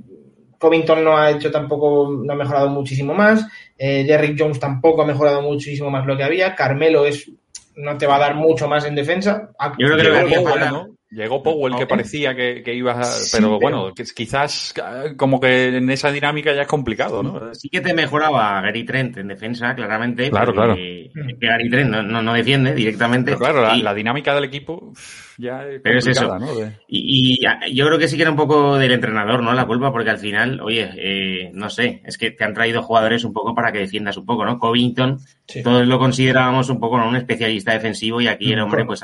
Covington 0.60 1.04
no 1.04 1.18
ha 1.18 1.30
hecho 1.32 1.52
tampoco, 1.52 2.22
no 2.24 2.34
ha 2.34 2.36
mejorado 2.36 2.70
muchísimo 2.70 3.14
más. 3.14 3.46
Eh, 3.78 4.04
Derrick 4.06 4.36
Jones 4.40 4.60
tampoco 4.60 5.04
ha 5.04 5.06
mejorado 5.06 5.42
muchísimo 5.42 5.90
más 5.92 6.06
lo 6.06 6.18
que 6.18 6.24
había. 6.24 6.56
Carmelo 6.56 7.06
es 7.06 7.30
no 7.76 7.96
te 7.98 8.08
va 8.08 8.16
a 8.16 8.20
dar 8.20 8.36
mucho 8.36 8.68
más 8.68 8.84
en 8.86 8.96
defensa. 8.96 9.52
Yo 9.78 9.88
creo 10.00 10.14
que 10.14 10.20
que 10.30 10.36
falta- 10.50 10.72
¿no? 10.72 10.97
Llegó 11.10 11.42
Powell, 11.42 11.76
que 11.78 11.88
parecía 11.88 12.36
que, 12.36 12.62
que 12.64 12.74
iba 12.74 12.92
a... 12.92 13.04
Sí, 13.06 13.38
pero 13.38 13.58
pero- 13.60 13.78
bueno, 13.80 13.94
quizás 14.14 14.74
eh, 14.76 15.16
como 15.16 15.40
que 15.40 15.78
en 15.78 15.90
esa 15.90 16.12
dinámica 16.12 16.54
ya 16.54 16.64
es 16.64 16.68
complicado, 16.68 17.24
¿no? 17.24 17.54
Sí 17.56 17.70
que 17.70 17.80
te 17.80 17.94
mejoraba 17.94 18.60
Gary 18.62 18.84
Trent 18.84 19.16
en 19.18 19.30
defensa, 19.30 19.74
claramente. 19.74 20.30
Claro, 20.30 20.54
porque- 20.54 21.10
Que 21.40 21.48
Gary 21.48 21.70
Trent 21.70 21.90
no, 21.92 22.04
no, 22.04 22.22
no 22.22 22.34
defiende 22.34 22.74
directamente. 22.74 23.32
Pero 23.32 23.40
claro, 23.40 23.62
la, 23.62 23.76
Y- 23.78 23.84
la 23.84 23.94
dinámica 23.94 24.36
del 24.36 24.44
equipo 24.44 24.92
ya 25.38 25.66
es 25.66 25.80
Pero 25.82 26.00
es 26.00 26.22
¿no? 26.22 26.56
De- 26.56 26.74
Y, 26.90 27.38
y 27.42 27.74
yo 27.76 27.86
creo 27.88 27.98
que 27.98 28.10
sí 28.10 28.18
que 28.18 28.24
era 28.24 28.32
un 28.32 28.38
poco 28.38 28.78
del 28.78 28.92
entrenador, 28.92 29.42
¿no? 29.42 29.54
La 29.54 29.66
culpa, 29.66 29.94
porque 29.94 30.10
al 30.10 30.18
final, 30.18 30.60
oye, 30.60 30.90
eh, 30.98 31.52
no 31.54 31.70
sé, 31.70 32.02
es 32.06 32.18
que 32.18 32.32
te 32.32 32.44
han 32.44 32.54
traído 32.54 32.84
jugadores 32.84 33.24
un 33.24 33.32
poco 33.32 33.56
para 33.56 33.72
que 33.72 33.80
defiendas 33.80 34.18
un 34.18 34.26
poco, 34.26 34.44
¿no? 34.44 34.60
Covington, 34.60 35.20
Sí. 35.48 35.64
todos 35.64 35.88
lo 35.88 35.98
considerábamos 36.00 36.70
un 36.70 36.82
poco 36.82 36.98
¿no? 36.98 37.08
un 37.08 37.16
especialista 37.16 37.72
defensivo 37.72 38.20
y 38.20 38.28
aquí 38.28 38.52
el 38.52 38.60
hombre, 38.60 38.84
pues, 38.84 39.02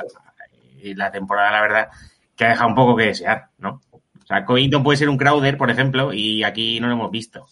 eh, 0.84 0.93
la 0.96 1.12
temporada, 1.12 1.52
la 1.52 1.62
verdad, 1.62 1.88
que 2.36 2.46
ha 2.46 2.50
dejado 2.50 2.69
un 2.69 2.76
poco 2.76 2.96
que 2.96 3.06
desear, 3.06 3.46
¿no? 3.58 3.82
sea, 4.26 4.46
Covington 4.46 4.84
puede 4.84 4.98
ser 4.98 5.10
un 5.10 5.17
Crowder, 5.17 5.58
por 5.58 5.69
ejemplo, 5.69 6.13
y 6.13 6.43
aquí 6.43 6.80
no 6.80 6.88
lo 6.88 6.93
hemos 6.93 7.12
visto. 7.12 7.46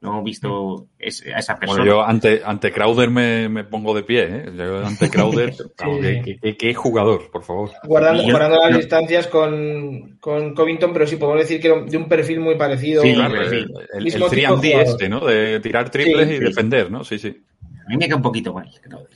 No 0.00 0.10
hemos 0.10 0.24
visto 0.24 0.86
es, 0.98 1.24
a 1.34 1.38
esa 1.38 1.56
persona. 1.58 1.80
Bueno, 1.80 1.96
yo 1.96 2.02
ante, 2.04 2.42
ante 2.44 2.70
Crowder 2.70 3.08
me, 3.08 3.48
me 3.48 3.64
pongo 3.64 3.94
de 3.94 4.02
pie, 4.02 4.22
¿eh? 4.28 4.44
Yo 4.54 4.84
ante 4.86 5.08
Crowder, 5.08 5.54
vamos, 5.78 6.00
Sí. 6.04 6.20
¿qué, 6.22 6.36
qué, 6.42 6.56
qué 6.58 6.74
jugador, 6.74 7.30
por 7.30 7.42
favor. 7.42 7.70
Guardando, 7.84 8.22
Y 8.22 8.26
yo- 8.26 8.32
guardando 8.32 8.58
las 8.68 8.76
distancias 8.76 9.26
con, 9.28 10.18
con 10.20 10.54
Covington, 10.54 10.92
pero 10.92 11.06
sí 11.06 11.16
podemos 11.16 11.40
decir 11.40 11.58
que 11.60 11.68
era 11.68 11.80
de 11.82 11.96
un 11.96 12.06
perfil 12.08 12.40
muy 12.40 12.54
parecido. 12.56 13.00
Sí, 13.02 13.14
Claro, 13.14 13.40
el, 13.40 13.70
el, 13.94 14.04
Mismo 14.04 14.26
el 14.26 14.30
tipo 14.32 14.58
3 14.58 14.60
de 14.60 14.68
D 14.68 14.72
jugador. 14.74 14.82
este, 14.92 15.08
¿no? 15.08 15.20
De 15.24 15.60
tirar 15.60 15.90
triples 15.90 16.28
Sí, 16.28 16.34
y 16.34 16.38
sí. 16.38 16.44
defender, 16.44 16.90
¿no? 16.90 17.04
Sí, 17.04 17.18
sí. 17.18 17.42
A 17.84 17.88
mí 17.88 17.96
me 17.98 18.08
cae 18.08 18.16
un 18.16 18.22
poquito 18.22 18.52
mal, 18.54 18.70
Crowder. 18.82 19.08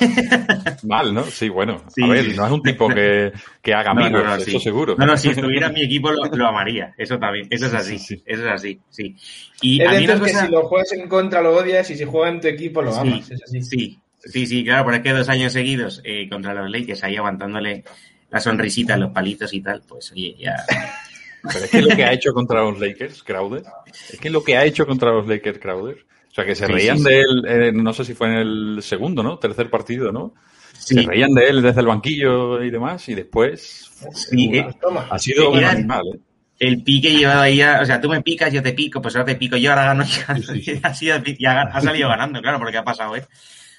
Mal, 0.82 1.14
¿no? 1.14 1.24
Sí, 1.24 1.48
bueno. 1.48 1.82
Sí, 1.94 2.02
a 2.02 2.08
ver, 2.08 2.34
no 2.34 2.46
es 2.46 2.52
un 2.52 2.62
tipo 2.62 2.88
que, 2.88 3.32
que 3.62 3.72
haga 3.74 3.94
No, 3.94 4.00
no, 4.00 4.06
amigos, 4.06 4.24
no, 4.24 4.34
eso 4.36 4.44
sí. 4.50 4.60
seguro. 4.60 4.96
No, 4.98 5.06
no, 5.06 5.16
si 5.16 5.28
estuviera 5.30 5.68
en 5.68 5.74
mi 5.74 5.82
equipo 5.84 6.10
lo, 6.10 6.24
lo 6.24 6.46
amaría. 6.48 6.94
Eso 6.98 7.18
también. 7.18 7.46
Eso 7.50 7.66
es 7.66 7.70
Sí, 7.72 7.76
así. 7.76 7.98
sí, 7.98 8.16
sí. 8.16 8.22
Eso 8.26 8.46
es 8.46 8.52
así, 8.52 8.80
sí. 8.88 9.16
Y 9.62 9.82
Es 9.82 9.88
a 9.88 9.92
mí 9.92 10.04
estos 10.04 10.20
que 10.22 10.34
si 10.34 10.48
lo 10.48 10.62
juegas 10.66 10.92
en 10.92 11.08
contra 11.08 11.40
lo 11.42 11.54
odias 11.56 11.88
y 11.90 11.96
si 11.96 12.04
juega 12.04 12.30
en 12.30 12.40
tu 12.40 12.48
equipo 12.48 12.82
lo 12.82 12.94
amas. 12.94 13.26
Sí, 13.26 13.34
es 13.34 13.42
así. 13.44 13.62
sí, 13.62 13.98
sí, 14.24 14.46
sí, 14.46 14.64
claro, 14.64 14.84
pero 14.86 14.96
es 14.96 15.02
que 15.02 15.12
dos 15.12 15.28
años 15.28 15.52
seguidos 15.52 16.00
eh, 16.04 16.28
contra 16.28 16.54
los 16.54 16.70
Lakers 16.70 17.04
ahí 17.04 17.16
aguantándole 17.16 17.84
la 18.30 18.40
sonrisita, 18.40 18.96
los 18.96 19.10
palitos 19.12 19.52
y 19.54 19.60
tal, 19.60 19.82
pues 19.88 20.12
oye, 20.12 20.34
ya... 20.38 20.56
Pero 21.42 21.64
es 21.64 21.70
que 21.70 21.82
lo 21.82 21.96
que 21.96 22.04
ha 22.04 22.12
hecho 22.12 22.32
contra 22.34 22.60
los 22.62 22.78
Lakers, 22.78 23.22
Crowder, 23.22 23.62
es 24.12 24.20
que 24.20 24.28
lo 24.30 24.44
que 24.44 24.56
ha 24.58 24.64
hecho 24.64 24.86
contra 24.86 25.10
los 25.10 25.26
Lakers, 25.26 25.58
Crowder, 25.58 26.04
o 26.30 26.34
sea, 26.34 26.44
que 26.44 26.54
se 26.54 26.66
Sí, 26.66 26.72
reían 26.72 26.98
sí, 26.98 27.04
sí. 27.04 27.08
de 27.10 27.20
él, 27.20 27.44
eh, 27.46 27.72
no 27.72 27.92
sé 27.92 28.04
si 28.04 28.14
fue 28.14 28.28
en 28.28 28.34
el 28.34 28.78
segundo, 28.82 29.22
¿no? 29.22 29.38
Tercer 29.38 29.68
partido, 29.70 30.12
¿no? 30.12 30.34
Sí, 30.78 30.94
Se 30.94 31.02
reían 31.02 31.34
de 31.34 31.48
él 31.48 31.62
desde 31.62 31.80
el 31.80 31.86
banquillo 31.88 32.62
y 32.62 32.70
demás, 32.70 33.08
y 33.08 33.14
después 33.14 33.90
sí, 34.14 34.48
Una- 34.48 34.58
eh, 34.58 34.74
toma. 34.80 35.06
ha 35.10 35.18
sido 35.18 35.50
un 35.50 35.62
animal, 35.64 36.02
¿eh? 36.14 36.18
el 36.60 36.82
pique 36.82 37.10
llevado 37.10 37.40
ahí 37.42 37.56
ya, 37.56 37.80
o 37.82 37.84
sea, 37.86 38.00
tú 38.00 38.08
me 38.08 38.22
picas, 38.22 38.52
yo 38.52 38.62
te 38.62 38.72
pico, 38.74 39.00
pues 39.02 39.14
ahora 39.16 39.26
te 39.26 39.36
pico 39.36 39.56
yo, 39.56 39.70
ahora 39.70 39.86
gano 39.86 40.04
yo. 40.04 40.52
Sí, 40.54 40.62
sí. 40.62 40.80
Ha, 40.82 40.94
sido- 40.94 41.16
y 41.26 41.44
ha, 41.46 41.62
ha 41.62 41.80
salido 41.80 42.08
ganando, 42.08 42.40
claro, 42.40 42.58
porque 42.58 42.76
ha 42.78 42.84
pasado, 42.84 43.16
¿eh? 43.16 43.24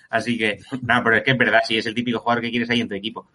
Así 0.10 0.38
que, 0.38 0.60
nada, 0.82 1.04
pero 1.04 1.16
es 1.18 1.24
que 1.24 1.32
es 1.32 1.38
verdad, 1.38 1.62
sí, 1.66 1.78
es 1.78 1.86
el 1.86 1.94
típico 1.96 2.20
jugador 2.20 2.44
que 2.44 2.50
quieres 2.52 2.70
ahí 2.70 2.82
en 2.82 2.90
tu 2.90 2.96
equipo. 2.96 3.30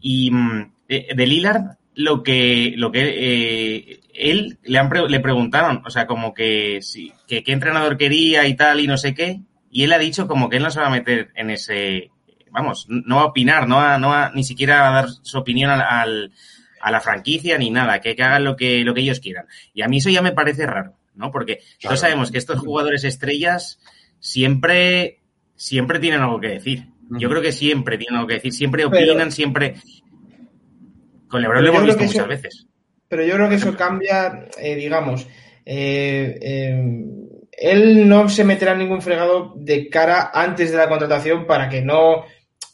Y 0.00 0.30
mm, 0.30 0.72
eh, 0.88 1.08
de 1.14 1.26
Lillard, 1.26 1.62
lo 1.94 2.22
que, 2.22 2.74
lo 2.76 2.92
que 2.92 3.00
eh, 3.04 4.00
él 4.14 4.58
le, 4.62 4.78
han 4.78 4.88
pre- 4.88 5.08
le 5.08 5.20
preguntaron, 5.20 5.82
o 5.84 5.90
sea, 5.90 6.06
como 6.06 6.32
que, 6.34 6.78
sí, 6.82 7.12
que 7.26 7.42
qué 7.42 7.52
entrenador 7.52 7.96
quería 7.96 8.46
y 8.46 8.54
tal 8.54 8.80
y 8.80 8.86
no 8.86 8.96
sé 8.96 9.14
qué, 9.14 9.40
y 9.70 9.84
él 9.84 9.92
ha 9.92 9.98
dicho 9.98 10.26
como 10.28 10.48
que 10.48 10.56
él 10.58 10.62
no 10.62 10.70
se 10.70 10.80
va 10.80 10.86
a 10.86 10.90
meter 10.90 11.30
en 11.34 11.50
ese, 11.50 12.10
vamos, 12.50 12.86
no 12.88 13.16
va 13.16 13.22
a 13.22 13.26
opinar, 13.26 13.68
no 13.68 13.76
va, 13.76 13.98
no 13.98 14.08
va 14.10 14.30
ni 14.34 14.44
siquiera 14.44 14.88
a 14.88 14.92
dar 14.92 15.08
su 15.22 15.38
opinión 15.38 15.70
al, 15.70 15.82
al- 15.82 16.32
a 16.80 16.90
la 16.90 17.00
franquicia 17.00 17.58
ni 17.58 17.70
nada, 17.70 18.00
que, 18.00 18.16
que 18.16 18.22
hagan 18.22 18.44
lo 18.44 18.56
que, 18.56 18.82
lo 18.84 18.94
que 18.94 19.02
ellos 19.02 19.20
quieran. 19.20 19.44
Y 19.74 19.82
a 19.82 19.88
mí 19.88 19.98
eso 19.98 20.08
ya 20.10 20.22
me 20.22 20.32
parece 20.32 20.66
raro, 20.66 20.94
¿no? 21.14 21.30
Porque 21.30 21.56
Claro. 21.58 21.90
todos 21.90 22.00
sabemos 22.00 22.30
que 22.30 22.38
estos 22.38 22.58
jugadores 22.58 23.04
estrellas 23.04 23.78
siempre, 24.18 25.20
siempre 25.56 25.98
tienen 25.98 26.20
algo 26.22 26.40
que 26.40 26.48
decir. 26.48 26.86
Yo 27.10 27.28
creo 27.28 27.42
que 27.42 27.52
siempre 27.52 27.98
tienen 27.98 28.16
algo 28.16 28.28
que 28.28 28.34
decir, 28.34 28.52
siempre 28.52 28.88
Pero- 28.88 29.12
opinan, 29.12 29.32
siempre. 29.32 29.74
Con 31.30 31.40
LeBron 31.42 31.62
lo 31.64 31.68
hemos 31.70 31.84
visto 31.84 32.00
muchas 32.02 32.16
eso- 32.16 32.26
veces. 32.28 32.66
Pero 33.08 33.24
yo 33.24 33.34
creo 33.34 33.48
que 33.48 33.54
eso 33.56 33.76
cambia, 33.76 34.46
eh, 34.58 34.74
digamos. 34.76 35.26
eh, 35.66 36.38
eh, 36.40 37.04
él 37.52 38.08
no 38.08 38.28
se 38.28 38.44
meterá 38.44 38.72
en 38.72 38.78
ningún 38.78 39.02
fregado 39.02 39.52
de 39.56 39.88
cara 39.88 40.30
antes 40.32 40.70
de 40.72 40.78
la 40.78 40.88
contratación 40.88 41.46
para 41.46 41.68
que 41.68 41.82
no, 41.82 42.24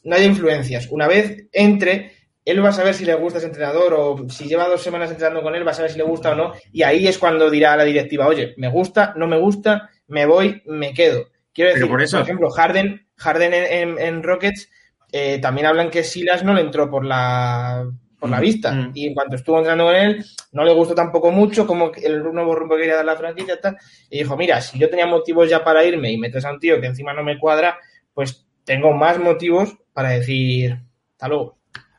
no 0.04 0.14
haya 0.16 0.24
influencias. 0.24 0.86
Una 0.90 1.08
vez 1.08 1.46
entre, 1.52 2.12
él 2.44 2.64
va 2.64 2.68
a 2.68 2.72
saber 2.72 2.94
si 2.94 3.04
le 3.04 3.14
gusta 3.14 3.38
ese 3.38 3.48
entrenador 3.48 3.94
o 3.94 4.28
si 4.30 4.44
lleva 4.44 4.68
dos 4.68 4.82
semanas 4.82 5.10
entrenando 5.10 5.42
con 5.42 5.54
él, 5.56 5.66
va 5.66 5.72
a 5.72 5.74
saber 5.74 5.90
si 5.90 5.98
le 5.98 6.04
gusta 6.04 6.30
o 6.30 6.34
no. 6.36 6.52
Y 6.72 6.82
ahí 6.84 7.06
es 7.08 7.18
cuando 7.18 7.50
dirá 7.50 7.72
a 7.72 7.76
la 7.76 7.84
directiva, 7.84 8.26
oye, 8.28 8.54
me 8.56 8.68
gusta, 8.68 9.12
no 9.16 9.26
me 9.26 9.38
gusta, 9.38 9.90
me 10.06 10.24
voy, 10.24 10.62
me 10.66 10.94
quedo. 10.94 11.26
Quiero 11.52 11.72
decir, 11.72 11.88
por 11.88 12.00
eso- 12.02 12.20
ejemplo, 12.20 12.50
Harden, 12.50 13.06
Harden 13.16 13.52
en, 13.54 13.64
en- 13.64 13.98
en 13.98 14.22
Rockets 14.22 14.70
eh, 15.12 15.38
también 15.40 15.66
hablan 15.66 15.90
que 15.90 16.04
Silas 16.04 16.44
no 16.44 16.54
le 16.54 16.60
entró 16.60 16.88
por 16.90 17.04
la 17.04 17.90
por 18.26 18.36
la 18.36 18.40
vista. 18.40 18.72
mm. 18.72 18.90
Y 18.94 19.06
en 19.08 19.14
cuanto 19.14 19.36
estuvo 19.36 19.58
entrenando 19.58 19.84
con 19.86 19.94
él, 19.94 20.24
no 20.52 20.64
le 20.64 20.72
gustó 20.74 20.94
tampoco 20.94 21.30
mucho 21.30 21.66
como 21.66 21.90
que 21.90 22.06
el 22.06 22.22
nuevo 22.22 22.54
rumbo 22.54 22.74
que 22.74 22.82
quería 22.82 22.96
dar 22.96 23.04
la 23.04 23.16
franquicia 23.16 23.54
y 23.54 23.60
tal. 23.60 23.76
Y 24.10 24.18
dijo, 24.18 24.36
mira, 24.36 24.60
si 24.60 24.78
yo 24.78 24.88
tenía 24.90 25.06
motivos 25.06 25.48
ya 25.48 25.62
para 25.64 25.84
irme 25.84 26.10
y 26.12 26.18
metes 26.18 26.44
a 26.44 26.52
un 26.52 26.58
tío 26.60 26.80
que 26.80 26.86
encima 26.86 27.12
no 27.12 27.22
me 27.22 27.38
cuadra, 27.38 27.78
pues 28.12 28.46
tengo 28.64 28.92
más 28.92 29.18
motivos 29.18 29.76
para 29.92 30.10
decir, 30.10 30.76
hasta 31.12 31.28
luego. 31.28 31.56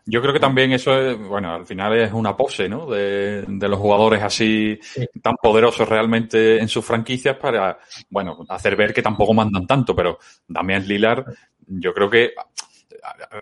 Yo 0.09 0.21
creo 0.21 0.31
que 0.33 0.39
también 0.39 0.71
eso 0.71 0.97
es, 0.97 1.17
bueno, 1.17 1.53
al 1.53 1.65
final 1.65 1.99
es 1.99 2.13
una 2.13 2.35
pose, 2.37 2.69
¿no? 2.69 2.89
De, 2.89 3.41
de 3.45 3.67
los 3.67 3.77
jugadores 3.77 4.23
así 4.23 4.79
Sí. 4.81 5.05
tan 5.21 5.35
poderosos 5.35 5.87
realmente 5.89 6.59
en 6.61 6.69
sus 6.69 6.85
franquicias 6.85 7.35
para, 7.35 7.77
bueno, 8.09 8.37
hacer 8.47 8.77
ver 8.77 8.93
que 8.93 9.01
tampoco 9.01 9.33
mandan 9.33 9.67
tanto, 9.67 9.93
pero 9.93 10.17
Damián 10.47 10.87
Lillard, 10.87 11.25
yo 11.67 11.93
creo 11.93 12.09
que 12.09 12.31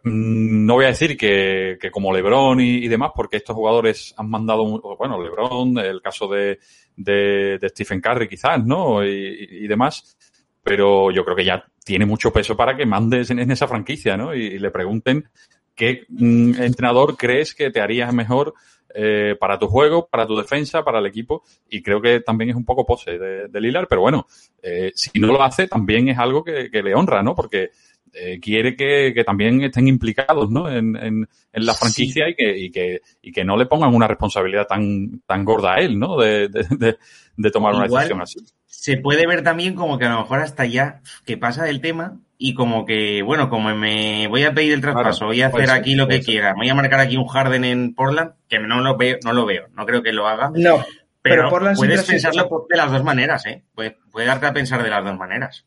no 0.03 0.73
voy 0.73 0.85
a 0.85 0.89
decir 0.89 1.17
que, 1.17 1.77
como 1.91 2.13
LeBron 2.13 2.59
y, 2.59 2.87
demás, 2.87 3.11
porque 3.15 3.37
estos 3.37 3.55
jugadores 3.55 4.13
han 4.17 4.29
mandado, 4.29 4.63
un- 4.63 4.81
bueno, 4.97 5.21
LeBron, 5.21 5.77
el 5.79 6.01
caso 6.01 6.27
de, 6.27 6.59
de, 6.95 7.59
Stephen 7.69 8.01
Curry 8.01 8.27
quizás, 8.27 8.63
¿no? 8.65 9.03
Y, 9.05 9.67
demás, 9.67 10.17
pero 10.63 11.11
yo 11.11 11.23
creo 11.23 11.35
que 11.35 11.45
ya 11.45 11.63
tiene 11.83 12.05
mucho 12.05 12.31
peso 12.31 12.55
para 12.55 12.75
que 12.75 12.85
mandes 12.85 13.29
en, 13.29 13.51
esa 13.51 13.67
franquicia, 13.67 14.17
¿no? 14.17 14.33
Y, 14.33 14.57
le 14.59 14.71
pregunten 14.71 15.29
qué 15.75 16.05
mm, 16.09 16.61
entrenador 16.61 17.17
crees 17.17 17.53
que 17.53 17.69
te 17.69 17.81
haría 17.81 18.11
mejor 18.11 18.53
eh, 18.93 19.35
para 19.39 19.59
tu 19.59 19.67
juego, 19.67 20.07
para 20.07 20.25
tu 20.25 20.37
defensa, 20.37 20.83
para 20.83 20.99
el 20.99 21.05
equipo. 21.05 21.43
Y 21.69 21.81
creo 21.83 22.01
que 22.01 22.21
también 22.21 22.51
es 22.51 22.55
un 22.55 22.65
poco 22.65 22.85
pose 22.85 23.17
de, 23.17 23.47
de 23.47 23.61
Lillard, 23.61 23.87
pero 23.87 24.01
bueno, 24.01 24.25
eh, 24.61 24.91
si 24.95 25.19
no 25.19 25.27
lo 25.27 25.43
hace, 25.43 25.67
también 25.67 26.07
es 26.07 26.17
algo 26.17 26.43
que 26.43 26.69
le 26.71 26.95
honra, 26.95 27.21
¿no? 27.21 27.35
Porque 27.35 27.71
eh, 28.15 28.39
quiere 28.39 28.75
que, 28.75 29.11
que 29.13 29.23
también 29.23 29.61
estén 29.61 29.87
implicados, 29.87 30.49
¿no? 30.49 30.69
En, 30.69 30.95
en, 30.95 31.27
en 31.53 31.65
la 31.65 31.73
franquicia 31.73 32.29
y, 32.29 32.35
que, 32.35 32.57
y, 32.57 32.71
que, 32.71 33.01
y 33.21 33.31
que 33.31 33.43
no 33.43 33.57
le 33.57 33.65
pongan 33.65 33.93
una 33.93 34.07
responsabilidad 34.07 34.67
tan, 34.67 35.21
tan 35.25 35.43
gorda 35.43 35.75
a 35.75 35.79
él, 35.79 35.99
¿no? 35.99 36.17
De, 36.17 36.47
de, 36.47 36.65
de, 36.77 36.97
de 37.37 37.51
tomar 37.51 37.75
una 37.75 37.87
decisión 37.87 38.21
así. 38.21 38.39
Se 38.65 38.97
puede 38.97 39.25
ver 39.27 39.41
también 39.43 39.73
como 39.75 39.97
que 39.97 40.05
a 40.05 40.09
lo 40.09 40.19
mejor 40.19 40.39
hasta 40.39 40.65
ya 40.65 41.01
que 41.25 41.37
pasa 41.37 41.63
del 41.65 41.81
tema 41.81 42.19
y 42.37 42.53
como 42.53 42.85
que, 42.85 43.21
bueno, 43.23 43.49
como 43.49 43.73
me 43.75 44.27
voy 44.27 44.43
a 44.43 44.53
pedir 44.53 44.73
el 44.73 44.81
traspaso, 44.81 45.19
Claro, 45.19 45.27
voy 45.27 45.41
a 45.41 45.47
hacer 45.47 45.67
ser, 45.67 45.71
aquí 45.71 45.95
lo 45.95 46.07
que 46.07 46.15
ser. 46.17 46.25
quiera, 46.25 46.53
voy 46.55 46.69
a 46.69 46.75
marcar 46.75 46.99
aquí 46.99 47.17
un 47.17 47.25
Harden 47.27 47.63
en 47.63 47.95
Portland, 47.95 48.33
que 48.47 48.59
no 48.59 48.81
lo 48.81 48.97
veo, 48.97 49.17
no 49.23 49.33
lo 49.33 49.45
veo, 49.45 49.67
no 49.73 49.85
creo 49.85 50.03
que 50.03 50.11
lo 50.11 50.27
haga, 50.27 50.51
No, 50.53 50.77
pero, 50.77 50.85
pero 51.21 51.49
Portland 51.49 51.77
siempre 51.77 51.95
puedes 51.95 52.09
pensarlo 52.09 52.67
de 52.69 52.77
las 52.77 52.91
dos 52.91 53.03
maneras, 53.03 53.45
¿eh? 53.45 53.63
Puede, 53.73 53.97
puede 54.11 54.27
darte 54.27 54.45
a 54.47 54.53
pensar 54.53 54.83
de 54.83 54.89
las 54.89 55.03
dos 55.03 55.17
maneras. 55.17 55.65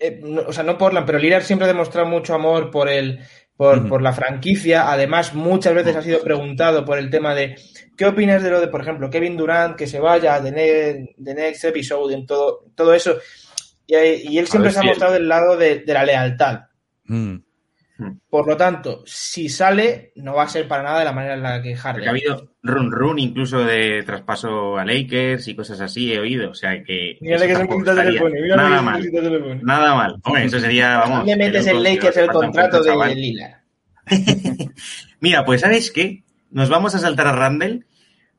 Eh, 0.00 0.20
no- 0.22 0.42
o 0.46 0.52
sea, 0.52 0.62
no 0.64 0.78
Portland, 0.78 1.06
pero 1.06 1.18
Lillard 1.18 1.42
siempre 1.42 1.64
ha 1.64 1.68
demostrado 1.72 2.06
mucho 2.06 2.34
amor 2.34 2.70
por 2.70 2.88
el, 2.88 3.20
por, 3.56 3.88
por 3.88 4.02
la 4.02 4.12
franquicia. 4.12 4.90
Además, 4.92 5.34
muchas 5.34 5.74
veces 5.74 5.96
ha 5.96 6.02
sido 6.02 6.20
preguntado 6.22 6.84
por 6.84 6.98
el 6.98 7.10
tema 7.10 7.34
de 7.34 7.56
¿qué 7.96 8.06
opinas 8.06 8.42
de 8.42 8.50
lo 8.50 8.60
de, 8.60 8.68
por 8.68 8.80
ejemplo, 8.82 9.08
Kevin 9.10 9.36
Durant 9.36 9.76
que 9.76 9.86
se 9.86 9.98
vaya 10.00 10.40
de, 10.40 10.52
ne- 10.52 11.14
de 11.16 11.34
Next 11.34 11.64
Episode 11.64 12.14
en 12.14 12.26
todo, 12.26 12.64
todo 12.74 12.92
eso? 12.94 13.16
Y, 13.86 13.94
y 13.94 14.38
él 14.38 14.46
siempre 14.48 14.70
se 14.72 14.78
ha 14.78 14.82
mostrado 14.90 15.12
del 15.14 15.28
lado 15.28 15.56
de, 15.56 15.78
de 15.80 15.92
la 15.94 16.04
lealtad. 16.04 16.60
Mm. 17.04 17.36
Por 18.28 18.46
lo 18.46 18.56
tanto, 18.58 19.02
si 19.06 19.48
sale, 19.48 20.12
no 20.16 20.34
va 20.34 20.42
a 20.42 20.48
ser 20.48 20.68
para 20.68 20.82
nada 20.82 20.98
de 20.98 21.04
la 21.06 21.12
manera 21.12 21.34
en 21.34 21.42
la 21.42 21.62
que 21.62 21.70
Porque 21.70 21.78
ha 21.78 21.92
Harden. 21.92 22.08
habido 22.08 22.52
run 22.62 22.92
run 22.92 23.18
incluso 23.18 23.64
de 23.64 24.02
traspaso 24.02 24.76
a 24.76 24.84
Lakers 24.84 25.48
y 25.48 25.56
cosas 25.56 25.80
así, 25.80 26.12
he 26.12 26.20
oído. 26.20 26.50
O 26.50 26.54
sea 26.54 26.82
que. 26.84 27.16
Mírale 27.22 27.46
eso 27.46 27.60
que 27.60 27.62
se 27.66 28.18
pone, 28.18 28.40
mírale 28.42 28.56
Nada 28.56 28.82
mal. 28.82 29.02
se 29.02 29.10
pone. 29.10 29.60
Nada 29.62 29.94
mal. 29.94 30.16
Hombre, 30.24 30.44
eso 30.44 30.60
sería, 30.60 30.98
vamos. 30.98 31.26
Le 31.26 31.36
metes 31.36 31.66
en 31.66 31.76
locos, 31.76 31.88
Lakers 31.90 32.16
el 32.18 32.26
contrato 32.28 32.82
de 32.82 33.14
Lillard. 33.14 33.54
Mira, 35.20 35.44
pues 35.44 35.62
¿sabes 35.62 35.90
qué? 35.90 36.22
Nos 36.50 36.68
vamos 36.68 36.94
a 36.94 36.98
saltar 36.98 37.26
a 37.28 37.32
Randall 37.32 37.86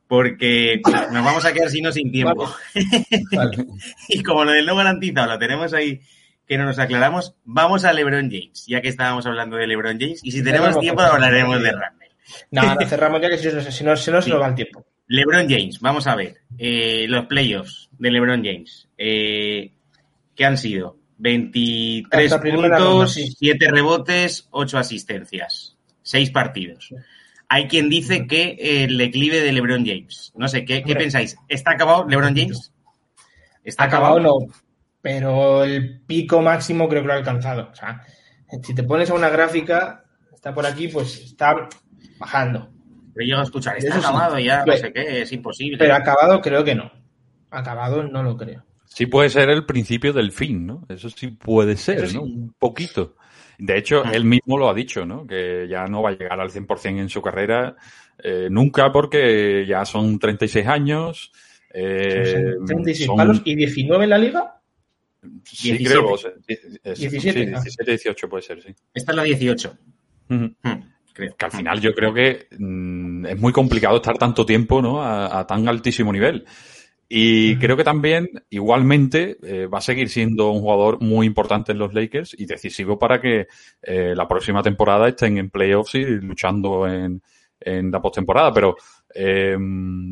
porque 0.08 0.82
nos 0.86 1.26
vamos 1.26 1.46
a 1.46 1.52
quedar 1.52 1.70
sin 1.70 1.84
no 1.84 1.92
sin 1.92 2.12
tiempo. 2.12 2.50
Vale. 3.36 3.66
Y 4.08 4.24
como 4.24 4.46
lo 4.46 4.52
del 4.52 4.66
no 4.66 4.76
garantizado 4.76 5.28
lo 5.34 5.40
tenemos 5.40 5.74
ahí 5.74 6.00
que 6.48 6.58
no 6.58 6.66
nos 6.66 6.80
aclaramos, 6.80 7.36
vamos 7.44 7.84
a 7.86 7.94
LeBron 7.94 8.30
James, 8.32 8.66
ya 8.68 8.82
que 8.82 8.88
estábamos 8.88 9.26
hablando 9.26 9.58
de 9.58 9.68
LeBron 9.68 9.98
James. 10.00 10.22
Y 10.24 10.32
si 10.32 10.44
tenemos 10.44 10.80
tiempo, 10.80 11.02
hablaremos 11.02 11.62
de 11.62 11.72
Randall. 11.72 12.10
No, 12.52 12.76
no, 12.76 12.88
cerramos 12.88 13.22
ya 13.22 13.30
que 13.30 13.38
si, 13.38 13.48
no- 13.48 13.62
si 13.62 13.84
no, 13.84 13.96
si 13.98 14.12
no 14.12 14.22
se 14.22 14.30
nos 14.30 14.42
va 14.42 14.48
el 14.48 14.56
tiempo. 14.56 14.86
LeBron 15.08 15.48
James, 15.50 15.80
vamos 15.80 16.08
a 16.08 16.16
ver. 16.16 16.38
eh, 16.58 17.06
los 17.08 17.26
playoffs 17.28 17.90
de 17.98 18.12
LeBron 18.12 18.44
James. 18.44 18.90
Eh, 18.98 19.72
¿Qué 20.36 20.46
han 20.46 20.58
sido? 20.58 20.98
23 21.20 22.32
Hasta 22.32 22.42
primera 22.42 22.78
ronda, 22.78 22.92
puntos, 22.92 23.14
sí. 23.14 23.28
7 23.40 23.72
rebotes, 23.72 24.48
8 24.52 24.78
asistencias. 24.78 25.78
6 26.04 26.30
partidos. 26.32 26.94
Hay 27.50 27.68
quien 27.68 27.90
dice 27.90 28.28
que 28.28 28.58
el 28.84 28.98
declive 28.98 29.40
de 29.42 29.52
LeBron 29.54 29.86
James. 29.86 30.34
No 30.36 30.48
sé, 30.48 30.66
¿qué, 30.66 30.82
pensáis? 30.96 31.38
¿Está 31.48 31.72
acabado 31.72 32.06
LeBron 32.08 32.36
James? 32.36 32.74
¿Está 33.64 33.86
acabado 33.86 34.20
no, 34.20 34.34
pero 35.02 35.64
el 35.64 36.02
pico 36.02 36.42
máximo 36.42 36.88
creo 36.90 37.02
que 37.02 37.08
lo 37.08 37.14
ha 37.14 37.18
alcanzado. 37.18 37.70
O 37.72 37.76
sea, 37.76 38.02
si 38.64 38.74
te 38.76 38.84
pones 38.84 39.10
a 39.10 39.14
una 39.14 39.30
gráfica, 39.30 40.04
está 40.34 40.54
por 40.54 40.66
aquí, 40.66 40.88
pues 40.88 41.18
está 41.20 41.68
bajando. 42.20 42.70
Pero 43.14 43.26
llego 43.26 43.40
a 43.40 43.44
escuchar, 43.44 43.78
está 43.78 43.90
Eso 43.90 44.00
sí. 44.02 44.06
acabado 44.08 44.40
ya, 44.40 44.64
no 44.66 44.74
sé 44.78 44.94
qué, 44.94 45.22
es 45.22 45.32
imposible. 45.32 45.78
Pero 45.78 45.96
acabado 45.96 46.40
creo 46.42 46.64
que 46.64 46.76
no. 46.76 46.92
Acabado 47.50 48.04
no 48.04 48.22
lo 48.24 48.38
creo. 48.38 48.64
Sí 48.86 49.06
puede 49.06 49.30
ser 49.30 49.50
el 49.50 49.66
principio 49.66 50.14
del 50.14 50.32
fin, 50.32 50.66
¿no? 50.66 50.86
Eso 50.90 51.10
sí 51.10 51.28
puede 51.28 51.76
ser, 51.78 52.08
sí. 52.08 52.16
¿no? 52.16 52.24
Un 52.24 52.54
poquito. 52.58 53.16
De 53.60 53.78
hecho, 53.78 54.04
Mm. 54.06 54.14
él 54.14 54.24
mismo 54.26 54.58
lo 54.58 54.70
ha 54.70 54.74
dicho, 54.74 55.06
¿no? 55.06 55.26
Que 55.26 55.68
ya 55.70 55.86
no 55.86 56.02
va 56.04 56.12
a 56.12 56.14
llegar 56.18 56.40
al 56.40 56.52
100% 56.52 57.00
en 57.02 57.10
su 57.10 57.22
carrera 57.22 57.76
eh, 58.24 58.48
nunca 58.50 58.92
porque 58.92 59.66
ya 59.68 59.86
son 59.86 60.18
36 60.20 60.66
años. 60.68 61.32
eh, 61.74 62.54
Son 62.58 62.66
36 62.66 63.06
son- 63.06 63.16
palos 63.18 63.42
y 63.46 63.56
19 63.56 64.04
en 64.06 64.10
la 64.10 64.18
liga. 64.18 64.57
Sí, 65.46 65.72
17. 65.74 65.84
creo. 66.00 66.14
o 66.14 66.18
sea, 66.18 66.32
die- 66.48 66.60
eso, 66.84 67.02
17, 67.02 67.46
sí, 67.46 67.52
ah. 67.56 67.62
17, 67.62 67.92
18 67.92 68.30
puede 68.30 68.44
ser, 68.44 68.62
sí. 68.62 68.70
Esta 68.94 69.12
es 69.12 69.16
la 69.16 69.24
18, 69.24 69.74
Ujú. 70.30 70.36
hmm, 70.64 70.82
creo. 71.14 71.36
Que 71.36 71.46
al 71.46 71.52
final 71.52 71.82
yo 71.82 71.94
creo 71.94 72.14
que 72.14 72.48
mm, 72.58 73.26
es 73.28 73.40
muy 73.40 73.52
complicado 73.54 73.98
estar 73.98 74.18
tanto 74.18 74.46
tiempo, 74.46 74.82
¿no? 74.82 75.02
A, 75.02 75.40
a 75.40 75.48
tan 75.48 75.68
altísimo 75.68 76.12
nivel. 76.14 76.46
Y 77.10 77.56
creo 77.56 77.78
que 77.78 77.86
también, 77.86 78.28
igualmente, 78.50 79.38
eh, 79.42 79.66
va 79.68 79.78
a 79.78 79.82
seguir 79.82 80.10
siendo 80.10 80.52
un 80.52 80.60
jugador 80.60 81.02
muy 81.02 81.26
importante 81.26 81.72
en 81.72 81.78
los 81.80 81.94
Lakers 81.94 82.36
y 82.38 82.46
decisivo 82.46 83.00
para 83.00 83.22
que 83.22 83.48
eh, 83.82 84.14
la 84.14 84.28
próxima 84.28 84.62
temporada 84.62 85.08
estén 85.08 85.38
en 85.38 85.50
playoffs 85.50 85.96
y 85.96 86.04
luchando 86.04 86.86
en, 86.86 87.22
en 87.62 87.92
la 87.92 88.02
postemporada. 88.02 88.52
Pero 88.54 88.76
eh, 89.16 89.56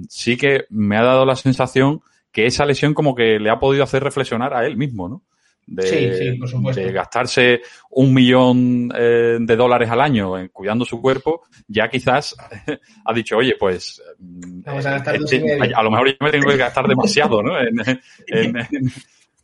sí 0.07 0.37
que 0.37 0.67
me 0.69 0.95
ha 0.95 1.03
dado 1.03 1.25
la 1.25 1.35
sensación 1.35 1.99
que 2.35 2.45
esa 2.45 2.65
lesión 2.65 2.93
como 2.93 3.15
que 3.15 3.39
le 3.39 3.49
ha 3.49 3.57
podido 3.59 3.85
hacer 3.85 4.03
reflexionar 4.03 4.53
a 4.53 4.65
él 4.65 4.75
mismo, 4.75 5.07
¿no? 5.07 5.23
De, 5.67 5.81
Sí, 5.83 6.13
sí, 6.13 6.37
por 6.37 6.49
supuesto. 6.49 6.81
de 6.81 6.91
gastarse 6.91 7.61
un 7.91 8.13
millón 8.13 8.91
eh, 8.93 9.37
de 9.39 9.55
dólares 9.55 9.89
al 9.89 10.01
año 10.01 10.37
en 10.37 10.49
cuidando 10.49 10.83
su 10.83 11.01
cuerpo, 11.01 11.43
ya 11.67 11.87
quizás 11.89 12.35
ha 13.05 13.13
dicho, 13.13 13.37
oye, 13.37 13.55
pues 13.59 14.01
mm, 14.19 14.61
Vamos 14.65 14.85
a 14.85 14.97
eh, 14.97 15.19
medio. 15.59 15.77
a 15.77 15.81
lo 15.83 15.89
mejor 15.91 16.09
yo 16.09 16.15
me 16.19 16.29
tengo 16.31 16.49
que 16.49 16.57
gastar 16.57 16.87
demasiado, 16.87 17.41
¿no? 17.41 17.57
En, 17.57 17.79
en, 18.27 18.55
en- 18.57 18.91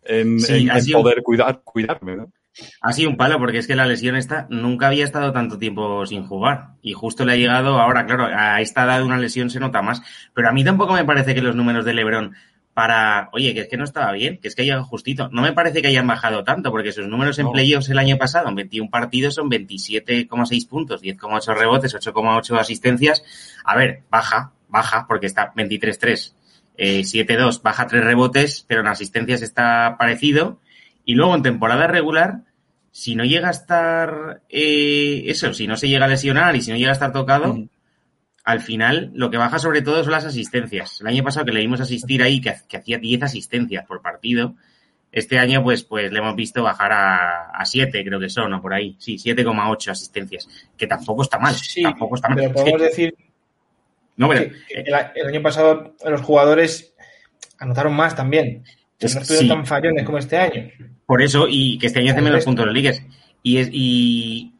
en- 0.03 0.39
Sí, 0.41 0.63
en- 0.63 0.71
ha 0.71 0.75
en 0.75 0.81
sido- 0.83 1.01
poder 1.01 1.23
cuidar, 1.23 1.61
cuidarme, 1.63 2.17
¿no? 2.17 2.31
Ha 2.81 2.91
sido 2.91 3.09
un 3.09 3.15
palo 3.15 3.39
porque 3.39 3.59
es 3.59 3.65
que 3.65 3.77
la 3.77 3.85
lesión 3.85 4.17
esta 4.17 4.45
nunca 4.49 4.87
había 4.87 5.05
estado 5.05 5.31
tanto 5.31 5.57
tiempo 5.57 6.05
sin 6.05 6.25
jugar 6.27 6.71
y 6.81 6.91
justo 6.91 7.23
le 7.23 7.31
ha 7.31 7.35
llegado 7.37 7.79
ahora, 7.79 8.05
claro, 8.05 8.25
a 8.25 8.59
esta 8.59 8.83
edad 8.83 8.97
de 8.97 9.05
una 9.05 9.17
lesión 9.17 9.49
se 9.49 9.61
nota 9.61 9.81
más, 9.81 10.01
pero 10.35 10.49
a 10.49 10.51
mí 10.51 10.61
tampoco 10.65 10.93
me 10.93 11.05
parece 11.05 11.33
que 11.33 11.41
los 11.41 11.55
números 11.55 11.85
de 11.85 11.93
Lebron 11.93 12.33
para, 12.73 13.29
oye, 13.33 13.53
que 13.53 13.61
es 13.61 13.67
que 13.67 13.77
no 13.77 13.83
estaba 13.83 14.11
bien, 14.13 14.37
que 14.37 14.47
es 14.47 14.55
que 14.55 14.61
ha 14.61 14.65
llegado 14.65 14.85
justito, 14.85 15.27
no 15.31 15.41
me 15.41 15.51
parece 15.53 15.81
que 15.81 15.89
hayan 15.89 16.07
bajado 16.07 16.43
tanto 16.43 16.71
porque 16.71 16.91
sus 16.91 17.07
números 17.07 17.37
en 17.39 17.45
No. 17.47 17.51
playoffs 17.51 17.89
el 17.89 17.99
año 17.99 18.17
pasado 18.17 18.47
en 18.49 18.55
21 18.55 18.89
partidos 18.89 19.35
son 19.35 19.49
27,6 19.49 20.67
puntos, 20.67 21.01
10,8 21.01 21.53
rebotes, 21.53 21.93
8,8 21.93 22.57
asistencias. 22.59 23.23
A 23.65 23.75
ver, 23.75 24.03
baja, 24.09 24.53
baja 24.69 25.05
porque 25.07 25.25
está 25.27 25.53
23-3, 25.53 26.33
eh, 26.77 27.01
7-2, 27.03 27.61
baja 27.61 27.87
3 27.87 28.03
rebotes, 28.03 28.63
pero 28.67 28.81
en 28.81 28.87
asistencias 28.87 29.41
está 29.41 29.97
parecido. 29.99 30.59
Y 31.03 31.15
luego 31.15 31.35
en 31.35 31.43
temporada 31.43 31.87
regular, 31.87 32.41
si 32.91 33.15
no 33.15 33.25
llega 33.25 33.49
a 33.49 33.51
estar 33.51 34.41
eh, 34.49 35.23
eso, 35.25 35.53
si 35.53 35.67
no 35.67 35.75
se 35.75 35.89
llega 35.89 36.05
a 36.05 36.09
lesionar 36.09 36.55
y 36.55 36.61
si 36.61 36.71
no 36.71 36.77
llega 36.77 36.91
a 36.91 36.93
estar 36.93 37.11
tocado. 37.11 37.53
Al 38.43 38.59
final 38.61 39.11
lo 39.13 39.29
que 39.29 39.37
baja 39.37 39.59
sobre 39.59 39.81
todo 39.81 40.03
son 40.03 40.11
las 40.13 40.25
asistencias. 40.25 40.99
El 41.01 41.07
año 41.07 41.23
pasado 41.23 41.45
que 41.45 41.51
le 41.51 41.59
vimos 41.61 41.79
asistir 41.81 42.21
ahí, 42.23 42.41
que, 42.41 42.49
ha- 42.49 42.61
que 42.67 42.77
hacía 42.77 42.97
10 42.97 43.23
asistencias 43.23 43.85
por 43.85 44.01
partido, 44.01 44.55
este 45.11 45.37
año 45.39 45.61
pues, 45.63 45.83
pues 45.83 46.11
le 46.11 46.19
hemos 46.19 46.35
visto 46.35 46.63
bajar 46.63 46.91
a, 46.93 47.49
a 47.51 47.65
7, 47.65 48.03
creo 48.05 48.19
que 48.19 48.29
son, 48.29 48.53
o 48.53 48.61
por 48.61 48.73
ahí. 48.73 48.95
Sí, 48.99 49.17
7,8 49.17 49.89
asistencias, 49.91 50.47
que 50.77 50.87
tampoco 50.87 51.21
está 51.23 51.37
mal. 51.37 51.53
Sí, 51.55 51.83
tampoco 51.83 52.15
está 52.15 52.29
mal. 52.29 52.37
pero 52.37 52.53
podemos 52.53 52.81
decir 52.81 53.13
no, 54.17 54.27
pero, 54.29 54.51
que 54.67 54.81
el, 54.81 54.93
el 55.15 55.27
año 55.27 55.41
pasado 55.41 55.95
los 56.05 56.21
jugadores 56.21 56.93
anotaron 57.59 57.93
más 57.93 58.15
también. 58.15 58.63
Es- 58.99 59.15
no 59.15 59.21
estuvieron 59.21 59.47
sí. 59.47 59.53
tan 59.53 59.65
fallones 59.65 60.05
como 60.05 60.17
este 60.17 60.37
año. 60.37 60.69
Por 61.05 61.21
eso, 61.21 61.47
y 61.49 61.77
que 61.79 61.87
este 61.87 61.99
año 61.99 62.11
hace 62.11 62.21
Por 62.21 62.29
menos 62.29 62.45
puntos 62.45 62.65
los 62.65 62.75
Lakers. 62.75 63.01
Y, 63.43 63.57
es, 63.57 63.69
y 63.71 64.50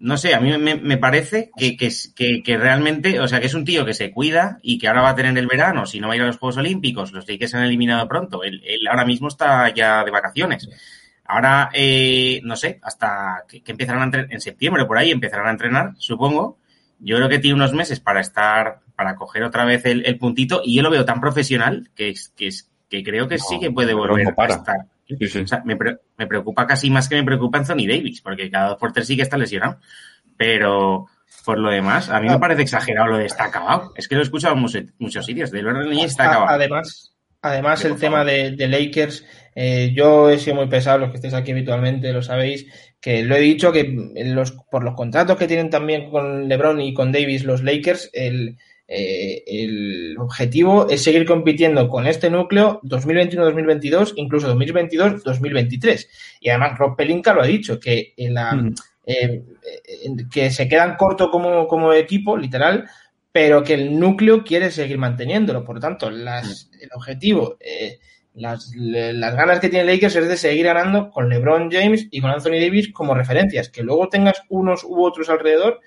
no 0.00 0.16
sé, 0.18 0.34
a 0.34 0.40
mí 0.40 0.56
me, 0.58 0.74
me 0.76 0.98
parece 0.98 1.50
que, 1.56 1.76
que, 1.76 1.90
que, 2.14 2.42
que 2.42 2.56
realmente, 2.58 3.20
o 3.20 3.26
sea, 3.26 3.40
que 3.40 3.46
es 3.46 3.54
un 3.54 3.64
tío 3.64 3.86
que 3.86 3.94
se 3.94 4.10
cuida 4.10 4.58
y 4.62 4.78
que 4.78 4.88
ahora 4.88 5.02
va 5.02 5.10
a 5.10 5.14
tener 5.14 5.36
el 5.38 5.46
verano, 5.46 5.86
si 5.86 5.98
no 5.98 6.08
va 6.08 6.12
a 6.12 6.16
ir 6.16 6.22
a 6.22 6.26
los 6.26 6.36
Juegos 6.36 6.58
Olímpicos, 6.58 7.12
los 7.12 7.26
Lakers 7.26 7.52
se 7.52 7.56
han 7.56 7.64
eliminado 7.64 8.06
pronto. 8.06 8.42
Él, 8.42 8.62
él 8.66 8.86
ahora 8.88 9.06
mismo 9.06 9.28
está 9.28 9.72
ya 9.72 10.04
de 10.04 10.10
vacaciones. 10.10 10.68
Ahora, 11.24 11.70
eh, 11.72 12.40
no 12.44 12.56
sé, 12.56 12.78
hasta 12.82 13.44
que, 13.48 13.62
que 13.62 13.72
empezarán 13.72 14.02
a 14.02 14.04
entrenar, 14.04 14.32
en 14.32 14.40
septiembre 14.40 14.84
por 14.84 14.98
ahí 14.98 15.10
empezarán 15.10 15.46
a 15.46 15.50
entrenar, 15.52 15.92
supongo. 15.98 16.58
Yo 17.00 17.16
creo 17.16 17.28
que 17.28 17.38
tiene 17.38 17.54
unos 17.54 17.72
meses 17.72 18.00
para 18.00 18.20
estar, 18.20 18.80
para 18.96 19.14
coger 19.14 19.44
otra 19.44 19.64
vez 19.64 19.84
el, 19.86 20.04
el 20.04 20.18
puntito 20.18 20.62
y 20.64 20.74
yo 20.76 20.82
lo 20.82 20.90
veo 20.90 21.04
tan 21.04 21.20
profesional 21.20 21.90
que, 21.94 22.10
es, 22.10 22.30
que, 22.30 22.48
es, 22.48 22.70
que 22.90 23.04
creo 23.04 23.28
que 23.28 23.36
No, 23.36 23.44
sí 23.44 23.60
que 23.60 23.70
puede 23.70 23.94
volver 23.94 24.26
no 24.26 24.34
para. 24.34 24.54
a 24.54 24.56
estar. 24.58 24.76
Sí, 25.08 25.26
sí. 25.26 25.38
O 25.40 25.46
sea, 25.46 25.62
me, 25.64 25.76
pre- 25.76 25.98
me 26.18 26.26
preocupa 26.26 26.66
casi 26.66 26.90
más 26.90 27.08
que 27.08 27.16
me 27.16 27.24
preocupa 27.24 27.58
Anthony 27.58 27.86
Davis, 27.88 28.20
porque 28.20 28.50
cada 28.50 28.68
dos 28.70 28.78
por 28.78 28.92
tres 28.92 29.06
sí 29.06 29.16
que 29.16 29.22
está 29.22 29.36
lesionado. 29.38 29.78
Pero 30.36 31.06
por 31.44 31.58
lo 31.58 31.70
demás, 31.70 32.10
a 32.10 32.20
mí 32.20 32.28
me 32.28 32.34
Ah. 32.34 32.40
parece 32.40 32.62
exagerado 32.62 33.08
lo 33.08 33.16
de 33.18 33.26
está 33.26 33.44
acabado. 33.44 33.92
Es 33.96 34.06
que 34.08 34.14
lo 34.14 34.20
he 34.20 34.24
escuchado 34.24 34.54
en 34.54 34.60
muchos, 34.60 34.82
muchos 34.98 35.24
sitios. 35.24 35.50
De 35.50 35.62
Lord 35.62 35.90
está 36.04 36.30
acabado. 36.30 36.50
Además, 36.50 37.14
además 37.40 37.84
el 37.84 37.96
tema 37.96 38.24
de, 38.24 38.50
de 38.52 38.68
Lakers, 38.68 39.24
eh, 39.54 39.92
yo 39.94 40.28
he 40.30 40.38
sido 40.38 40.56
muy 40.56 40.68
pesado, 40.68 40.98
los 40.98 41.10
que 41.10 41.16
estáis 41.16 41.34
aquí 41.34 41.52
habitualmente 41.52 42.12
lo 42.12 42.22
sabéis, 42.22 42.66
que 43.00 43.22
lo 43.22 43.34
he 43.36 43.40
dicho 43.40 43.72
que 43.72 44.12
los, 44.26 44.52
por 44.70 44.84
los 44.84 44.94
contratos 44.94 45.36
que 45.38 45.46
tienen 45.48 45.70
también 45.70 46.10
con 46.10 46.48
LeBron 46.48 46.80
y 46.80 46.92
con 46.92 47.12
Davis 47.12 47.44
los 47.44 47.62
Lakers, 47.62 48.10
el, 48.12 48.56
eh, 48.88 49.44
el 49.46 50.16
objetivo 50.18 50.88
es 50.88 51.02
seguir 51.04 51.26
compitiendo 51.26 51.88
con 51.88 52.06
este 52.06 52.30
núcleo 52.30 52.80
2021-2022, 52.84 54.14
incluso 54.16 54.54
2022-2023. 54.56 56.06
Y 56.40 56.48
además 56.48 56.78
Rob 56.78 56.96
Pelinka 56.96 57.34
lo 57.34 57.42
ha 57.42 57.46
dicho, 57.46 57.78
que 57.78 58.14
en 58.16 58.34
la, 58.34 58.54
Ujú. 58.54 58.74
eh, 59.06 59.42
que 60.32 60.50
se 60.50 60.68
quedan 60.68 60.96
cortos 60.96 61.28
como, 61.30 61.66
como 61.68 61.92
equipo, 61.92 62.36
literal, 62.36 62.88
pero 63.32 63.62
que 63.62 63.74
el 63.74 63.98
núcleo 63.98 64.42
quiere 64.42 64.70
seguir 64.70 64.98
manteniéndolo. 64.98 65.64
Por 65.64 65.76
lo 65.76 65.80
tanto, 65.80 66.10
las, 66.10 66.70
el 66.80 66.88
objetivo, 66.94 67.56
eh, 67.60 67.98
las, 68.34 68.72
le- 68.74 69.12
las 69.12 69.34
ganas 69.36 69.60
que 69.60 69.68
tiene 69.68 69.92
Lakers 69.92 70.16
es 70.16 70.28
de 70.28 70.36
seguir 70.36 70.64
ganando 70.66 71.10
con 71.10 71.28
LeBron 71.28 71.70
James 71.70 72.08
y 72.10 72.20
con 72.20 72.30
Anthony 72.30 72.52
Davis 72.60 72.90
como 72.92 73.14
referencias. 73.14 73.68
Que 73.68 73.82
luego 73.82 74.08
tengas 74.08 74.42
unos 74.48 74.82
u 74.84 75.04
otros 75.04 75.28
alrededor, 75.28 75.80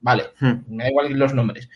vale, 0.00 0.24
Hmm. 0.40 0.60
me 0.68 0.84
da 0.84 0.90
igual 0.90 1.12
los 1.12 1.34
nombres. 1.34 1.68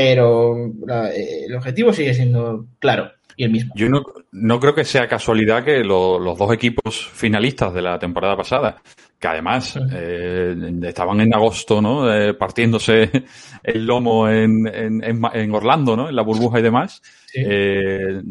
Pero 0.00 0.72
la- 0.86 1.10
eh, 1.12 1.46
el 1.46 1.56
objetivo 1.56 1.92
sigue 1.92 2.14
siendo 2.14 2.66
claro 2.78 3.10
y 3.36 3.42
el 3.44 3.50
mismo. 3.50 3.72
Yo 3.76 3.88
no, 3.88 4.04
no 4.30 4.60
creo 4.60 4.74
que 4.74 4.84
sea 4.84 5.08
casualidad 5.08 5.64
que 5.64 5.82
lo- 5.82 6.20
los 6.20 6.38
dos 6.38 6.52
equipos 6.52 7.08
finalistas 7.12 7.74
de 7.74 7.82
la 7.82 7.98
temporada 7.98 8.36
pasada, 8.36 8.80
que 9.18 9.26
además 9.26 9.76
eh, 9.92 10.54
estaban 10.84 11.20
en 11.20 11.34
agosto, 11.34 11.82
¿no? 11.82 12.12
Eh, 12.12 12.34
partiéndose 12.34 13.10
el 13.64 13.84
lomo 13.86 14.28
en, 14.28 14.68
en, 14.72 15.54
Orlando, 15.54 15.96
¿no? 15.96 16.08
En 16.08 16.14
la 16.14 16.22
burbuja 16.22 16.60
y 16.60 16.62
demás, 16.62 17.02
Sí. 17.26 17.42
eh, 17.44 18.22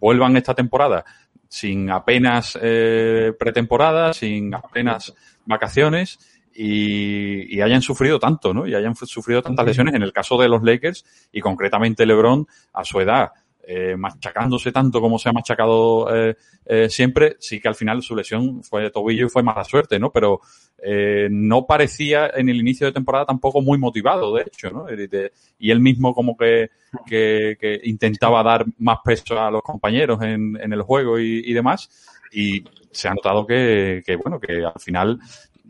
vuelvan 0.00 0.36
esta 0.36 0.54
temporada 0.54 1.04
sin 1.48 1.90
apenas 1.90 2.56
eh, 2.62 3.32
pretemporada, 3.38 4.12
sin 4.12 4.54
apenas 4.54 5.12
vacaciones 5.44 6.18
y, 6.56 7.56
y 7.56 7.60
hayan 7.60 7.82
sufrido 7.82 8.18
tanto, 8.18 8.54
¿no? 8.54 8.66
Y 8.66 8.74
hayan 8.74 8.94
sufrido 8.96 9.42
tantas 9.42 9.66
lesiones 9.66 9.94
en 9.94 10.02
el 10.02 10.12
caso 10.12 10.38
de 10.40 10.48
los 10.48 10.62
Lakers 10.62 11.04
y 11.32 11.40
concretamente 11.40 12.06
LeBron 12.06 12.46
a 12.72 12.84
su 12.84 13.00
edad, 13.00 13.30
eh, 13.68 13.96
machacándose 13.96 14.70
tanto 14.70 15.00
como 15.00 15.18
se 15.18 15.28
ha 15.28 15.32
machacado 15.32 16.14
eh, 16.14 16.36
eh, 16.66 16.88
siempre, 16.88 17.36
sí 17.40 17.60
que 17.60 17.66
al 17.68 17.74
final 17.74 18.00
su 18.00 18.14
lesión 18.14 18.62
fue 18.62 18.82
de 18.82 18.90
tobillo 18.90 19.26
y 19.26 19.28
fue 19.28 19.42
mala 19.42 19.64
suerte, 19.64 19.98
¿no? 19.98 20.10
Pero 20.12 20.40
eh, 20.82 21.28
no 21.30 21.66
parecía 21.66 22.30
en 22.34 22.48
el 22.48 22.56
inicio 22.60 22.86
de 22.86 22.92
temporada 22.92 23.26
tampoco 23.26 23.60
muy 23.60 23.76
motivado, 23.76 24.34
de 24.36 24.42
hecho, 24.42 24.70
¿no? 24.70 24.84
De- 24.84 25.32
y 25.58 25.70
él 25.70 25.80
mismo 25.80 26.14
como 26.14 26.36
que, 26.36 26.70
que, 27.06 27.56
que 27.60 27.80
intentaba 27.84 28.42
dar 28.44 28.64
más 28.78 28.98
peso 29.04 29.40
a 29.40 29.50
los 29.50 29.62
compañeros 29.62 30.22
en, 30.22 30.56
en 30.60 30.72
el 30.72 30.82
juego 30.82 31.18
y, 31.18 31.42
y 31.44 31.52
demás. 31.52 31.90
Y 32.32 32.62
se 32.92 33.08
ha 33.08 33.14
notado 33.14 33.46
que, 33.46 34.02
que, 34.06 34.16
bueno, 34.16 34.38
que 34.38 34.64
al 34.64 34.80
final 34.80 35.18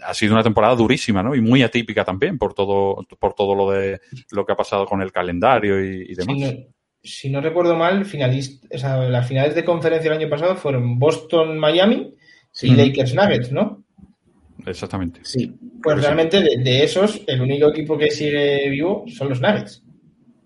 ha 0.02 0.14
sido 0.14 0.34
una 0.34 0.42
temporada 0.42 0.74
durísima, 0.74 1.22
¿no? 1.22 1.34
Y 1.34 1.40
muy 1.40 1.62
atípica 1.62 2.04
también 2.04 2.38
por 2.38 2.54
todo, 2.54 3.04
por 3.18 3.34
todo 3.34 3.54
lo 3.54 3.70
de 3.70 4.00
lo 4.32 4.44
que 4.44 4.52
ha 4.52 4.56
pasado 4.56 4.86
con 4.86 5.00
el 5.02 5.12
calendario 5.12 5.82
y, 5.84 6.06
y 6.10 6.14
demás. 6.14 6.36
Si 6.36 6.44
no, 6.44 6.52
si 7.02 7.30
no 7.30 7.40
recuerdo 7.40 7.76
mal, 7.76 8.04
finalista, 8.04 8.66
o 8.74 8.78
sea, 8.78 8.96
las 8.98 9.26
finales 9.28 9.54
de 9.54 9.64
conferencia 9.64 10.10
el 10.12 10.18
año 10.18 10.28
pasado 10.28 10.56
fueron 10.56 10.98
Boston-Miami 10.98 12.14
Sí. 12.50 12.68
y 12.68 12.74
Lakers-Nuggets, 12.74 13.52
¿no? 13.52 13.84
Exactamente. 14.64 15.20
Sí. 15.22 15.52
Pues 15.82 15.96
Sí. 15.98 16.02
realmente 16.02 16.40
de, 16.42 16.56
de 16.62 16.84
esos, 16.84 17.20
el 17.26 17.40
único 17.42 17.68
equipo 17.68 17.96
que 17.98 18.10
sigue 18.10 18.68
vivo 18.70 19.04
son 19.08 19.28
los 19.28 19.40
Nuggets. 19.40 19.82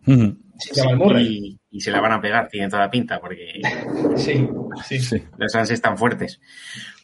Y, 0.06 1.58
y 1.70 1.80
se 1.80 1.90
la 1.90 2.00
van 2.00 2.12
a 2.12 2.20
pegar, 2.20 2.48
tiene 2.48 2.68
toda 2.68 2.82
la 2.82 2.90
pinta, 2.90 3.20
porque 3.20 3.60
Sí, 4.16 4.46
sí. 4.86 4.98
Sí. 4.98 5.22
los 5.38 5.52
Suns 5.52 5.70
están 5.70 5.96
fuertes. 5.96 6.40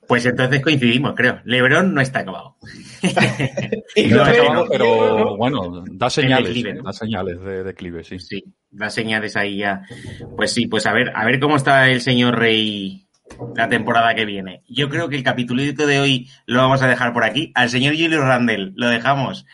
Pues 0.07 0.25
entonces 0.27 0.63
coincidimos, 0.63 1.15
creo. 1.15 1.41
Lebron 1.45 1.95
no 1.95 2.01
está 2.01 2.21
acabado. 2.21 2.57
no 3.03 3.09
está 3.09 4.31
acabado, 4.31 4.67
pero 4.71 5.37
bueno, 5.37 5.85
da 5.91 6.09
señales, 6.11 6.83
da 6.83 6.93
señales 6.93 7.41
de 7.41 7.65
declive, 7.65 8.05
sí. 8.05 8.19
Sí, 8.19 8.45
da 8.71 8.91
señales 8.91 9.37
ahí 9.37 9.59
ya. 9.59 9.83
Pues 10.37 10.53
sí, 10.53 10.67
pues 10.67 10.87
a 10.87 10.93
ver, 10.93 11.13
a 11.15 11.25
ver 11.25 11.41
cómo 11.41 11.57
está 11.57 11.89
el 11.89 12.01
señor 12.01 12.39
Rey 12.39 13.07
la 13.55 13.69
temporada 13.69 14.15
que 14.15 14.25
viene. 14.25 14.63
Yo 14.69 14.89
creo 14.89 15.09
que 15.09 15.17
el 15.17 15.23
capitulito 15.23 15.87
de 15.87 16.01
hoy 16.01 16.31
lo 16.47 16.61
vamos 16.61 16.83
a 16.83 16.89
dejar 16.89 17.13
por 17.13 17.25
aquí. 17.25 17.53
Al 17.55 17.71
señor 17.71 17.95
Julio 17.95 18.23
Randall 18.23 18.73
lo 18.77 18.89
dejamos 18.89 19.47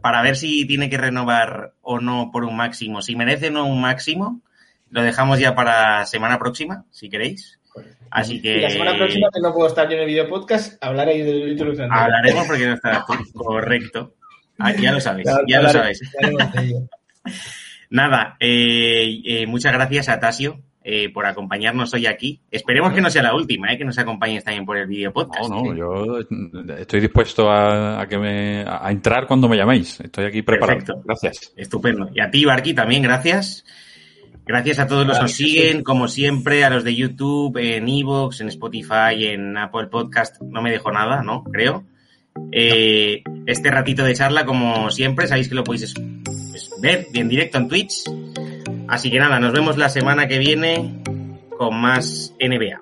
para 0.00 0.22
ver 0.22 0.36
si 0.36 0.66
tiene 0.66 0.90
que 0.90 0.98
renovar 0.98 1.74
o 1.82 2.00
no 2.00 2.30
por 2.32 2.44
un 2.44 2.56
máximo. 2.56 3.02
Si 3.02 3.16
merece 3.16 3.48
o 3.48 3.50
no 3.50 3.66
un 3.66 3.80
máximo, 3.80 4.42
lo 4.90 5.02
dejamos 5.02 5.38
ya 5.38 5.54
para 5.54 6.06
semana 6.06 6.38
próxima, 6.38 6.84
si 6.90 7.08
queréis. 7.08 7.60
Así 8.10 8.40
que. 8.40 8.58
la 8.58 8.70
semana 8.70 8.96
próxima, 8.96 9.28
que 9.32 9.40
no 9.40 9.52
puedo 9.52 9.68
estar 9.68 9.88
yo 9.88 9.96
en 9.96 10.02
el 10.02 10.06
video 10.06 10.28
podcast, 10.28 10.82
hablaré 10.82 11.24
de 11.24 11.56
Julio 11.58 11.86
Hablaremos 11.90 12.46
porque 12.46 12.66
no 12.66 12.74
estarás 12.74 13.06
tú. 13.06 13.14
Correcto. 13.34 14.14
Ah, 14.58 14.72
ya 14.72 14.92
lo 14.92 15.00
sabéis, 15.00 15.28
ya 15.46 15.62
lo 15.62 15.70
sabéis. 15.70 16.02
Nada, 17.90 18.36
eh, 18.40 19.20
eh, 19.24 19.46
muchas 19.46 19.72
gracias 19.72 20.08
a 20.08 20.20
Tasio 20.20 20.60
eh, 20.90 21.10
por 21.12 21.26
acompañarnos 21.26 21.92
hoy 21.92 22.06
aquí. 22.06 22.40
Esperemos 22.50 22.94
que 22.94 23.02
no 23.02 23.10
sea 23.10 23.22
la 23.22 23.34
última, 23.34 23.70
eh, 23.70 23.76
que 23.76 23.84
nos 23.84 23.98
acompañes 23.98 24.42
también 24.42 24.64
por 24.64 24.78
el 24.78 24.86
video 24.86 25.12
podcast. 25.12 25.50
No, 25.50 25.62
no, 25.62 25.74
yo 25.74 26.18
estoy 26.78 27.00
dispuesto 27.00 27.50
a, 27.50 28.06
que 28.08 28.16
me, 28.16 28.64
a 28.66 28.90
entrar 28.90 29.26
cuando 29.26 29.50
me 29.50 29.56
llaméis. 29.58 30.00
Estoy 30.00 30.24
aquí 30.24 30.40
preparado. 30.40 30.78
Perfecto. 30.78 31.02
Gracias. 31.04 31.52
Estupendo. 31.56 32.08
Y 32.14 32.20
a 32.20 32.30
ti, 32.30 32.44
Barky, 32.44 32.72
también 32.72 33.02
gracias. 33.02 33.66
Gracias 34.48 34.78
a 34.78 34.86
todos 34.86 35.06
los 35.06 35.18
que 35.18 35.22
nos 35.24 35.32
siguen, 35.32 35.84
como 35.84 36.08
siempre, 36.08 36.64
a 36.64 36.70
los 36.70 36.82
de 36.82 36.96
YouTube, 36.96 37.58
en 37.58 37.86
Evox, 37.86 38.40
en 38.40 38.48
Spotify, 38.48 39.26
en 39.26 39.56
Apple 39.58 39.88
Podcast. 39.88 40.40
No 40.40 40.62
me 40.62 40.70
dejo 40.70 40.90
nada, 40.90 41.22
¿no? 41.22 41.44
Creo. 41.44 41.84
Eh, 42.50 43.22
este 43.46 43.70
ratito 43.70 44.04
de 44.04 44.14
charla, 44.14 44.46
como 44.46 44.90
siempre, 44.90 45.26
sabéis 45.26 45.48
que 45.48 45.54
lo 45.54 45.64
podéis 45.64 45.94
ver 46.80 47.06
bien 47.12 47.28
directo 47.28 47.58
en 47.58 47.68
Twitch 47.68 48.04
Así 48.88 49.10
que 49.10 49.18
nada, 49.18 49.38
nos 49.38 49.52
vemos 49.52 49.76
la 49.76 49.90
semana 49.90 50.26
que 50.28 50.38
viene 50.38 51.02
con 51.58 51.78
más 51.78 52.34
NBA. 52.40 52.80